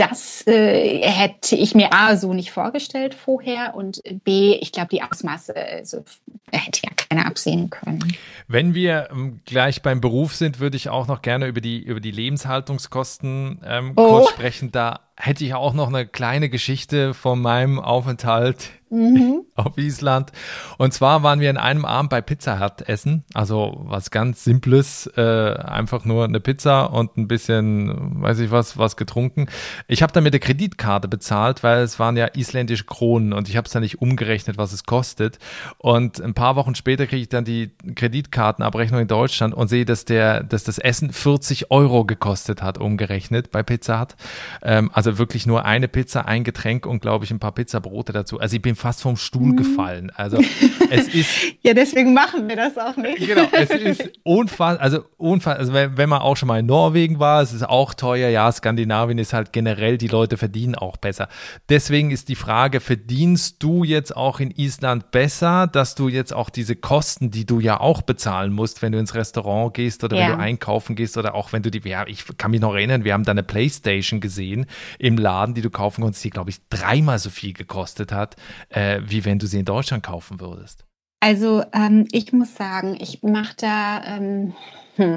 das 0.00 0.46
äh, 0.46 1.02
hätte 1.02 1.56
ich 1.56 1.74
mir 1.74 1.92
A 1.92 2.16
so 2.16 2.32
nicht 2.32 2.52
vorgestellt 2.52 3.12
vorher 3.14 3.74
und 3.74 4.00
B, 4.24 4.54
ich 4.54 4.72
glaube, 4.72 4.88
die 4.88 5.02
Ausmaße 5.02 5.54
also, 5.54 6.04
hätte 6.50 6.80
ja 6.84 6.90
keiner 6.96 7.26
absehen 7.26 7.68
können. 7.68 8.16
Wenn 8.48 8.74
wir 8.74 9.08
ähm, 9.10 9.40
gleich 9.44 9.82
beim 9.82 10.00
Beruf 10.00 10.34
sind, 10.34 10.58
würde 10.58 10.78
ich 10.78 10.88
auch 10.88 11.06
noch 11.06 11.20
gerne 11.20 11.48
über 11.48 11.60
die, 11.60 11.82
über 11.82 12.00
die 12.00 12.12
Lebenshaltungskosten 12.12 13.60
ähm, 13.62 13.92
oh. 13.96 14.08
kurz 14.08 14.30
sprechen. 14.30 14.72
Da 14.72 15.00
hätte 15.16 15.44
ich 15.44 15.52
auch 15.52 15.74
noch 15.74 15.88
eine 15.88 16.06
kleine 16.06 16.48
Geschichte 16.48 17.12
von 17.12 17.38
meinem 17.40 17.78
Aufenthalt 17.78 18.70
mhm. 18.90 19.44
auf 19.54 19.78
Island. 19.78 20.32
Und 20.78 20.92
zwar 20.92 21.22
waren 21.22 21.40
wir 21.40 21.50
in 21.50 21.56
einem 21.56 21.84
Abend 21.84 22.10
bei 22.10 22.20
Pizza 22.20 22.60
Hut 22.60 22.88
essen, 22.88 23.24
also 23.34 23.84
was 23.84 24.10
ganz 24.10 24.44
Simples, 24.44 25.06
äh, 25.16 25.54
einfach 25.54 26.04
nur 26.04 26.24
eine 26.24 26.40
Pizza 26.40 26.92
und 26.92 27.16
ein 27.16 27.28
bisschen, 27.28 28.22
weiß 28.22 28.40
ich 28.40 28.50
was, 28.50 28.76
was 28.78 28.96
getrunken. 28.96 29.46
Ich 29.88 30.02
habe 30.02 30.12
dann 30.12 30.24
mit 30.24 30.34
der 30.34 30.40
Kreditkarte 30.40 31.08
bezahlt, 31.08 31.62
weil 31.62 31.82
es 31.82 31.98
waren 31.98 32.16
ja 32.16 32.26
isländische 32.26 32.84
Kronen 32.84 33.32
und 33.32 33.48
ich 33.48 33.56
habe 33.56 33.66
es 33.66 33.72
dann 33.72 33.82
nicht 33.82 34.00
umgerechnet, 34.00 34.58
was 34.58 34.72
es 34.72 34.84
kostet. 34.84 35.38
Und 35.78 36.20
ein 36.20 36.34
paar 36.34 36.56
Wochen 36.56 36.74
später 36.74 37.06
kriege 37.06 37.22
ich 37.22 37.28
dann 37.28 37.44
die 37.44 37.70
Kreditkartenabrechnung 37.94 39.00
in 39.00 39.08
Deutschland 39.08 39.54
und 39.54 39.68
sehe, 39.68 39.84
dass 39.84 40.04
der, 40.04 40.42
dass 40.42 40.64
das 40.64 40.78
Essen 40.78 41.12
40 41.12 41.70
Euro 41.70 42.04
gekostet 42.04 42.62
hat, 42.62 42.78
umgerechnet 42.78 43.50
bei 43.50 43.62
Pizza 43.62 44.00
Hut. 44.00 44.16
Ähm, 44.62 44.90
also 44.92 45.18
wirklich 45.18 45.46
nur 45.46 45.64
eine 45.64 45.88
Pizza, 45.88 46.26
ein 46.26 46.44
Getränk 46.44 46.86
und 46.86 47.00
glaube 47.00 47.24
ich 47.24 47.30
ein 47.30 47.38
paar 47.38 47.52
Pizzabrote 47.52 48.12
dazu. 48.12 48.40
Also 48.40 48.56
ich 48.56 48.62
bin 48.62 48.76
fast 48.80 49.02
vom 49.02 49.16
Stuhl 49.16 49.52
mhm. 49.52 49.56
gefallen. 49.56 50.10
Also 50.14 50.38
es 50.90 51.08
ist. 51.08 51.28
ja, 51.62 51.74
deswegen 51.74 52.14
machen 52.14 52.48
wir 52.48 52.56
das 52.56 52.76
auch 52.78 52.96
nicht. 52.96 53.18
Genau, 53.18 53.46
es 53.52 53.70
ist 54.00 54.10
unfassbar, 54.22 54.80
also 54.80 55.04
unfassbar, 55.16 55.60
also 55.60 55.72
wenn, 55.72 55.96
wenn 55.96 56.08
man 56.08 56.22
auch 56.22 56.36
schon 56.36 56.48
mal 56.48 56.58
in 56.58 56.66
Norwegen 56.66 57.18
war, 57.18 57.42
es 57.42 57.52
ist 57.52 57.68
auch 57.68 57.94
teuer. 57.94 58.28
Ja, 58.30 58.50
Skandinavien 58.50 59.18
ist 59.18 59.32
halt 59.32 59.52
generell, 59.52 59.98
die 59.98 60.08
Leute 60.08 60.36
verdienen 60.36 60.74
auch 60.74 60.96
besser. 60.96 61.28
Deswegen 61.68 62.10
ist 62.10 62.28
die 62.28 62.34
Frage, 62.34 62.80
verdienst 62.80 63.62
du 63.62 63.84
jetzt 63.84 64.16
auch 64.16 64.40
in 64.40 64.50
Island 64.50 65.10
besser, 65.10 65.66
dass 65.66 65.94
du 65.94 66.08
jetzt 66.08 66.32
auch 66.32 66.50
diese 66.50 66.76
Kosten, 66.76 67.30
die 67.30 67.46
du 67.46 67.60
ja 67.60 67.80
auch 67.80 68.02
bezahlen 68.02 68.52
musst, 68.52 68.82
wenn 68.82 68.92
du 68.92 68.98
ins 68.98 69.14
Restaurant 69.14 69.74
gehst 69.74 70.02
oder 70.02 70.16
ja. 70.16 70.28
wenn 70.28 70.38
du 70.38 70.38
einkaufen 70.38 70.96
gehst 70.96 71.16
oder 71.16 71.34
auch 71.34 71.52
wenn 71.52 71.62
du 71.62 71.70
die, 71.70 71.86
ja, 71.88 72.06
ich 72.06 72.24
kann 72.38 72.50
mich 72.50 72.60
noch 72.60 72.74
erinnern, 72.74 73.04
wir 73.04 73.12
haben 73.12 73.24
da 73.24 73.32
eine 73.32 73.42
Playstation 73.42 74.20
gesehen 74.20 74.66
im 74.98 75.16
Laden, 75.16 75.54
die 75.54 75.62
du 75.62 75.70
kaufen 75.70 76.02
konntest, 76.02 76.24
die 76.24 76.30
glaube 76.30 76.50
ich 76.50 76.56
dreimal 76.70 77.18
so 77.18 77.30
viel 77.30 77.52
gekostet 77.52 78.12
hat. 78.12 78.36
Äh, 78.70 79.00
wie 79.04 79.24
wenn 79.24 79.38
du 79.38 79.46
sie 79.46 79.58
in 79.58 79.64
Deutschland 79.64 80.02
kaufen 80.02 80.40
würdest? 80.40 80.84
Also 81.20 81.62
ähm, 81.74 82.08
ich 82.12 82.32
muss 82.32 82.54
sagen, 82.54 82.96
ich 82.98 83.22
mache 83.22 83.54
da, 83.58 84.02
ähm, 84.06 84.54
hm, 84.96 85.16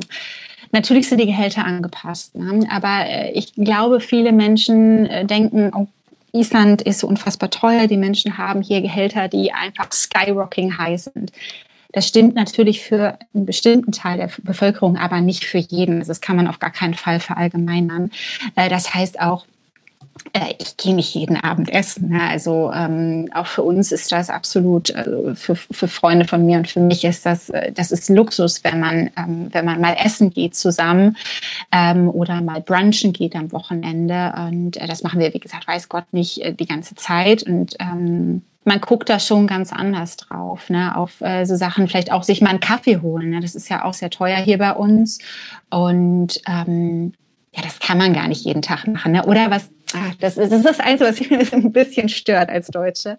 natürlich 0.71 1.07
sind 1.07 1.21
die 1.21 1.27
Gehälter 1.27 1.63
angepasst, 1.63 2.35
ne? 2.35 2.67
aber 2.69 3.05
äh, 3.07 3.31
ich 3.31 3.53
glaube, 3.53 4.01
viele 4.01 4.33
Menschen 4.33 5.05
äh, 5.05 5.25
denken, 5.25 5.71
oh, 5.73 5.87
Island 6.33 6.81
ist 6.81 6.99
so 6.99 7.07
unfassbar 7.07 7.51
teuer, 7.51 7.87
die 7.87 7.97
Menschen 7.97 8.37
haben 8.37 8.61
hier 8.61 8.81
Gehälter, 8.81 9.29
die 9.29 9.53
einfach 9.53 9.91
skyrocking 9.91 10.77
high 10.77 10.99
sind. 10.99 11.31
Das 11.93 12.07
stimmt 12.07 12.33
natürlich 12.33 12.81
für 12.81 13.19
einen 13.35 13.45
bestimmten 13.45 13.91
Teil 13.91 14.17
der 14.17 14.29
Bevölkerung, 14.41 14.97
aber 14.97 15.21
nicht 15.21 15.45
für 15.45 15.59
jeden. 15.59 16.03
Das 16.03 16.21
kann 16.21 16.35
man 16.35 16.47
auf 16.47 16.57
gar 16.57 16.71
keinen 16.71 16.95
Fall 16.95 17.19
verallgemeinern. 17.19 18.11
Äh, 18.55 18.67
das 18.67 18.93
heißt 18.93 19.21
auch, 19.21 19.45
ich 20.57 20.77
gehe 20.77 20.95
nicht 20.95 21.13
jeden 21.13 21.37
Abend 21.37 21.71
essen. 21.71 22.09
Ne? 22.09 22.21
Also 22.21 22.71
ähm, 22.73 23.29
auch 23.33 23.45
für 23.45 23.61
uns 23.63 23.91
ist 23.91 24.11
das 24.11 24.29
absolut, 24.29 24.93
also 24.95 25.35
für, 25.35 25.55
für 25.55 25.87
Freunde 25.87 26.25
von 26.25 26.45
mir 26.45 26.57
und 26.57 26.67
für 26.67 26.79
mich 26.79 27.03
ist 27.03 27.25
das, 27.25 27.49
äh, 27.49 27.71
das 27.71 27.91
ist 27.91 28.09
Luxus, 28.09 28.63
wenn 28.63 28.79
man, 28.79 29.11
ähm, 29.17 29.49
wenn 29.51 29.65
man 29.65 29.81
mal 29.81 29.95
essen 30.03 30.31
geht 30.31 30.55
zusammen 30.55 31.17
ähm, 31.71 32.09
oder 32.09 32.41
mal 32.41 32.61
brunchen 32.61 33.13
geht 33.13 33.35
am 33.35 33.51
Wochenende. 33.51 34.33
Und 34.47 34.77
äh, 34.77 34.87
das 34.87 35.03
machen 35.03 35.19
wir, 35.19 35.33
wie 35.33 35.39
gesagt, 35.39 35.67
weiß 35.67 35.89
Gott 35.89 36.05
nicht 36.11 36.41
äh, 36.41 36.53
die 36.53 36.67
ganze 36.67 36.95
Zeit. 36.95 37.43
Und 37.43 37.75
ähm, 37.79 38.43
man 38.65 38.81
guckt 38.81 39.09
da 39.09 39.19
schon 39.19 39.45
ganz 39.45 39.73
anders 39.73 40.17
drauf, 40.17 40.69
ne? 40.69 40.95
auf 40.95 41.21
äh, 41.21 41.45
so 41.45 41.55
Sachen, 41.55 41.87
vielleicht 41.87 42.11
auch 42.11 42.23
sich 42.23 42.41
mal 42.41 42.49
einen 42.49 42.59
Kaffee 42.59 43.01
holen. 43.01 43.31
Ne? 43.31 43.39
Das 43.39 43.55
ist 43.55 43.69
ja 43.69 43.83
auch 43.83 43.93
sehr 43.93 44.09
teuer 44.09 44.37
hier 44.37 44.57
bei 44.57 44.73
uns. 44.73 45.19
Und 45.69 46.41
ähm, 46.47 47.13
ja, 47.55 47.61
das 47.61 47.79
kann 47.79 47.97
man 47.97 48.13
gar 48.13 48.27
nicht 48.27 48.45
jeden 48.45 48.61
Tag 48.61 48.87
machen. 48.87 49.11
Ne? 49.11 49.25
Oder 49.25 49.51
was, 49.51 49.69
ach, 49.93 50.15
das, 50.19 50.37
ist, 50.37 50.51
das 50.51 50.59
ist 50.59 50.65
das 50.65 50.79
Einzige, 50.79 51.09
was 51.09 51.19
mich 51.19 51.53
ein 51.53 51.71
bisschen 51.71 52.09
stört 52.09 52.49
als 52.49 52.67
Deutsche. 52.67 53.17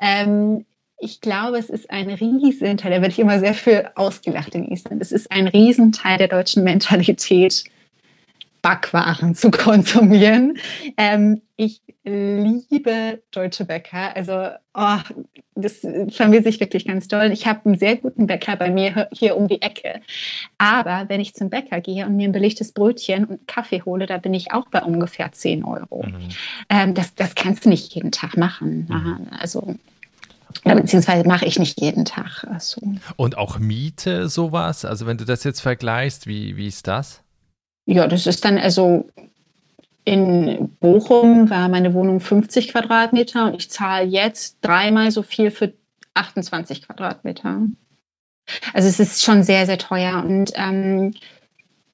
Ähm, 0.00 0.64
ich 0.98 1.20
glaube, 1.20 1.58
es 1.58 1.68
ist 1.68 1.90
ein 1.90 2.08
Riesenteil, 2.08 2.90
da 2.90 3.00
werde 3.02 3.12
ich 3.12 3.18
immer 3.18 3.38
sehr 3.38 3.54
für 3.54 3.92
ausgelacht 3.96 4.54
in 4.54 4.66
Island. 4.70 5.02
Es 5.02 5.12
ist 5.12 5.30
ein 5.30 5.46
Riesenteil 5.46 6.16
der 6.16 6.28
deutschen 6.28 6.64
Mentalität, 6.64 7.64
Backwaren 8.66 9.36
zu 9.36 9.52
konsumieren. 9.52 10.58
Ähm, 10.96 11.40
ich 11.54 11.82
liebe 12.02 13.22
deutsche 13.30 13.64
Bäcker. 13.64 14.16
Also 14.16 14.48
oh, 14.74 14.98
das 15.54 15.86
vermisse 16.08 16.48
ich 16.48 16.58
wirklich 16.58 16.84
ganz 16.84 17.06
doll. 17.06 17.30
Ich 17.30 17.46
habe 17.46 17.60
einen 17.64 17.78
sehr 17.78 17.94
guten 17.94 18.26
Bäcker 18.26 18.56
bei 18.56 18.70
mir 18.70 19.08
hier 19.12 19.36
um 19.36 19.46
die 19.46 19.62
Ecke. 19.62 20.00
Aber 20.58 21.04
wenn 21.06 21.20
ich 21.20 21.34
zum 21.34 21.48
Bäcker 21.48 21.80
gehe 21.80 22.06
und 22.06 22.16
mir 22.16 22.28
ein 22.28 22.32
belegtes 22.32 22.72
Brötchen 22.72 23.26
und 23.26 23.46
Kaffee 23.46 23.82
hole, 23.82 24.06
da 24.06 24.18
bin 24.18 24.34
ich 24.34 24.52
auch 24.52 24.66
bei 24.68 24.82
ungefähr 24.82 25.30
10 25.30 25.62
Euro. 25.62 26.04
Mhm. 26.04 26.28
Ähm, 26.68 26.94
das, 26.94 27.14
das 27.14 27.36
kannst 27.36 27.66
du 27.66 27.68
nicht 27.68 27.94
jeden 27.94 28.10
Tag 28.10 28.36
machen. 28.36 28.88
Mhm. 28.90 29.28
Also 29.38 29.76
beziehungsweise 30.64 31.26
mache 31.28 31.44
ich 31.44 31.60
nicht 31.60 31.80
jeden 31.80 32.04
Tag. 32.04 32.44
Also. 32.50 32.80
Und 33.14 33.38
auch 33.38 33.60
Miete, 33.60 34.28
sowas? 34.28 34.84
Also 34.84 35.06
wenn 35.06 35.18
du 35.18 35.24
das 35.24 35.44
jetzt 35.44 35.60
vergleichst, 35.60 36.26
wie, 36.26 36.56
wie 36.56 36.66
ist 36.66 36.88
das? 36.88 37.22
Ja, 37.86 38.06
das 38.08 38.26
ist 38.26 38.44
dann 38.44 38.58
also 38.58 39.08
in 40.04 40.76
Bochum 40.80 41.50
war 41.50 41.68
meine 41.68 41.92
Wohnung 41.94 42.20
50 42.20 42.68
Quadratmeter 42.68 43.46
und 43.46 43.56
ich 43.56 43.70
zahle 43.70 44.06
jetzt 44.06 44.58
dreimal 44.60 45.10
so 45.10 45.22
viel 45.22 45.50
für 45.50 45.72
28 46.14 46.86
Quadratmeter. 46.86 47.62
Also 48.72 48.88
es 48.88 49.00
ist 49.00 49.22
schon 49.24 49.42
sehr, 49.42 49.66
sehr 49.66 49.78
teuer 49.78 50.24
und 50.24 50.52
ähm, 50.54 51.14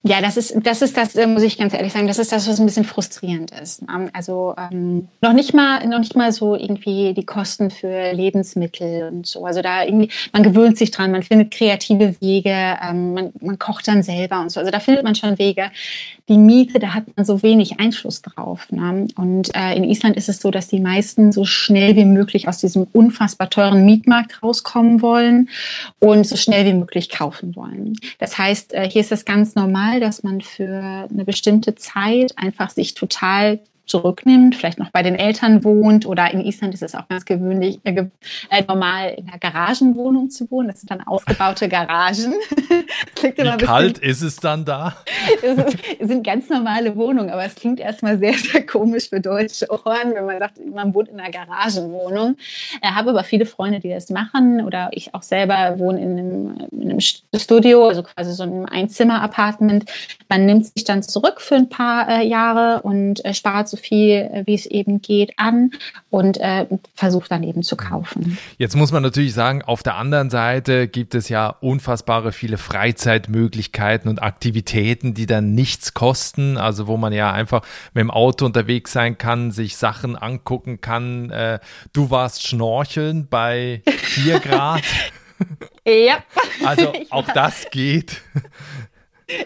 ja, 0.04 0.20
das 0.20 0.36
ist, 0.36 0.54
das 0.64 0.82
ist 0.82 0.96
das, 0.96 1.14
äh, 1.14 1.28
muss 1.28 1.44
ich 1.44 1.56
ganz 1.56 1.74
ehrlich 1.74 1.92
sagen, 1.92 2.08
das 2.08 2.18
ist 2.18 2.32
das, 2.32 2.48
was 2.48 2.58
ein 2.58 2.66
bisschen 2.66 2.82
frustrierend 2.82 3.52
ist. 3.52 3.82
Ähm, 3.82 4.10
also 4.12 4.52
ähm, 4.58 5.06
noch 5.20 5.32
nicht 5.32 5.54
mal, 5.54 5.86
noch 5.86 6.00
nicht 6.00 6.16
mal 6.16 6.32
so 6.32 6.56
irgendwie 6.56 7.14
die 7.14 7.24
Kosten 7.24 7.70
für 7.70 8.10
Lebensmittel 8.12 9.08
und 9.12 9.28
so. 9.28 9.46
Also 9.46 9.62
da 9.62 9.84
irgendwie, 9.84 10.10
man 10.32 10.42
gewöhnt 10.42 10.76
sich 10.76 10.90
dran, 10.90 11.12
man 11.12 11.22
findet 11.22 11.52
kreative 11.52 12.16
Wege, 12.20 12.50
ähm, 12.82 13.14
man, 13.14 13.32
man 13.40 13.60
kocht 13.60 13.86
dann 13.86 14.02
selber 14.02 14.40
und 14.40 14.50
so. 14.50 14.58
Also 14.58 14.72
da 14.72 14.80
findet 14.80 15.04
man 15.04 15.14
schon 15.14 15.38
Wege. 15.38 15.70
Die 16.28 16.38
Miete, 16.38 16.80
da 16.80 16.94
hat 16.94 17.04
man 17.16 17.24
so 17.24 17.42
wenig 17.44 17.78
Einfluss 17.78 18.22
drauf. 18.22 18.72
Ne? 18.72 19.06
Und 19.16 19.54
äh, 19.54 19.76
in 19.76 19.84
Island 19.84 20.16
ist 20.16 20.28
es 20.28 20.40
so, 20.40 20.50
dass 20.50 20.66
die 20.66 20.80
meisten 20.80 21.30
so 21.30 21.44
schnell 21.44 21.94
wie 21.94 22.04
möglich 22.04 22.48
aus 22.48 22.58
diesem 22.58 22.88
unfassbar 22.92 23.50
teuren 23.50 23.84
Mietmarkt 23.84 24.42
rauskommen 24.42 25.00
wollen 25.00 25.48
und 26.00 26.26
so 26.26 26.36
schnell 26.36 26.64
wie 26.66 26.74
möglich 26.74 27.08
kaufen 27.08 27.54
wollen. 27.54 27.96
Das 28.18 28.36
heißt, 28.36 28.74
äh, 28.74 28.90
hier 28.90 29.00
ist 29.00 29.12
das 29.12 29.24
ganz 29.24 29.54
normal 29.54 29.91
normal, 29.92 30.00
dass 30.00 30.22
man 30.22 30.40
für 30.40 31.08
eine 31.10 31.24
bestimmte 31.24 31.74
Zeit 31.74 32.32
einfach 32.36 32.70
sich 32.70 32.94
total 32.94 33.60
zurücknimmt, 33.86 34.54
vielleicht 34.54 34.78
noch 34.78 34.90
bei 34.90 35.02
den 35.02 35.14
Eltern 35.14 35.64
wohnt 35.64 36.06
oder 36.06 36.32
in 36.32 36.40
Island 36.40 36.74
ist 36.74 36.82
es 36.82 36.94
auch 36.94 37.08
ganz 37.08 37.24
gewöhnlich, 37.24 37.80
äh, 37.84 38.06
äh 38.50 38.64
normal 38.66 39.14
in 39.16 39.28
einer 39.28 39.38
Garagenwohnung 39.38 40.30
zu 40.30 40.50
wohnen. 40.50 40.68
Das 40.68 40.80
sind 40.80 40.90
dann 40.90 41.00
ausgebaute 41.02 41.68
Garagen. 41.68 42.34
Wie 43.22 43.64
kalt 43.64 43.98
ist 43.98 44.22
es 44.22 44.36
dann 44.36 44.64
da? 44.64 44.96
es 45.98 46.08
sind 46.08 46.24
ganz 46.24 46.48
normale 46.48 46.96
Wohnungen, 46.96 47.30
aber 47.30 47.44
es 47.44 47.54
klingt 47.54 47.80
erstmal 47.80 48.18
sehr, 48.18 48.34
sehr 48.34 48.66
komisch 48.66 49.08
für 49.08 49.20
deutsche 49.20 49.70
Ohren, 49.70 50.14
wenn 50.14 50.26
man 50.26 50.38
sagt, 50.38 50.64
man 50.64 50.94
wohnt 50.94 51.08
in 51.08 51.20
einer 51.20 51.30
Garagenwohnung. 51.30 52.36
Ich 52.82 52.90
habe 52.90 53.10
aber 53.10 53.24
viele 53.24 53.46
Freunde, 53.46 53.80
die 53.80 53.90
das 53.90 54.10
machen 54.10 54.64
oder 54.64 54.90
ich 54.92 55.14
auch 55.14 55.22
selber 55.22 55.78
wohne 55.78 56.00
in 56.00 56.18
einem, 56.18 56.68
in 56.70 56.90
einem 56.90 57.00
Studio, 57.00 57.88
also 57.88 58.02
quasi 58.02 58.32
so 58.32 58.42
einem 58.42 58.66
Einzimmer-Apartment. 58.66 59.84
Man 60.28 60.46
nimmt 60.46 60.66
sich 60.66 60.84
dann 60.84 61.02
zurück 61.02 61.40
für 61.40 61.56
ein 61.56 61.68
paar 61.68 62.08
äh, 62.08 62.26
Jahre 62.26 62.82
und 62.82 63.24
äh, 63.24 63.34
spart 63.34 63.68
so 63.72 63.76
viel, 63.78 64.30
äh, 64.32 64.42
wie 64.46 64.54
es 64.54 64.66
eben 64.66 65.00
geht, 65.00 65.32
an 65.38 65.72
und 66.10 66.38
äh, 66.38 66.66
versucht 66.94 67.30
dann 67.32 67.42
eben 67.42 67.62
zu 67.62 67.76
kaufen. 67.76 68.38
Jetzt 68.58 68.76
muss 68.76 68.92
man 68.92 69.02
natürlich 69.02 69.32
sagen, 69.32 69.62
auf 69.62 69.82
der 69.82 69.96
anderen 69.96 70.30
Seite 70.30 70.88
gibt 70.88 71.14
es 71.14 71.28
ja 71.28 71.48
unfassbare 71.48 72.32
viele 72.32 72.58
Freizeitmöglichkeiten 72.58 74.10
und 74.10 74.22
Aktivitäten, 74.22 75.14
die 75.14 75.26
dann 75.26 75.54
nichts 75.54 75.94
kosten, 75.94 76.58
also 76.58 76.86
wo 76.86 76.98
man 76.98 77.12
ja 77.12 77.32
einfach 77.32 77.62
mit 77.94 78.02
dem 78.02 78.10
Auto 78.10 78.44
unterwegs 78.44 78.92
sein 78.92 79.16
kann, 79.16 79.50
sich 79.50 79.76
Sachen 79.76 80.16
angucken 80.16 80.80
kann. 80.82 81.30
Äh, 81.30 81.58
du 81.94 82.10
warst 82.10 82.46
schnorcheln 82.46 83.26
bei 83.28 83.82
4 83.86 84.38
Grad. 84.40 84.82
ja. 85.86 86.22
Also 86.64 86.92
auch 87.10 87.26
das 87.32 87.70
geht 87.70 88.20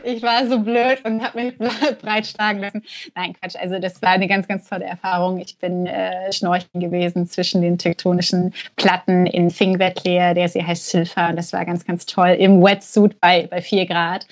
ich 0.04 0.22
war 0.22 0.46
so 0.46 0.60
blöd 0.60 1.04
und 1.04 1.22
habe 1.22 1.42
mich 1.42 1.54
breitschlagen 2.02 2.60
lassen. 2.60 2.82
Nein, 3.14 3.34
Quatsch. 3.34 3.56
Also 3.56 3.78
das 3.78 4.00
war 4.02 4.10
eine 4.10 4.28
ganz, 4.28 4.48
ganz 4.48 4.68
tolle 4.68 4.84
Erfahrung. 4.84 5.38
Ich 5.38 5.56
bin 5.58 5.86
äh, 5.86 6.32
schnorcheln 6.32 6.80
gewesen 6.80 7.26
zwischen 7.26 7.62
den 7.62 7.78
tektonischen 7.78 8.54
Platten 8.76 9.26
in 9.26 9.50
Fingvetleer, 9.50 10.34
der 10.34 10.48
sie 10.48 10.64
heißt 10.64 10.88
Silfa. 10.88 11.30
Und 11.30 11.36
das 11.36 11.52
war 11.52 11.64
ganz, 11.64 11.84
ganz 11.84 12.06
toll 12.06 12.36
im 12.38 12.62
Wetsuit 12.62 13.20
bei, 13.20 13.46
bei 13.46 13.60
4 13.60 13.86
Grad. 13.86 14.26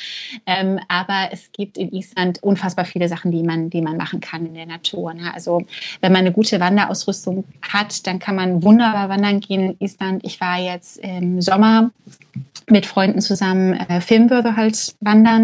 Ähm, 0.47 0.81
aber 0.89 1.29
es 1.33 1.51
gibt 1.53 1.79
in 1.79 1.93
Island 1.93 2.43
unfassbar 2.43 2.85
viele 2.85 3.09
Sachen, 3.09 3.31
die 3.31 3.43
man, 3.43 3.71
die 3.71 3.81
man 3.81 3.97
machen 3.97 4.21
kann 4.21 4.47
in 4.47 4.55
der 4.55 4.67
Natur. 4.67 5.15
Ne? 5.15 5.33
Also 5.33 5.63
wenn 6.01 6.13
man 6.13 6.21
eine 6.21 6.33
gute 6.33 6.61
Wanderausrüstung 6.61 7.45
hat, 7.63 8.07
dann 8.07 8.19
kann 8.19 8.37
man 8.37 8.63
wunderbar 8.63 9.09
wandern 9.09 9.41
gehen 9.41 9.71
in 9.71 9.77
Island. 9.79 10.25
Ich 10.25 10.41
war 10.41 10.59
jetzt 10.59 10.99
im 10.99 11.41
Sommer 11.41 11.91
mit 12.69 12.87
Freunden 12.87 13.21
zusammen 13.21 13.75
äh, 13.75 14.01
Filmwürfe 14.01 14.57
halt 14.57 14.97
wandern, 15.01 15.44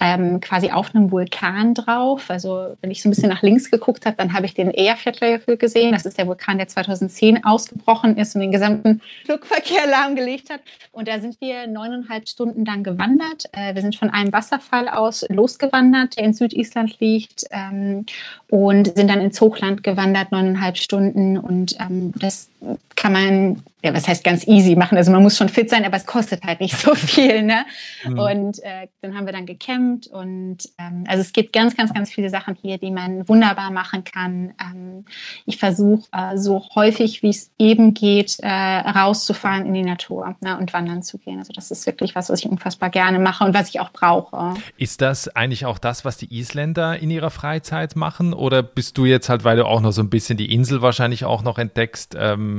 ähm, 0.00 0.40
quasi 0.40 0.70
auf 0.70 0.94
einem 0.94 1.10
Vulkan 1.10 1.74
drauf. 1.74 2.30
Also 2.30 2.76
wenn 2.80 2.90
ich 2.90 3.02
so 3.02 3.08
ein 3.08 3.12
bisschen 3.12 3.28
nach 3.28 3.42
links 3.42 3.70
geguckt 3.70 4.06
habe, 4.06 4.16
dann 4.16 4.32
habe 4.32 4.46
ich 4.46 4.54
den 4.54 4.70
Eyjafjallajökull 4.72 5.56
gesehen. 5.56 5.92
Das 5.92 6.06
ist 6.06 6.18
der 6.18 6.26
Vulkan, 6.26 6.58
der 6.58 6.68
2010 6.68 7.44
ausgebrochen 7.44 8.16
ist 8.16 8.34
und 8.34 8.42
den 8.42 8.52
gesamten 8.52 9.00
Flugverkehr 9.24 9.86
lahmgelegt 9.90 10.50
hat. 10.50 10.60
Und 10.92 11.08
da 11.08 11.20
sind 11.20 11.40
wir 11.40 11.66
neuneinhalb 11.66 12.28
Stunden 12.28 12.64
dann 12.64 12.84
gewandert. 12.84 13.46
Äh, 13.52 13.74
wir 13.74 13.82
sind 13.82 13.96
von 13.96 14.10
einem 14.10 14.32
Wasserfall 14.32 14.88
aus 14.88 15.24
losgewandert, 15.28 16.16
der 16.16 16.24
in 16.24 16.34
Südisland 16.34 17.00
liegt, 17.00 17.44
ähm, 17.50 18.06
und 18.48 18.94
sind 18.94 19.08
dann 19.08 19.20
ins 19.20 19.40
Hochland 19.40 19.82
gewandert, 19.82 20.30
neuneinhalb 20.30 20.76
Stunden. 20.76 21.38
Und 21.38 21.76
ähm, 21.80 22.12
das 22.16 22.48
kann 22.96 23.12
man 23.12 23.62
ja, 23.84 23.92
was 23.92 24.08
heißt 24.08 24.24
ganz 24.24 24.46
easy 24.46 24.76
machen? 24.76 24.96
Also 24.96 25.12
man 25.12 25.22
muss 25.22 25.36
schon 25.36 25.50
fit 25.50 25.68
sein, 25.68 25.84
aber 25.84 25.98
es 25.98 26.06
kostet 26.06 26.42
halt 26.42 26.60
nicht 26.60 26.74
so 26.78 26.94
viel. 26.94 27.42
Ne? 27.42 27.66
Mhm. 28.04 28.18
Und 28.18 28.62
äh, 28.62 28.88
dann 29.02 29.14
haben 29.14 29.26
wir 29.26 29.34
dann 29.34 29.44
gecampt 29.44 30.06
und 30.06 30.56
ähm, 30.78 31.04
also 31.06 31.20
es 31.20 31.34
gibt 31.34 31.52
ganz, 31.52 31.76
ganz, 31.76 31.92
ganz 31.92 32.10
viele 32.10 32.30
Sachen 32.30 32.56
hier, 32.60 32.78
die 32.78 32.90
man 32.90 33.28
wunderbar 33.28 33.70
machen 33.70 34.02
kann. 34.02 34.54
Ähm, 34.58 35.04
ich 35.44 35.58
versuche 35.58 36.08
äh, 36.12 36.38
so 36.38 36.64
häufig, 36.74 37.22
wie 37.22 37.28
es 37.28 37.50
eben 37.58 37.92
geht, 37.92 38.38
äh, 38.40 38.48
rauszufahren 38.48 39.66
in 39.66 39.74
die 39.74 39.82
Natur 39.82 40.34
ne, 40.40 40.56
und 40.56 40.72
wandern 40.72 41.02
zu 41.02 41.18
gehen. 41.18 41.38
Also 41.38 41.52
das 41.52 41.70
ist 41.70 41.84
wirklich 41.84 42.14
was, 42.14 42.30
was 42.30 42.40
ich 42.40 42.48
unfassbar 42.48 42.88
gerne 42.88 43.18
mache 43.18 43.44
und 43.44 43.52
was 43.52 43.68
ich 43.68 43.80
auch 43.80 43.90
brauche. 43.90 44.54
Ist 44.78 45.02
das 45.02 45.28
eigentlich 45.28 45.66
auch 45.66 45.76
das, 45.76 46.06
was 46.06 46.16
die 46.16 46.34
Isländer 46.34 46.98
in 46.98 47.10
ihrer 47.10 47.30
Freizeit 47.30 47.96
machen? 47.96 48.32
Oder 48.32 48.62
bist 48.62 48.96
du 48.96 49.04
jetzt 49.04 49.28
halt, 49.28 49.44
weil 49.44 49.58
du 49.58 49.66
auch 49.66 49.82
noch 49.82 49.92
so 49.92 50.00
ein 50.00 50.08
bisschen 50.08 50.38
die 50.38 50.54
Insel 50.54 50.80
wahrscheinlich 50.80 51.26
auch 51.26 51.42
noch 51.42 51.58
entdeckst, 51.58 52.16
ähm, 52.18 52.53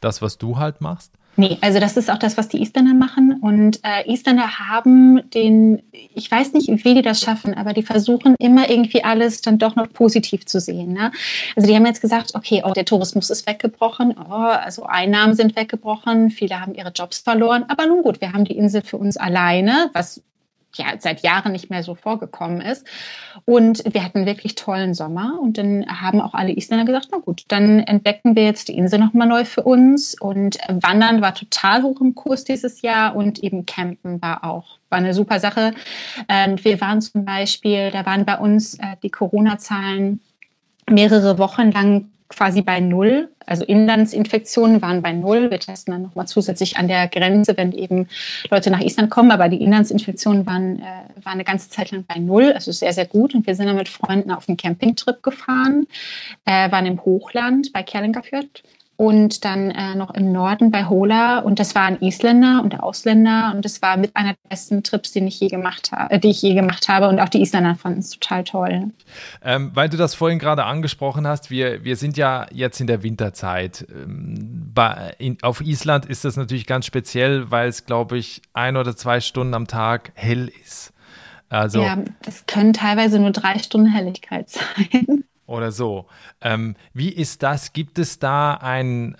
das, 0.00 0.22
was 0.22 0.38
du 0.38 0.58
halt 0.58 0.80
machst? 0.80 1.12
Nee, 1.38 1.56
also 1.60 1.78
das 1.78 1.96
ist 1.96 2.10
auch 2.10 2.18
das, 2.18 2.36
was 2.36 2.48
die 2.48 2.60
Isländer 2.60 2.94
machen. 2.94 3.38
Und 3.40 3.78
äh, 3.84 4.12
Isländer 4.12 4.58
haben 4.58 5.30
den, 5.30 5.80
ich 5.92 6.28
weiß 6.28 6.52
nicht, 6.52 6.66
wie 6.84 6.94
die 6.94 7.02
das 7.02 7.20
schaffen, 7.20 7.54
aber 7.54 7.72
die 7.72 7.84
versuchen 7.84 8.34
immer 8.40 8.68
irgendwie 8.68 9.04
alles 9.04 9.40
dann 9.40 9.56
doch 9.56 9.76
noch 9.76 9.92
positiv 9.92 10.46
zu 10.46 10.58
sehen. 10.58 10.94
Ne? 10.94 11.12
Also 11.54 11.68
die 11.68 11.76
haben 11.76 11.86
jetzt 11.86 12.00
gesagt, 12.00 12.34
okay, 12.34 12.64
oh, 12.66 12.72
der 12.72 12.84
Tourismus 12.84 13.30
ist 13.30 13.46
weggebrochen, 13.46 14.16
oh, 14.18 14.32
also 14.32 14.82
Einnahmen 14.82 15.34
sind 15.34 15.54
weggebrochen, 15.54 16.30
viele 16.30 16.60
haben 16.60 16.74
ihre 16.74 16.90
Jobs 16.90 17.18
verloren. 17.20 17.66
Aber 17.68 17.86
nun 17.86 18.02
gut, 18.02 18.20
wir 18.20 18.32
haben 18.32 18.44
die 18.44 18.56
Insel 18.56 18.82
für 18.82 18.96
uns 18.96 19.16
alleine, 19.16 19.90
was 19.92 20.20
ja 20.74 20.86
seit 20.98 21.22
Jahren 21.22 21.52
nicht 21.52 21.70
mehr 21.70 21.82
so 21.82 21.94
vorgekommen 21.94 22.60
ist. 22.60 22.86
Und 23.44 23.82
wir 23.92 24.04
hatten 24.04 24.26
wirklich 24.26 24.54
tollen 24.54 24.94
Sommer 24.94 25.38
und 25.40 25.58
dann 25.58 25.86
haben 25.86 26.20
auch 26.20 26.34
alle 26.34 26.52
Isländer 26.52 26.84
gesagt, 26.84 27.08
na 27.10 27.18
gut, 27.18 27.44
dann 27.48 27.80
entdecken 27.80 28.36
wir 28.36 28.44
jetzt 28.44 28.68
die 28.68 28.76
Insel 28.76 28.98
nochmal 28.98 29.28
neu 29.28 29.44
für 29.44 29.62
uns 29.62 30.20
und 30.20 30.58
Wandern 30.68 31.20
war 31.20 31.34
total 31.34 31.82
hoch 31.82 32.00
im 32.00 32.14
Kurs 32.14 32.44
dieses 32.44 32.82
Jahr 32.82 33.16
und 33.16 33.38
eben 33.42 33.66
Campen 33.66 34.20
war 34.20 34.44
auch 34.44 34.78
war 34.90 34.98
eine 34.98 35.12
super 35.12 35.38
Sache. 35.38 35.74
Und 36.28 36.64
wir 36.64 36.80
waren 36.80 37.02
zum 37.02 37.26
Beispiel, 37.26 37.90
da 37.90 38.06
waren 38.06 38.24
bei 38.24 38.38
uns 38.38 38.74
äh, 38.78 38.96
die 39.02 39.10
Corona-Zahlen 39.10 40.20
mehrere 40.88 41.38
Wochen 41.38 41.70
lang 41.70 42.10
quasi 42.28 42.62
bei 42.62 42.80
Null. 42.80 43.28
Also 43.46 43.64
Inlandsinfektionen 43.64 44.82
waren 44.82 45.00
bei 45.00 45.12
Null. 45.12 45.50
Wir 45.50 45.58
testen 45.58 45.92
dann 45.92 46.02
nochmal 46.02 46.26
zusätzlich 46.26 46.76
an 46.76 46.86
der 46.86 47.08
Grenze, 47.08 47.56
wenn 47.56 47.72
eben 47.72 48.08
Leute 48.50 48.70
nach 48.70 48.80
Island 48.80 49.10
kommen. 49.10 49.30
Aber 49.30 49.48
die 49.48 49.62
Inlandsinfektionen 49.62 50.46
waren, 50.46 50.80
äh, 50.80 51.24
waren 51.24 51.34
eine 51.34 51.44
ganze 51.44 51.70
Zeit 51.70 51.90
lang 51.90 52.04
bei 52.06 52.20
Null. 52.20 52.52
Also 52.52 52.70
sehr, 52.72 52.92
sehr 52.92 53.06
gut. 53.06 53.34
Und 53.34 53.46
wir 53.46 53.54
sind 53.54 53.66
dann 53.66 53.76
mit 53.76 53.88
Freunden 53.88 54.30
auf 54.30 54.48
einen 54.48 54.56
Campingtrip 54.58 55.22
gefahren, 55.22 55.86
äh, 56.44 56.70
waren 56.70 56.86
im 56.86 57.02
Hochland 57.04 57.72
bei 57.72 57.82
Kerlingafjord 57.82 58.62
und 58.98 59.44
dann 59.44 59.70
äh, 59.70 59.94
noch 59.94 60.12
im 60.12 60.32
Norden 60.32 60.72
bei 60.72 60.84
Hola 60.84 61.38
und 61.38 61.60
das 61.60 61.76
waren 61.76 62.02
Isländer 62.02 62.62
und 62.64 62.80
Ausländer 62.80 63.52
und 63.54 63.64
das 63.64 63.80
war 63.80 63.96
mit 63.96 64.16
einer 64.16 64.30
der 64.30 64.48
besten 64.48 64.82
Trips, 64.82 65.12
die 65.12 65.20
ich 65.20 65.38
je 65.38 65.46
gemacht 65.46 65.92
habe, 65.92 66.14
äh, 66.14 66.18
die 66.18 66.30
ich 66.30 66.42
je 66.42 66.54
gemacht 66.54 66.88
habe 66.88 67.08
und 67.08 67.20
auch 67.20 67.28
die 67.28 67.40
Isländer 67.40 67.76
fanden 67.76 68.00
es 68.00 68.10
total 68.10 68.42
toll. 68.42 68.90
Ähm, 69.44 69.70
weil 69.72 69.88
du 69.88 69.96
das 69.96 70.16
vorhin 70.16 70.40
gerade 70.40 70.64
angesprochen 70.64 71.28
hast, 71.28 71.48
wir, 71.48 71.84
wir 71.84 71.94
sind 71.94 72.16
ja 72.16 72.46
jetzt 72.52 72.80
in 72.80 72.88
der 72.88 73.04
Winterzeit. 73.04 73.86
Ähm, 73.88 74.72
bei, 74.74 75.14
in, 75.18 75.38
auf 75.42 75.60
Island 75.60 76.04
ist 76.04 76.24
das 76.24 76.36
natürlich 76.36 76.66
ganz 76.66 76.84
speziell, 76.84 77.52
weil 77.52 77.68
es, 77.68 77.86
glaube 77.86 78.18
ich, 78.18 78.42
ein 78.52 78.76
oder 78.76 78.96
zwei 78.96 79.20
Stunden 79.20 79.54
am 79.54 79.68
Tag 79.68 80.10
hell 80.16 80.50
ist. 80.64 80.92
Also, 81.48 81.82
ja, 81.82 81.98
das 82.22 82.46
können 82.46 82.72
teilweise 82.72 83.20
nur 83.20 83.30
drei 83.30 83.60
Stunden 83.60 83.86
Helligkeit 83.86 84.48
sein 84.50 85.22
oder 85.48 85.72
so. 85.72 86.06
Ähm, 86.42 86.76
wie 86.92 87.08
ist 87.08 87.42
das? 87.42 87.72
Gibt 87.72 87.98
es 87.98 88.18
da 88.18 88.54
ein, 88.54 89.16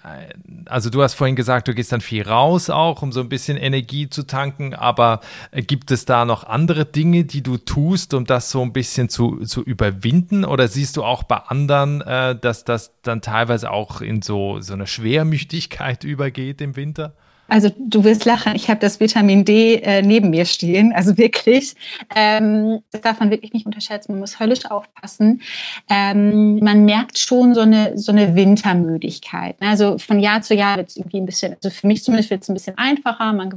also 0.67 0.91
du 0.91 1.03
hast 1.03 1.15
vorhin 1.15 1.37
gesagt, 1.37 1.69
du 1.69 1.75
gehst 1.75 1.91
dann 1.91 2.03
viel 2.03 2.23
raus 2.23 2.69
auch, 2.69 3.01
um 3.03 3.13
so 3.13 3.21
ein 3.21 3.31
bisschen 3.31 3.57
Energie 3.57 4.11
zu 4.11 4.25
tanken, 4.25 4.75
aber 4.75 5.21
äh, 5.51 5.63
gibt 5.63 5.91
es 5.91 6.05
da 6.05 6.27
noch 6.27 6.45
andere 6.45 6.85
Dinge, 6.85 7.25
die 7.25 7.43
du 7.43 7.57
tust, 7.57 8.13
um 8.13 8.27
das 8.27 8.51
so 8.51 8.61
ein 8.61 8.75
bisschen 8.75 9.09
zu, 9.09 9.45
zu 9.47 9.63
überwinden? 9.63 10.45
Oder 10.45 10.69
siehst 10.69 10.99
du 10.99 11.03
auch 11.03 11.23
bei 11.23 11.37
anderen, 11.37 12.03
äh, 12.03 12.39
dass 12.39 12.65
das 12.65 12.93
dann 13.03 13.23
teilweise 13.23 13.71
auch 13.71 14.03
in 14.03 14.21
so, 14.21 14.61
so 14.61 14.75
eine 14.75 14.87
Schwermüchtigkeit 14.87 16.05
übergeht 16.05 16.61
im 16.61 16.77
Winter? 16.77 17.15
Also 17.49 17.71
du 17.79 18.05
wirst 18.05 18.27
lachen, 18.27 18.55
ich 18.55 18.69
habe 18.69 18.79
das 18.79 19.01
Vitamin 19.01 19.45
D 19.45 19.77
äh, 19.77 20.03
neben 20.03 20.31
mir 20.31 20.45
stehen, 20.45 20.93
also 20.93 21.17
wirklich. 21.17 21.75
Ähm, 22.15 22.81
das 22.93 23.01
darf 23.01 23.21
man 23.21 23.31
wirklich 23.31 23.55
nicht 23.55 23.67
unterschätzen, 23.67 24.13
man 24.13 24.21
muss 24.21 24.39
höllisch 24.39 24.67
aufpassen. 24.67 25.41
Ähm, 25.89 26.59
man 26.61 26.85
merkt 26.85 27.19
schon 27.19 27.55
so 27.55 27.63
eine, 27.63 27.97
so 27.97 28.13
eine 28.13 28.35
Wintermüdigkeit. 28.35 29.61
Ne? 29.61 29.69
Also 29.69 29.97
von 29.99 30.21
Jahr 30.21 30.43
zu 30.43 30.55
Jahr 30.55 30.77
wird 30.77 30.91
es 30.91 30.97
irgendwie 30.97 31.21
ein 31.21 31.27
bisschen, 31.27 31.55
also 31.55 31.71
für 31.71 31.87
mich 31.87 32.05
zumindest 32.05 32.31
wird 32.31 32.43
es 32.43 32.49
ein 32.49 32.55
bisschen 32.55 32.77
einfacher, 32.77 33.33
man 33.33 33.51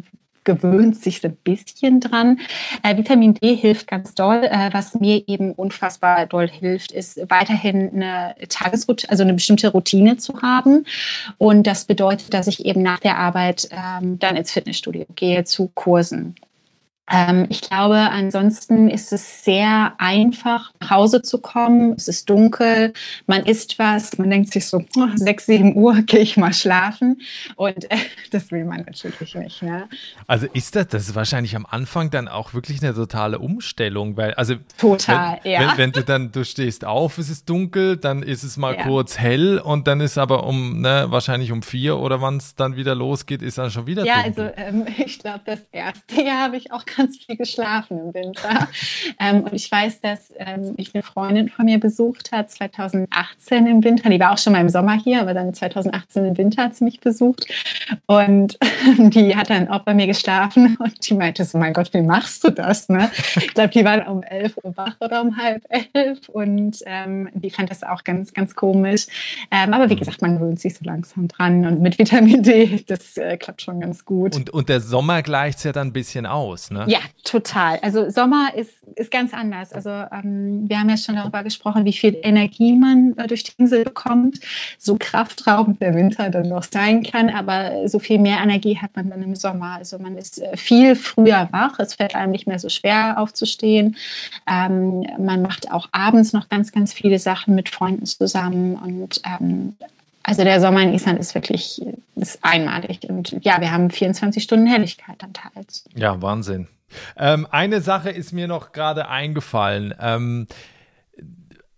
gewöhnt 0.44 0.98
sich 0.98 1.24
ein 1.24 1.36
bisschen 1.36 2.00
dran. 2.00 2.40
Äh, 2.84 2.98
Vitamin 2.98 3.34
D 3.36 3.56
hilft 3.56 3.88
ganz 3.88 4.14
doll. 4.16 4.44
Äh, 4.44 4.70
was 4.72 4.96
mir 4.96 5.24
eben 5.28 5.52
unfassbar 5.54 6.26
doll 6.26 6.48
hilft, 6.48 6.92
ist 6.92 7.20
weiterhin 7.30 7.92
eine 7.94 8.36
Tagesroutine, 8.50 9.10
also 9.10 9.24
eine 9.24 9.34
bestimmte 9.34 9.70
Routine 9.70 10.18
zu 10.18 10.42
haben. 10.42 10.86
Und 11.38 11.68
das 11.68 11.86
bedeutet, 11.86 12.34
dass 12.34 12.48
ich 12.48 12.66
eben 12.66 12.82
nach 12.82 13.00
der 13.00 13.18
Arbeit 13.18 13.70
ähm, 13.72 14.20
dann 14.20 14.36
ins 14.36 14.52
Fitnessstudio 14.52 15.06
gehe 15.16 15.44
zu 15.44 15.70
Kursen. 15.74 16.36
Ähm, 17.10 17.48
ich 17.50 17.62
glaube, 17.62 17.98
ansonsten 17.98 18.88
ist 18.88 19.12
es 19.12 19.44
sehr 19.44 19.94
einfach, 19.98 20.72
nach 20.80 20.92
Hause 20.92 21.22
zu 21.22 21.40
kommen. 21.40 21.94
Es 21.98 22.08
ist 22.08 22.30
dunkel, 22.30 22.94
man 23.28 23.46
isst 23.46 23.80
was, 23.80 24.18
man 24.18 24.30
denkt 24.30 24.54
sich 24.54 24.68
so, 24.68 24.84
oh, 24.96 25.08
6, 25.16 25.46
7 25.46 25.76
Uhr 25.76 25.94
gehe 26.06 26.20
ich 26.20 26.38
mal 26.38 26.54
schlafen. 26.54 27.22
Und 27.56 27.92
äh, 27.92 27.98
das 28.32 28.52
will 28.52 28.66
man 28.66 28.84
natürlich 28.86 29.36
nicht. 29.36 29.62
Ne? 29.62 29.90
Also 30.28 30.48
ist 30.54 30.76
das, 30.76 30.88
das 30.88 31.10
ist 31.10 31.16
wahrscheinlich 31.16 31.56
am 31.56 31.66
Anfang 31.66 32.12
dann 32.12 32.28
auch 32.28 32.54
wirklich 32.54 32.82
eine 32.82 32.94
totale 32.94 33.40
Umstellung, 33.40 34.16
weil, 34.16 34.34
also 34.36 34.56
total, 34.78 35.40
wenn, 35.44 35.52
ja. 35.52 35.60
Wenn, 35.72 35.78
wenn, 35.78 35.92
du 35.92 36.04
dann, 36.04 36.32
du 36.32 36.46
stehst 36.46 36.86
auf, 36.86 37.18
es 37.18 37.30
ist 37.30 37.50
dunkel, 37.50 37.98
dann 37.98 38.24
ist 38.24 38.44
es 38.44 38.58
mal 38.58 38.76
ja. 38.76 38.84
kurz 38.84 39.18
hell 39.18 39.60
und 39.60 39.88
dann 39.88 40.00
ist 40.00 40.18
aber 40.18 40.46
um, 40.46 40.82
ne, 40.82 41.08
wahrscheinlich 41.10 41.52
um 41.52 41.62
vier 41.62 41.98
oder 41.98 42.22
wann 42.22 42.38
es 42.38 42.56
dann 42.56 42.76
wieder 42.78 42.96
losgeht, 42.96 43.42
ist 43.42 43.58
dann 43.58 43.72
schon 43.72 43.88
wieder 43.88 44.06
ja, 44.06 44.24
dunkel. 44.24 44.54
Ja, 44.56 44.64
also 44.66 44.78
ähm, 44.78 44.88
ich 45.06 45.20
glaube, 45.20 45.42
das 45.46 45.60
erste 45.72 46.22
Jahr 46.22 46.44
habe 46.44 46.58
ich 46.58 46.72
auch 46.72 46.86
ganz 46.96 47.18
viel 47.18 47.38
geschlafen 47.38 48.00
im 48.00 48.14
Winter. 48.14 48.68
ähm, 49.20 49.42
und 49.44 49.54
ich 49.54 49.72
weiß, 49.72 50.02
dass 50.02 50.34
ähm, 50.38 50.74
ich 50.78 50.94
eine 50.94 51.04
Freundin 51.04 51.50
von 51.50 51.66
mir 51.66 51.80
besucht 51.80 52.32
hat, 52.32 52.52
2018 52.52 53.68
im 53.68 53.84
Winter. 53.84 54.10
Die 54.10 54.20
war 54.20 54.34
auch 54.34 54.38
schon 54.38 54.54
mal 54.54 54.62
im 54.62 54.70
Sommer 54.70 54.94
hier, 54.94 55.22
aber 55.22 55.34
dann 55.34 55.54
2018 55.54 56.26
im 56.26 56.38
Winter 56.38 56.64
hat 56.64 56.76
sie 56.76 56.84
mich 56.84 57.00
besucht. 57.00 57.48
Und 58.06 58.58
die 58.98 59.36
hat 59.36 59.50
dann 59.50 59.68
auch 59.68 59.84
bei 59.84 59.94
mir 59.94 60.08
geschlafen 60.08 60.78
und 60.80 61.10
die 61.10 61.14
meinte 61.14 61.46
so, 61.46 61.58
mein 61.58 61.74
Gott, 61.74 61.94
wie 61.94 62.02
machst 62.02 62.44
du 62.44 62.50
das? 62.50 62.90
Ne? 62.90 63.10
Ich 63.36 63.54
glaube, 63.54 63.70
die 63.70 63.86
waren 63.86 64.08
um 64.08 64.24
11 64.24 64.58
Uhr 64.64 64.76
wach 64.78 64.96
oder 65.00 65.22
um 65.22 65.38
halb 65.38 65.64
elf 65.94 66.30
und 66.30 66.78
ähm, 66.86 67.30
die 67.34 67.50
fand 67.50 67.70
das 67.70 67.84
auch 67.84 68.04
ganz, 68.04 68.34
ganz 68.34 68.56
komisch. 68.56 69.08
Ähm, 69.52 69.74
aber 69.74 69.90
wie 69.90 69.96
gesagt, 69.96 70.22
man 70.22 70.38
gewöhnt 70.38 70.60
sich 70.60 70.76
so 70.76 70.86
langsam 70.86 71.28
dran 71.28 71.66
und 71.66 71.82
mit 71.82 71.98
Vitamin 72.00 72.44
D, 72.44 72.84
das 72.88 73.18
äh, 73.18 73.38
klappt 73.38 73.62
schon 73.62 73.80
ganz 73.80 74.06
gut. 74.06 74.36
Und, 74.36 74.50
und 74.50 74.70
der 74.70 74.80
Sommer 74.80 75.22
gleicht 75.22 75.60
es 75.60 75.64
ja 75.64 75.72
dann 75.72 75.88
ein 75.88 75.94
bisschen 75.94 76.26
aus, 76.26 76.72
ne? 76.72 76.81
Ja, 76.88 77.00
total. 77.24 77.80
Also 77.82 78.10
Sommer 78.10 78.54
ist, 78.56 78.72
ist 78.96 79.12
ganz 79.12 79.34
anders. 79.34 79.74
Also 79.74 79.90
ähm, 79.90 80.70
wir 80.70 80.80
haben 80.80 80.90
ja 80.90 80.98
schon 80.98 81.16
darüber 81.16 81.44
gesprochen, 81.44 81.86
wie 81.86 81.94
viel 81.94 82.18
Energie 82.22 82.74
man 82.74 83.14
äh, 83.18 83.28
durch 83.28 83.44
die 83.44 83.54
Insel 83.58 83.84
bekommt. 83.84 84.40
So 84.78 84.98
kraftraubend 85.00 85.82
der 85.82 85.96
Winter 85.96 86.30
dann 86.30 86.50
noch 86.50 86.64
sein 86.64 87.04
kann, 87.04 87.30
aber 87.30 87.88
so 87.88 88.00
viel 88.00 88.20
mehr 88.20 88.40
Energie 88.42 88.78
hat 88.78 88.96
man 88.96 89.10
dann 89.10 89.24
im 89.24 89.36
Sommer. 89.36 89.78
Also 89.78 90.00
man 90.00 90.18
ist 90.18 90.42
äh, 90.42 90.58
viel 90.58 90.96
früher 90.96 91.48
wach. 91.52 91.80
Es 91.80 91.96
fällt 91.96 92.16
einem 92.16 92.32
nicht 92.32 92.48
mehr 92.48 92.60
so 92.60 92.70
schwer 92.70 93.20
aufzustehen. 93.20 93.98
Ähm, 94.50 95.06
man 95.18 95.42
macht 95.42 95.72
auch 95.72 95.90
abends 95.92 96.34
noch 96.34 96.50
ganz, 96.50 96.72
ganz 96.72 96.94
viele 96.94 97.20
Sachen 97.20 97.56
mit 97.56 97.70
Freunden 97.70 98.06
zusammen 98.06 98.76
und 98.76 99.22
ähm, 99.26 99.76
also 100.24 100.44
der 100.44 100.60
Sommer 100.62 100.82
in 100.82 100.94
Island 100.94 101.20
ist 101.20 101.36
wirklich 101.36 101.82
ist 102.16 102.40
einmalig. 102.44 103.00
Und 103.10 103.36
ja, 103.44 103.60
wir 103.60 103.72
haben 103.72 103.90
24 103.90 104.44
Stunden 104.44 104.68
Helligkeit 104.68 105.16
dann 105.20 105.34
teils. 105.34 105.86
Ja, 105.96 106.22
Wahnsinn. 106.22 106.68
Ähm, 107.18 107.48
eine 107.50 107.82
Sache 107.82 108.10
ist 108.10 108.32
mir 108.32 108.48
noch 108.48 108.72
gerade 108.72 109.08
eingefallen. 109.08 109.94
Ähm, 110.00 110.48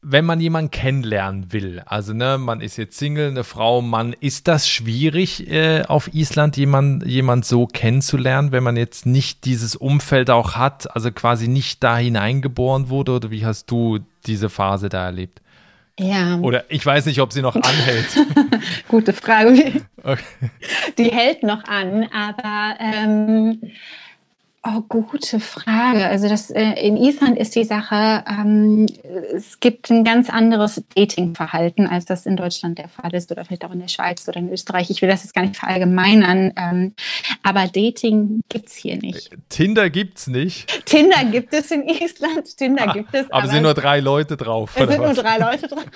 wenn 0.05 0.25
man 0.25 0.41
jemanden 0.41 0.69
kennenlernen 0.69 1.53
will, 1.53 1.81
also 1.85 2.13
ne, 2.13 2.37
man 2.37 2.59
ist 2.59 2.75
jetzt 2.75 2.97
Single, 2.97 3.29
eine 3.29 3.45
Frau, 3.45 3.81
Mann, 3.81 4.13
ist 4.19 4.49
das 4.49 4.67
schwierig 4.67 5.49
äh, 5.49 5.83
auf 5.83 6.13
Island 6.13 6.57
jemand, 6.57 7.05
jemand 7.05 7.45
so 7.45 7.67
kennenzulernen, 7.67 8.51
wenn 8.51 8.63
man 8.63 8.75
jetzt 8.75 9.05
nicht 9.05 9.45
dieses 9.45 9.77
Umfeld 9.77 10.29
auch 10.29 10.55
hat, 10.55 10.93
also 10.93 11.09
quasi 11.11 11.47
nicht 11.47 11.81
da 11.83 11.97
hineingeboren 11.97 12.89
wurde 12.89 13.13
oder 13.13 13.31
wie 13.31 13.45
hast 13.45 13.71
du 13.71 13.99
diese 14.25 14.49
Phase 14.49 14.89
da 14.89 15.05
erlebt? 15.05 15.41
Ja. 15.99 16.39
Oder 16.39 16.65
ich 16.69 16.85
weiß 16.85 17.05
nicht, 17.05 17.21
ob 17.21 17.31
sie 17.33 17.41
noch 17.41 17.55
anhält. 17.55 18.07
Gute 18.87 19.13
Frage. 19.13 19.81
Okay. 20.01 20.49
Die 20.97 21.11
hält 21.11 21.43
noch 21.43 21.63
an, 21.65 22.09
aber 22.11 22.75
ähm, 22.79 23.61
Oh, 24.65 24.79
gute 24.87 25.41
Frage. 25.41 26.05
Also 26.05 26.29
das 26.29 26.49
äh, 26.49 26.61
in 26.61 26.95
Island 26.95 27.37
ist 27.37 27.53
die 27.53 27.65
Sache, 27.65 28.23
ähm, 28.25 28.85
es 29.35 29.59
gibt 29.59 29.89
ein 29.89 30.05
ganz 30.05 30.29
anderes 30.29 30.81
Datingverhalten, 30.95 31.85
als 31.85 32.05
das 32.05 32.25
in 32.25 32.37
Deutschland 32.37 32.77
der 32.77 32.87
Fall 32.87 33.13
ist 33.13 33.29
oder 33.29 33.43
vielleicht 33.43 33.65
auch 33.65 33.73
in 33.73 33.81
der 33.81 33.89
Schweiz 33.89 34.25
oder 34.25 34.37
in 34.37 34.49
Österreich. 34.49 34.89
Ich 34.89 35.01
will 35.01 35.09
das 35.09 35.23
jetzt 35.23 35.33
gar 35.33 35.41
nicht 35.41 35.57
verallgemeinern, 35.57 36.53
ähm, 36.55 36.93
aber 37.43 37.67
Dating 37.67 38.39
gibt's 38.47 38.77
hier 38.77 38.97
nicht. 38.97 39.31
Tinder 39.49 39.89
gibt's 39.89 40.27
nicht. 40.27 40.85
Tinder 40.85 41.25
gibt 41.25 41.53
es 41.53 41.69
in 41.69 41.83
Island. 41.89 42.55
Tinder 42.55 42.87
ah, 42.87 42.93
gibt 42.93 43.13
es. 43.13 43.29
Aber, 43.31 43.43
es 43.43 43.51
sind 43.51 43.63
nur 43.63 43.73
drei 43.73 43.99
Leute 43.99 44.37
drauf. 44.37 44.71
Es 44.75 44.87
sind 44.87 45.01
was? 45.01 45.15
nur 45.15 45.23
drei 45.25 45.39
Leute 45.39 45.67
drauf 45.67 45.89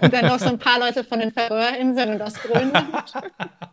und 0.00 0.12
dann 0.12 0.26
noch 0.26 0.40
so 0.40 0.48
ein 0.48 0.58
paar 0.58 0.80
Leute 0.80 1.04
von 1.04 1.20
den 1.20 1.30
Färöerinseln 1.30 2.14
und 2.14 2.22
aus 2.22 2.34
Grönland. 2.34 2.88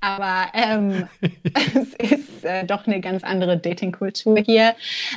aber 0.00 0.46
ähm, 0.54 1.08
es 1.74 1.94
ist 2.10 2.44
äh, 2.44 2.64
doch 2.64 2.86
eine 2.86 3.00
ganz 3.00 3.24
andere 3.24 3.58
Datingkultur 3.58 4.38
hier. 4.38 4.74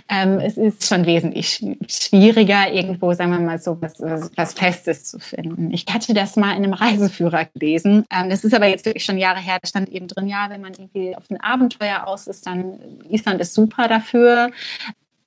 Ähm, 0.10 0.40
es 0.40 0.58
ist 0.58 0.88
schon 0.88 1.06
wesentlich 1.06 1.64
schwieriger, 1.88 2.72
irgendwo, 2.72 3.14
sagen 3.14 3.32
wir 3.32 3.40
mal 3.40 3.60
so, 3.60 3.82
was, 3.82 4.00
was 4.00 4.54
Festes 4.54 5.06
zu 5.06 5.20
finden. 5.20 5.72
Ich 5.72 5.86
hatte 5.90 6.14
das 6.14 6.36
mal 6.36 6.52
in 6.52 6.64
einem 6.64 6.74
Reiseführer 6.74 7.46
gelesen. 7.46 8.06
Ähm, 8.12 8.30
das 8.30 8.44
ist 8.44 8.54
aber 8.54 8.68
jetzt 8.68 8.86
wirklich 8.86 9.06
schon 9.06 9.18
Jahre 9.18 9.40
her. 9.40 9.60
Da 9.62 9.68
stand 9.68 9.90
eben 9.90 10.08
drin, 10.08 10.28
ja, 10.28 10.50
wenn 10.50 10.62
man 10.62 10.74
irgendwie 10.74 11.16
auf 11.16 11.30
ein 11.30 11.40
Abenteuer 11.40 12.08
aus 12.08 12.28
ist, 12.28 12.46
dann 12.46 12.80
Island 13.10 13.42
ist 13.42 13.54
super 13.54 13.88
dafür. 13.88 14.52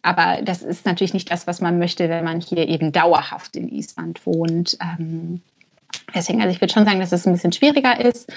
Aber 0.02 0.42
das 0.42 0.62
ist 0.62 0.84
natürlich 0.84 1.14
nicht 1.14 1.30
das, 1.30 1.46
was 1.46 1.60
man 1.60 1.78
möchte, 1.78 2.08
wenn 2.08 2.24
man 2.24 2.40
hier 2.40 2.68
eben 2.68 2.90
dauerhaft 2.90 3.54
in 3.54 3.68
Island 3.68 4.26
wohnt. 4.26 4.76
Ähm, 4.80 5.42
Deswegen, 6.14 6.40
also 6.40 6.52
ich 6.52 6.60
würde 6.60 6.72
schon 6.72 6.84
sagen, 6.84 7.00
dass 7.00 7.12
es 7.12 7.26
ein 7.26 7.32
bisschen 7.32 7.52
schwieriger 7.52 8.00
ist. 8.00 8.32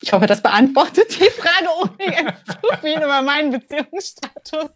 Ich 0.00 0.12
hoffe, 0.12 0.26
das 0.26 0.42
beantwortet 0.42 1.18
die 1.18 1.30
Frage, 1.30 1.68
ohne 1.82 2.28
jetzt 2.28 2.46
zu 2.50 2.76
viel 2.80 2.96
über 2.96 3.22
meinen 3.22 3.52
Beziehungsstatus 3.52 4.70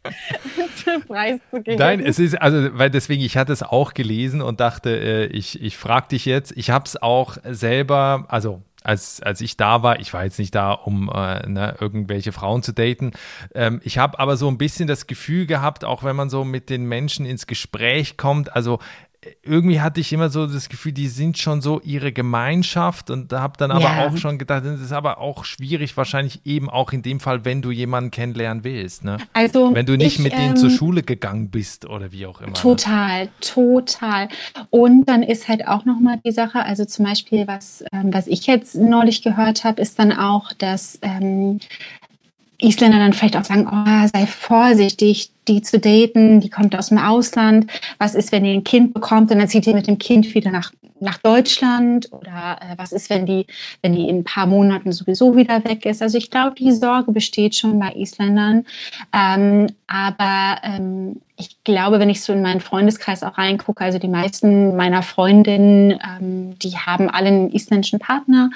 preiszugeben. 1.06 1.78
Nein, 1.78 2.00
es 2.00 2.18
ist, 2.18 2.40
also, 2.40 2.78
weil 2.78 2.90
deswegen, 2.90 3.22
ich 3.22 3.36
hatte 3.36 3.52
es 3.52 3.62
auch 3.62 3.94
gelesen 3.94 4.40
und 4.40 4.60
dachte, 4.60 4.90
äh, 4.90 5.26
ich, 5.26 5.60
ich 5.62 5.76
frage 5.76 6.08
dich 6.08 6.24
jetzt. 6.24 6.52
Ich 6.56 6.70
habe 6.70 6.84
es 6.86 7.00
auch 7.00 7.36
selber, 7.44 8.26
also 8.28 8.62
als, 8.82 9.20
als 9.20 9.40
ich 9.40 9.56
da 9.56 9.82
war, 9.82 10.00
ich 10.00 10.14
war 10.14 10.24
jetzt 10.24 10.38
nicht 10.38 10.54
da, 10.54 10.72
um 10.72 11.10
äh, 11.12 11.46
ne, 11.48 11.76
irgendwelche 11.80 12.32
Frauen 12.32 12.62
zu 12.62 12.72
daten. 12.72 13.12
Ähm, 13.54 13.80
ich 13.84 13.98
habe 13.98 14.18
aber 14.18 14.36
so 14.36 14.48
ein 14.48 14.56
bisschen 14.56 14.86
das 14.86 15.06
Gefühl 15.06 15.46
gehabt, 15.46 15.84
auch 15.84 16.04
wenn 16.04 16.16
man 16.16 16.30
so 16.30 16.44
mit 16.44 16.70
den 16.70 16.84
Menschen 16.84 17.26
ins 17.26 17.46
Gespräch 17.46 18.16
kommt, 18.16 18.54
also 18.54 18.78
irgendwie 19.42 19.80
hatte 19.80 20.00
ich 20.00 20.12
immer 20.12 20.28
so 20.28 20.46
das 20.46 20.68
Gefühl, 20.68 20.92
die 20.92 21.08
sind 21.08 21.38
schon 21.38 21.60
so 21.60 21.80
ihre 21.80 22.12
Gemeinschaft 22.12 23.10
und 23.10 23.32
habe 23.32 23.54
dann 23.58 23.72
aber 23.72 23.82
ja. 23.82 24.06
auch 24.06 24.16
schon 24.16 24.38
gedacht, 24.38 24.64
das 24.64 24.80
ist 24.80 24.92
aber 24.92 25.18
auch 25.18 25.44
schwierig, 25.44 25.96
wahrscheinlich 25.96 26.40
eben 26.44 26.70
auch 26.70 26.92
in 26.92 27.02
dem 27.02 27.18
Fall, 27.18 27.44
wenn 27.44 27.60
du 27.60 27.72
jemanden 27.72 28.12
kennenlernen 28.12 28.62
willst. 28.62 29.04
Ne? 29.04 29.18
Also 29.32 29.74
wenn 29.74 29.86
du 29.86 29.96
nicht 29.96 30.18
ich, 30.18 30.22
mit 30.22 30.34
denen 30.34 30.50
ähm, 30.50 30.56
zur 30.56 30.70
Schule 30.70 31.02
gegangen 31.02 31.50
bist 31.50 31.86
oder 31.86 32.12
wie 32.12 32.26
auch 32.26 32.40
immer. 32.40 32.50
Ne? 32.50 32.54
Total, 32.54 33.24
ne? 33.24 33.30
total. 33.40 34.28
Und 34.70 35.06
dann 35.06 35.24
ist 35.24 35.48
halt 35.48 35.66
auch 35.66 35.84
nochmal 35.84 36.20
die 36.24 36.32
Sache, 36.32 36.62
also 36.62 36.84
zum 36.84 37.04
Beispiel, 37.04 37.48
was, 37.48 37.84
ähm, 37.92 38.14
was 38.14 38.28
ich 38.28 38.46
jetzt 38.46 38.76
neulich 38.76 39.22
gehört 39.22 39.64
habe, 39.64 39.82
ist 39.82 39.98
dann 39.98 40.12
auch, 40.12 40.52
dass 40.52 40.96
ähm, 41.02 41.58
Isländer 42.60 42.98
dann 42.98 43.12
vielleicht 43.12 43.36
auch 43.36 43.44
sagen, 43.44 43.66
oh, 43.68 44.08
sei 44.12 44.26
vorsichtig, 44.26 45.30
die 45.48 45.62
zu 45.62 45.78
daten, 45.78 46.40
die 46.40 46.50
kommt 46.50 46.76
aus 46.76 46.88
dem 46.88 46.98
Ausland. 46.98 47.70
Was 47.98 48.14
ist, 48.14 48.32
wenn 48.32 48.44
die 48.44 48.52
ein 48.52 48.64
Kind 48.64 48.94
bekommt 48.94 49.30
und 49.30 49.38
dann 49.38 49.48
zieht 49.48 49.66
die 49.66 49.74
mit 49.74 49.86
dem 49.86 49.98
Kind 49.98 50.34
wieder 50.34 50.50
nach, 50.50 50.72
nach 51.00 51.18
Deutschland? 51.18 52.12
Oder 52.12 52.58
äh, 52.60 52.74
was 52.76 52.92
ist, 52.92 53.10
wenn 53.10 53.26
die, 53.26 53.46
wenn 53.82 53.94
die 53.94 54.08
in 54.08 54.18
ein 54.18 54.24
paar 54.24 54.46
Monaten 54.46 54.92
sowieso 54.92 55.36
wieder 55.36 55.64
weg 55.64 55.86
ist? 55.86 56.02
Also 56.02 56.18
ich 56.18 56.30
glaube, 56.30 56.54
die 56.56 56.72
Sorge 56.72 57.12
besteht 57.12 57.54
schon 57.54 57.78
bei 57.78 57.92
Isländern. 57.94 58.66
Ähm, 59.12 59.68
aber 59.86 60.58
ähm, 60.62 61.20
ich 61.38 61.62
glaube, 61.62 62.00
wenn 62.00 62.10
ich 62.10 62.22
so 62.22 62.32
in 62.32 62.42
meinen 62.42 62.60
Freundeskreis 62.60 63.22
auch 63.22 63.38
reingucke, 63.38 63.84
also 63.84 63.98
die 63.98 64.08
meisten 64.08 64.76
meiner 64.76 65.02
Freundinnen, 65.02 65.92
ähm, 65.92 66.58
die 66.58 66.76
haben 66.76 67.08
alle 67.08 67.28
einen 67.28 67.52
isländischen 67.52 68.00
Partner 68.00 68.50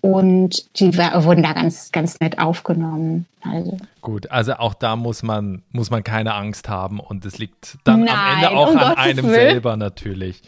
und 0.00 0.64
die 0.78 0.96
wurden 0.96 1.42
da 1.42 1.52
ganz, 1.52 1.90
ganz 1.90 2.20
nett 2.20 2.38
aufgenommen. 2.38 3.26
Also. 3.42 3.76
Gut, 4.02 4.30
also 4.30 4.54
auch 4.54 4.74
da 4.74 4.96
muss 4.96 5.22
man, 5.22 5.62
muss 5.72 5.90
man 5.90 6.04
keine 6.04 6.34
Angst 6.38 6.68
haben 6.68 7.00
und 7.00 7.24
es 7.24 7.38
liegt 7.38 7.78
dann 7.84 8.04
Nein, 8.04 8.14
am 8.14 8.34
Ende 8.34 8.50
auch 8.50 8.70
um 8.70 8.78
an 8.78 8.88
Gottes 8.88 9.04
einem 9.04 9.24
Willen. 9.26 9.34
selber 9.50 9.76
natürlich. 9.76 10.42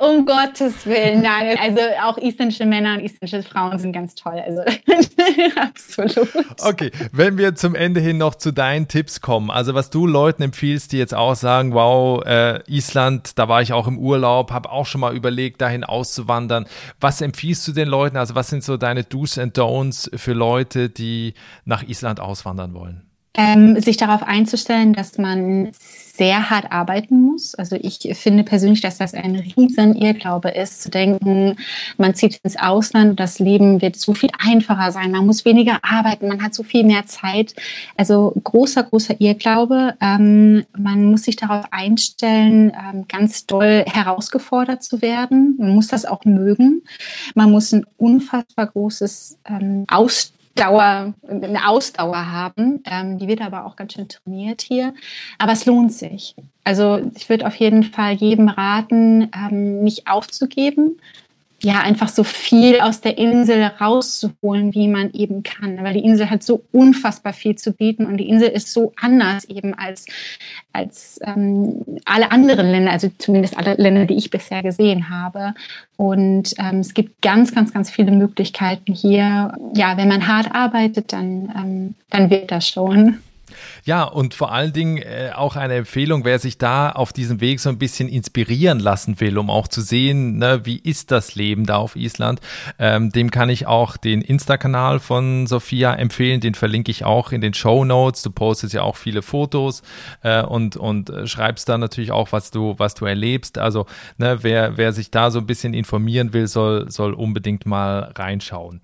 Um 0.00 0.26
Gottes 0.26 0.86
Willen, 0.86 1.22
nein. 1.22 1.56
Also 1.60 1.80
auch 2.02 2.18
isländische 2.18 2.66
Männer 2.66 2.94
und 2.94 3.00
isländische 3.00 3.42
Frauen 3.42 3.78
sind 3.78 3.92
ganz 3.92 4.14
toll. 4.14 4.40
Also 4.44 4.62
absolut. 5.56 6.28
Okay, 6.62 6.90
wenn 7.12 7.36
wir 7.36 7.54
zum 7.56 7.74
Ende 7.74 8.00
hin 8.00 8.16
noch 8.16 8.36
zu 8.36 8.52
deinen 8.52 8.86
Tipps 8.86 9.20
kommen, 9.20 9.50
also 9.50 9.74
was 9.74 9.90
du 9.90 10.06
Leuten 10.06 10.42
empfiehlst, 10.42 10.92
die 10.92 10.98
jetzt 10.98 11.14
auch 11.14 11.34
sagen, 11.34 11.74
wow, 11.74 12.24
äh, 12.24 12.62
Island, 12.70 13.38
da 13.38 13.48
war 13.48 13.60
ich 13.60 13.72
auch 13.72 13.88
im 13.88 13.98
Urlaub, 13.98 14.52
habe 14.52 14.70
auch 14.70 14.86
schon 14.86 15.00
mal 15.00 15.16
überlegt, 15.16 15.60
dahin 15.60 15.82
auszuwandern. 15.82 16.66
Was 17.00 17.20
empfiehlst 17.20 17.66
du 17.66 17.72
den 17.72 17.88
Leuten? 17.88 18.16
Also 18.16 18.34
was 18.34 18.48
sind 18.48 18.62
so 18.62 18.76
deine 18.76 19.04
Do's 19.04 19.36
and 19.36 19.58
Don'ts 19.58 20.16
für 20.16 20.32
Leute, 20.32 20.90
die 20.90 21.34
nach 21.64 21.82
Island 21.82 22.20
auswandern 22.20 22.72
wollen? 22.74 23.07
Ähm, 23.38 23.80
sich 23.80 23.96
darauf 23.96 24.24
einzustellen, 24.24 24.92
dass 24.94 25.16
man 25.16 25.70
sehr 26.18 26.50
hart 26.50 26.72
arbeiten 26.72 27.22
muss. 27.22 27.54
Also 27.54 27.76
ich 27.80 28.00
finde 28.14 28.42
persönlich, 28.42 28.80
dass 28.80 28.98
das 28.98 29.14
ein 29.14 29.36
riesen 29.56 29.94
Irrglaube 29.94 30.48
ist, 30.48 30.82
zu 30.82 30.90
denken, 30.90 31.56
man 31.96 32.14
zieht 32.14 32.40
ins 32.42 32.58
Ausland, 32.58 33.20
das 33.20 33.38
Leben 33.38 33.80
wird 33.80 33.94
so 33.94 34.14
viel 34.14 34.30
einfacher 34.38 34.90
sein, 34.90 35.12
man 35.12 35.24
muss 35.24 35.44
weniger 35.44 35.78
arbeiten, 35.82 36.26
man 36.26 36.42
hat 36.42 36.54
so 36.54 36.64
viel 36.64 36.82
mehr 36.82 37.06
Zeit. 37.06 37.54
Also 37.96 38.34
großer, 38.42 38.82
großer 38.82 39.20
Irrglaube. 39.20 39.94
Ähm, 40.00 40.64
man 40.76 41.04
muss 41.04 41.22
sich 41.22 41.36
darauf 41.36 41.66
einstellen, 41.70 42.72
ähm, 42.72 43.04
ganz 43.06 43.46
doll 43.46 43.84
herausgefordert 43.86 44.82
zu 44.82 45.00
werden. 45.00 45.54
Man 45.58 45.74
muss 45.74 45.86
das 45.86 46.04
auch 46.04 46.24
mögen. 46.24 46.82
Man 47.36 47.52
muss 47.52 47.72
ein 47.72 47.86
unfassbar 47.96 48.66
großes 48.66 49.38
ähm, 49.48 49.84
Ausstellen 49.86 50.37
Dauer, 50.58 51.14
eine 51.28 51.68
Ausdauer 51.68 52.30
haben. 52.30 52.82
Ähm, 52.84 53.18
die 53.18 53.28
wird 53.28 53.40
aber 53.40 53.64
auch 53.64 53.76
ganz 53.76 53.94
schön 53.94 54.08
trainiert 54.08 54.62
hier. 54.62 54.94
Aber 55.38 55.52
es 55.52 55.66
lohnt 55.66 55.92
sich. 55.92 56.34
Also 56.64 57.00
ich 57.16 57.28
würde 57.28 57.46
auf 57.46 57.54
jeden 57.54 57.84
Fall 57.84 58.14
jedem 58.14 58.48
raten, 58.48 59.30
ähm, 59.34 59.82
nicht 59.82 60.08
aufzugeben. 60.08 61.00
Ja, 61.60 61.80
einfach 61.80 62.08
so 62.08 62.22
viel 62.22 62.80
aus 62.80 63.00
der 63.00 63.18
Insel 63.18 63.64
rauszuholen, 63.64 64.74
wie 64.74 64.86
man 64.86 65.12
eben 65.12 65.42
kann. 65.42 65.82
Weil 65.82 65.94
die 65.94 66.04
Insel 66.04 66.30
hat 66.30 66.44
so 66.44 66.62
unfassbar 66.70 67.32
viel 67.32 67.56
zu 67.56 67.72
bieten 67.72 68.06
und 68.06 68.16
die 68.18 68.28
Insel 68.28 68.48
ist 68.48 68.72
so 68.72 68.92
anders 68.94 69.44
eben 69.46 69.74
als, 69.74 70.06
als 70.72 71.18
ähm, 71.24 71.84
alle 72.04 72.30
anderen 72.30 72.70
Länder, 72.70 72.92
also 72.92 73.10
zumindest 73.18 73.58
alle 73.58 73.74
Länder, 73.74 74.04
die 74.04 74.14
ich 74.14 74.30
bisher 74.30 74.62
gesehen 74.62 75.10
habe. 75.10 75.54
Und 75.96 76.54
ähm, 76.58 76.78
es 76.78 76.94
gibt 76.94 77.22
ganz, 77.22 77.52
ganz, 77.52 77.72
ganz 77.72 77.90
viele 77.90 78.12
Möglichkeiten 78.12 78.94
hier. 78.94 79.52
Ja, 79.74 79.96
wenn 79.96 80.06
man 80.06 80.28
hart 80.28 80.54
arbeitet, 80.54 81.12
dann, 81.12 81.52
ähm, 81.56 81.94
dann 82.10 82.30
wird 82.30 82.52
das 82.52 82.68
schon. 82.68 83.18
Ja, 83.84 84.04
und 84.04 84.34
vor 84.34 84.52
allen 84.52 84.72
Dingen 84.72 84.98
äh, 84.98 85.30
auch 85.34 85.56
eine 85.56 85.74
Empfehlung, 85.74 86.24
wer 86.24 86.38
sich 86.38 86.58
da 86.58 86.90
auf 86.90 87.12
diesem 87.12 87.40
Weg 87.40 87.60
so 87.60 87.68
ein 87.68 87.78
bisschen 87.78 88.08
inspirieren 88.08 88.80
lassen 88.80 89.20
will, 89.20 89.38
um 89.38 89.50
auch 89.50 89.68
zu 89.68 89.80
sehen, 89.80 90.38
ne, 90.38 90.60
wie 90.64 90.78
ist 90.78 91.10
das 91.10 91.34
Leben 91.34 91.66
da 91.66 91.76
auf 91.76 91.96
Island, 91.96 92.40
ähm, 92.78 93.10
dem 93.10 93.30
kann 93.30 93.50
ich 93.50 93.66
auch 93.66 93.96
den 93.96 94.22
Insta-Kanal 94.22 95.00
von 95.00 95.46
Sophia 95.46 95.94
empfehlen, 95.94 96.40
den 96.40 96.54
verlinke 96.54 96.90
ich 96.90 97.04
auch 97.04 97.32
in 97.32 97.40
den 97.40 97.54
Show 97.54 97.84
Notes. 97.84 98.22
Du 98.22 98.30
postest 98.30 98.74
ja 98.74 98.82
auch 98.82 98.96
viele 98.96 99.22
Fotos 99.22 99.82
äh, 100.22 100.42
und, 100.42 100.76
und 100.76 101.10
äh, 101.10 101.26
schreibst 101.26 101.68
da 101.68 101.78
natürlich 101.78 102.12
auch, 102.12 102.32
was 102.32 102.50
du, 102.50 102.74
was 102.78 102.94
du 102.94 103.04
erlebst. 103.04 103.58
Also, 103.58 103.86
ne, 104.16 104.38
wer, 104.42 104.76
wer 104.76 104.92
sich 104.92 105.10
da 105.10 105.30
so 105.30 105.38
ein 105.38 105.46
bisschen 105.46 105.74
informieren 105.74 106.32
will, 106.32 106.46
soll, 106.46 106.90
soll 106.90 107.14
unbedingt 107.14 107.66
mal 107.66 108.12
reinschauen. 108.16 108.80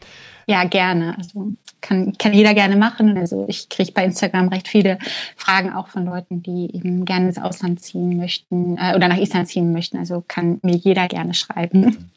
Ja, 0.47 0.64
gerne. 0.64 1.16
Also 1.18 1.53
kann, 1.80 2.16
kann 2.18 2.32
jeder 2.32 2.55
gerne 2.55 2.76
machen. 2.76 3.16
Also 3.18 3.47
ich 3.49 3.68
kriege 3.68 3.92
bei 3.92 4.05
Instagram 4.05 4.49
recht 4.49 4.68
viele 4.68 4.99
Fragen 5.36 5.72
auch 5.72 5.88
von 5.88 6.05
Leuten, 6.05 6.42
die 6.42 6.74
eben 6.74 7.05
gerne 7.05 7.28
ins 7.28 7.38
Ausland 7.38 7.80
ziehen 7.80 8.16
möchten 8.16 8.76
äh, 8.78 8.95
oder 8.95 9.09
nach 9.09 9.18
Island 9.18 9.49
ziehen 9.49 9.72
möchten. 9.72 9.99
Also 9.99 10.24
kann 10.26 10.61
mir 10.62 10.76
jeder 10.76 11.09
gerne 11.09 11.34
schreiben. 11.34 12.11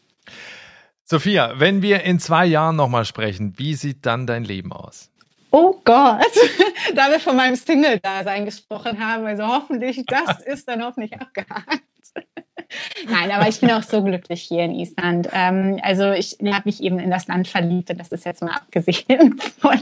Sophia, 1.03 1.53
wenn 1.57 1.81
wir 1.81 2.03
in 2.03 2.19
zwei 2.19 2.45
Jahren 2.45 2.75
nochmal 2.75 3.05
sprechen, 3.05 3.53
wie 3.57 3.75
sieht 3.75 4.05
dann 4.05 4.27
dein 4.27 4.43
Leben 4.43 4.73
aus? 4.73 5.09
Oh 5.51 5.75
Gott, 5.85 6.21
da 6.95 7.09
wir 7.09 7.21
von 7.21 7.37
meinem 7.37 7.55
Single-Dasein 7.55 8.43
gesprochen 8.43 8.99
haben, 8.99 9.25
also 9.25 9.47
hoffentlich, 9.47 10.03
das 10.05 10.41
ist 10.41 10.67
dann 10.67 10.83
hoffentlich 10.83 11.13
abgehakt. 11.19 11.81
Nein, 13.09 13.31
aber 13.31 13.47
ich 13.47 13.59
bin 13.59 13.71
auch 13.71 13.83
so 13.83 14.03
glücklich 14.03 14.41
hier 14.41 14.63
in 14.63 14.75
Island. 14.75 15.29
Ähm, 15.31 15.79
also 15.81 16.11
ich 16.11 16.37
habe 16.41 16.63
mich 16.65 16.81
eben 16.81 16.99
in 16.99 17.09
das 17.09 17.27
Land 17.27 17.47
verliebt 17.47 17.89
und 17.89 17.99
das 17.99 18.11
ist 18.11 18.25
jetzt 18.25 18.41
mal 18.41 18.55
abgesehen 18.55 19.39
von 19.59 19.79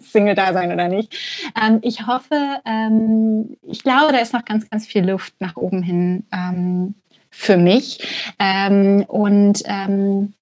Single-Dasein 0.00 0.72
oder 0.72 0.88
nicht. 0.88 1.14
Ähm, 1.60 1.78
ich 1.82 2.06
hoffe, 2.06 2.58
ähm, 2.64 3.56
ich 3.62 3.82
glaube, 3.82 4.12
da 4.12 4.18
ist 4.18 4.32
noch 4.32 4.44
ganz, 4.44 4.68
ganz 4.68 4.86
viel 4.86 5.08
Luft 5.08 5.34
nach 5.40 5.56
oben 5.56 5.82
hin 5.82 6.24
ähm, 6.32 6.94
für 7.30 7.56
mich. 7.56 8.06
Ähm, 8.38 9.04
und 9.08 9.62
ähm, 9.64 10.34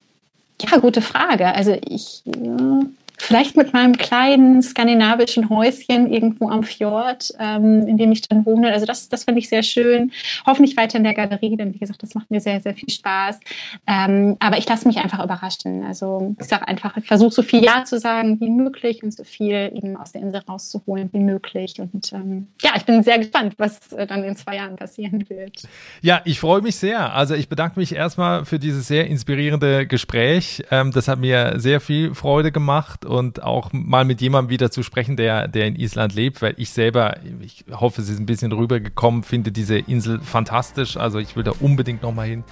ja, 0.60 0.78
gute 0.78 1.02
Frage. 1.02 1.54
Also 1.54 1.78
ich... 1.86 2.22
Äh, 2.26 2.86
Vielleicht 3.16 3.56
mit 3.56 3.72
meinem 3.72 3.96
kleinen 3.96 4.60
skandinavischen 4.60 5.48
Häuschen 5.48 6.12
irgendwo 6.12 6.48
am 6.48 6.64
Fjord, 6.64 7.32
ähm, 7.38 7.86
in 7.86 7.96
dem 7.96 8.10
ich 8.12 8.22
dann 8.22 8.44
wohne. 8.44 8.72
Also 8.72 8.86
das, 8.86 9.08
das 9.08 9.24
finde 9.24 9.38
ich 9.38 9.48
sehr 9.48 9.62
schön. 9.62 10.10
Hoffentlich 10.46 10.76
weiter 10.76 10.98
in 10.98 11.04
der 11.04 11.14
Galerie, 11.14 11.56
denn 11.56 11.72
wie 11.74 11.78
gesagt, 11.78 12.02
das 12.02 12.14
macht 12.14 12.30
mir 12.30 12.40
sehr, 12.40 12.60
sehr 12.60 12.74
viel 12.74 12.90
Spaß. 12.90 13.38
Ähm, 13.86 14.36
aber 14.40 14.58
ich 14.58 14.68
lasse 14.68 14.88
mich 14.88 14.98
einfach 14.98 15.22
überraschen. 15.22 15.84
Also 15.84 16.34
ich 16.40 16.46
sage 16.46 16.66
einfach, 16.66 16.96
ich 16.96 17.06
versuche 17.06 17.30
so 17.30 17.42
viel 17.42 17.64
Ja 17.64 17.84
zu 17.84 17.98
sagen 17.98 18.40
wie 18.40 18.50
möglich 18.50 19.02
und 19.02 19.14
so 19.14 19.22
viel 19.22 19.70
eben 19.74 19.96
aus 19.96 20.12
der 20.12 20.22
Insel 20.22 20.42
rauszuholen 20.48 21.08
wie 21.12 21.20
möglich. 21.20 21.76
Und 21.78 22.12
ähm, 22.12 22.48
ja, 22.62 22.72
ich 22.76 22.84
bin 22.84 23.02
sehr 23.02 23.18
gespannt, 23.18 23.54
was 23.58 23.92
äh, 23.92 24.06
dann 24.06 24.24
in 24.24 24.34
zwei 24.36 24.56
Jahren 24.56 24.76
passieren 24.76 25.24
wird. 25.28 25.62
Ja, 26.02 26.20
ich 26.24 26.40
freue 26.40 26.62
mich 26.62 26.76
sehr. 26.76 27.14
Also 27.14 27.34
ich 27.34 27.48
bedanke 27.48 27.78
mich 27.78 27.94
erstmal 27.94 28.44
für 28.44 28.58
dieses 28.58 28.88
sehr 28.88 29.06
inspirierende 29.06 29.86
Gespräch. 29.86 30.64
Ähm, 30.70 30.90
das 30.90 31.06
hat 31.06 31.20
mir 31.20 31.54
sehr 31.56 31.80
viel 31.80 32.14
Freude 32.14 32.50
gemacht 32.50 33.03
und 33.04 33.42
auch 33.42 33.72
mal 33.72 34.04
mit 34.04 34.20
jemandem 34.20 34.50
wieder 34.50 34.70
zu 34.70 34.82
sprechen, 34.82 35.16
der, 35.16 35.48
der 35.48 35.66
in 35.66 35.76
Island 35.76 36.14
lebt, 36.14 36.42
weil 36.42 36.54
ich 36.56 36.70
selber, 36.70 37.18
ich 37.40 37.64
hoffe, 37.70 38.02
es 38.02 38.08
ist 38.08 38.18
ein 38.18 38.26
bisschen 38.26 38.52
rübergekommen, 38.52 39.22
finde 39.22 39.52
diese 39.52 39.78
Insel 39.78 40.20
fantastisch. 40.20 40.96
Also 40.96 41.18
ich 41.18 41.36
will 41.36 41.44
da 41.44 41.52
unbedingt 41.60 42.02
nochmal 42.02 42.26
hin 42.26 42.44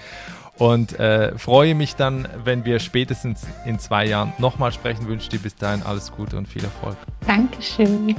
und 0.58 0.98
äh, 1.00 1.36
freue 1.38 1.74
mich 1.74 1.96
dann, 1.96 2.28
wenn 2.44 2.64
wir 2.64 2.78
spätestens 2.78 3.46
in 3.66 3.78
zwei 3.78 4.06
Jahren 4.06 4.32
nochmal 4.38 4.72
sprechen. 4.72 5.08
Wünsche 5.08 5.28
dir 5.28 5.40
bis 5.40 5.56
dahin 5.56 5.82
alles 5.82 6.12
Gute 6.12 6.36
und 6.36 6.46
viel 6.46 6.62
Erfolg. 6.64 6.96
Dankeschön. 7.26 8.14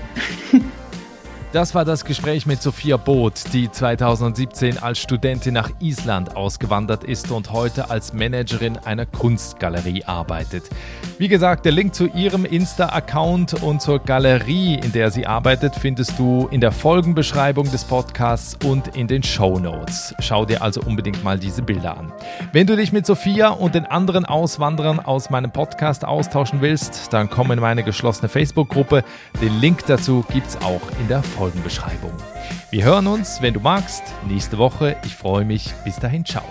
Das 1.54 1.76
war 1.76 1.86
das 1.86 2.04
Gespräch 2.04 2.48
mit 2.48 2.64
Sophia 2.64 2.98
Both, 2.98 3.54
die 3.54 3.70
2017 3.70 4.80
als 4.80 4.98
Studentin 4.98 5.54
nach 5.54 5.70
Island 5.82 6.36
ausgewandert 6.36 7.04
ist 7.04 7.30
und 7.30 7.52
heute 7.52 7.92
als 7.92 8.12
Managerin 8.12 8.80
einer 8.80 9.06
Kunstgalerie 9.06 10.04
arbeitet. 10.04 10.64
Wie 11.20 11.28
gesagt, 11.28 11.66
der 11.66 11.72
Link 11.72 11.94
zu 11.94 12.08
ihrem 12.08 12.46
Insta-Account 12.46 13.62
und 13.62 13.84
zur 13.84 14.00
Galerie, 14.00 14.80
in 14.84 14.94
der 14.94 15.12
sie 15.12 15.28
arbeitet, 15.28 15.76
findest 15.76 16.18
du 16.18 16.48
in 16.50 16.60
der 16.60 16.72
Folgenbeschreibung 16.72 17.70
des 17.70 17.84
Podcasts 17.84 18.58
und 18.66 18.98
in 18.98 19.08
den 19.08 19.22
Show 19.22 19.60
Notes. 19.60 20.16
Schau 20.22 20.46
dir 20.46 20.64
also 20.64 20.82
unbedingt 20.82 21.24
mal 21.24 21.38
diese 21.38 21.62
Bilder 21.62 22.00
an. 22.00 22.12
Wenn 22.52 22.66
du 22.66 22.76
dich 22.76 22.92
mit 22.92 23.06
Sophia 23.06 23.50
und 23.50 23.76
den 23.76 23.86
anderen 23.86 24.26
Auswanderern 24.26 25.00
aus 25.00 25.30
meinem 25.30 25.52
Podcast 25.52 26.04
austauschen 26.04 26.62
willst, 26.62 27.14
dann 27.14 27.30
komm 27.30 27.52
in 27.52 27.60
meine 27.60 27.84
geschlossene 27.84 28.28
Facebook-Gruppe. 28.28 29.04
Den 29.40 29.60
Link 29.60 29.86
dazu 29.86 30.26
gibt's 30.34 30.58
auch 30.58 30.82
in 31.00 31.08
der 31.08 31.22
Folge. 31.22 31.43
Folgenbeschreibung. 31.44 32.14
Wir 32.70 32.86
hören 32.86 33.06
uns, 33.06 33.42
wenn 33.42 33.54
du 33.54 33.60
magst, 33.60 34.02
nächste 34.30 34.58
Woche. 34.58 34.96
Ich 35.04 35.14
freue 35.14 35.44
mich. 35.44 35.74
Bis 35.84 35.98
dahin, 35.98 36.24
ciao. 36.24 36.46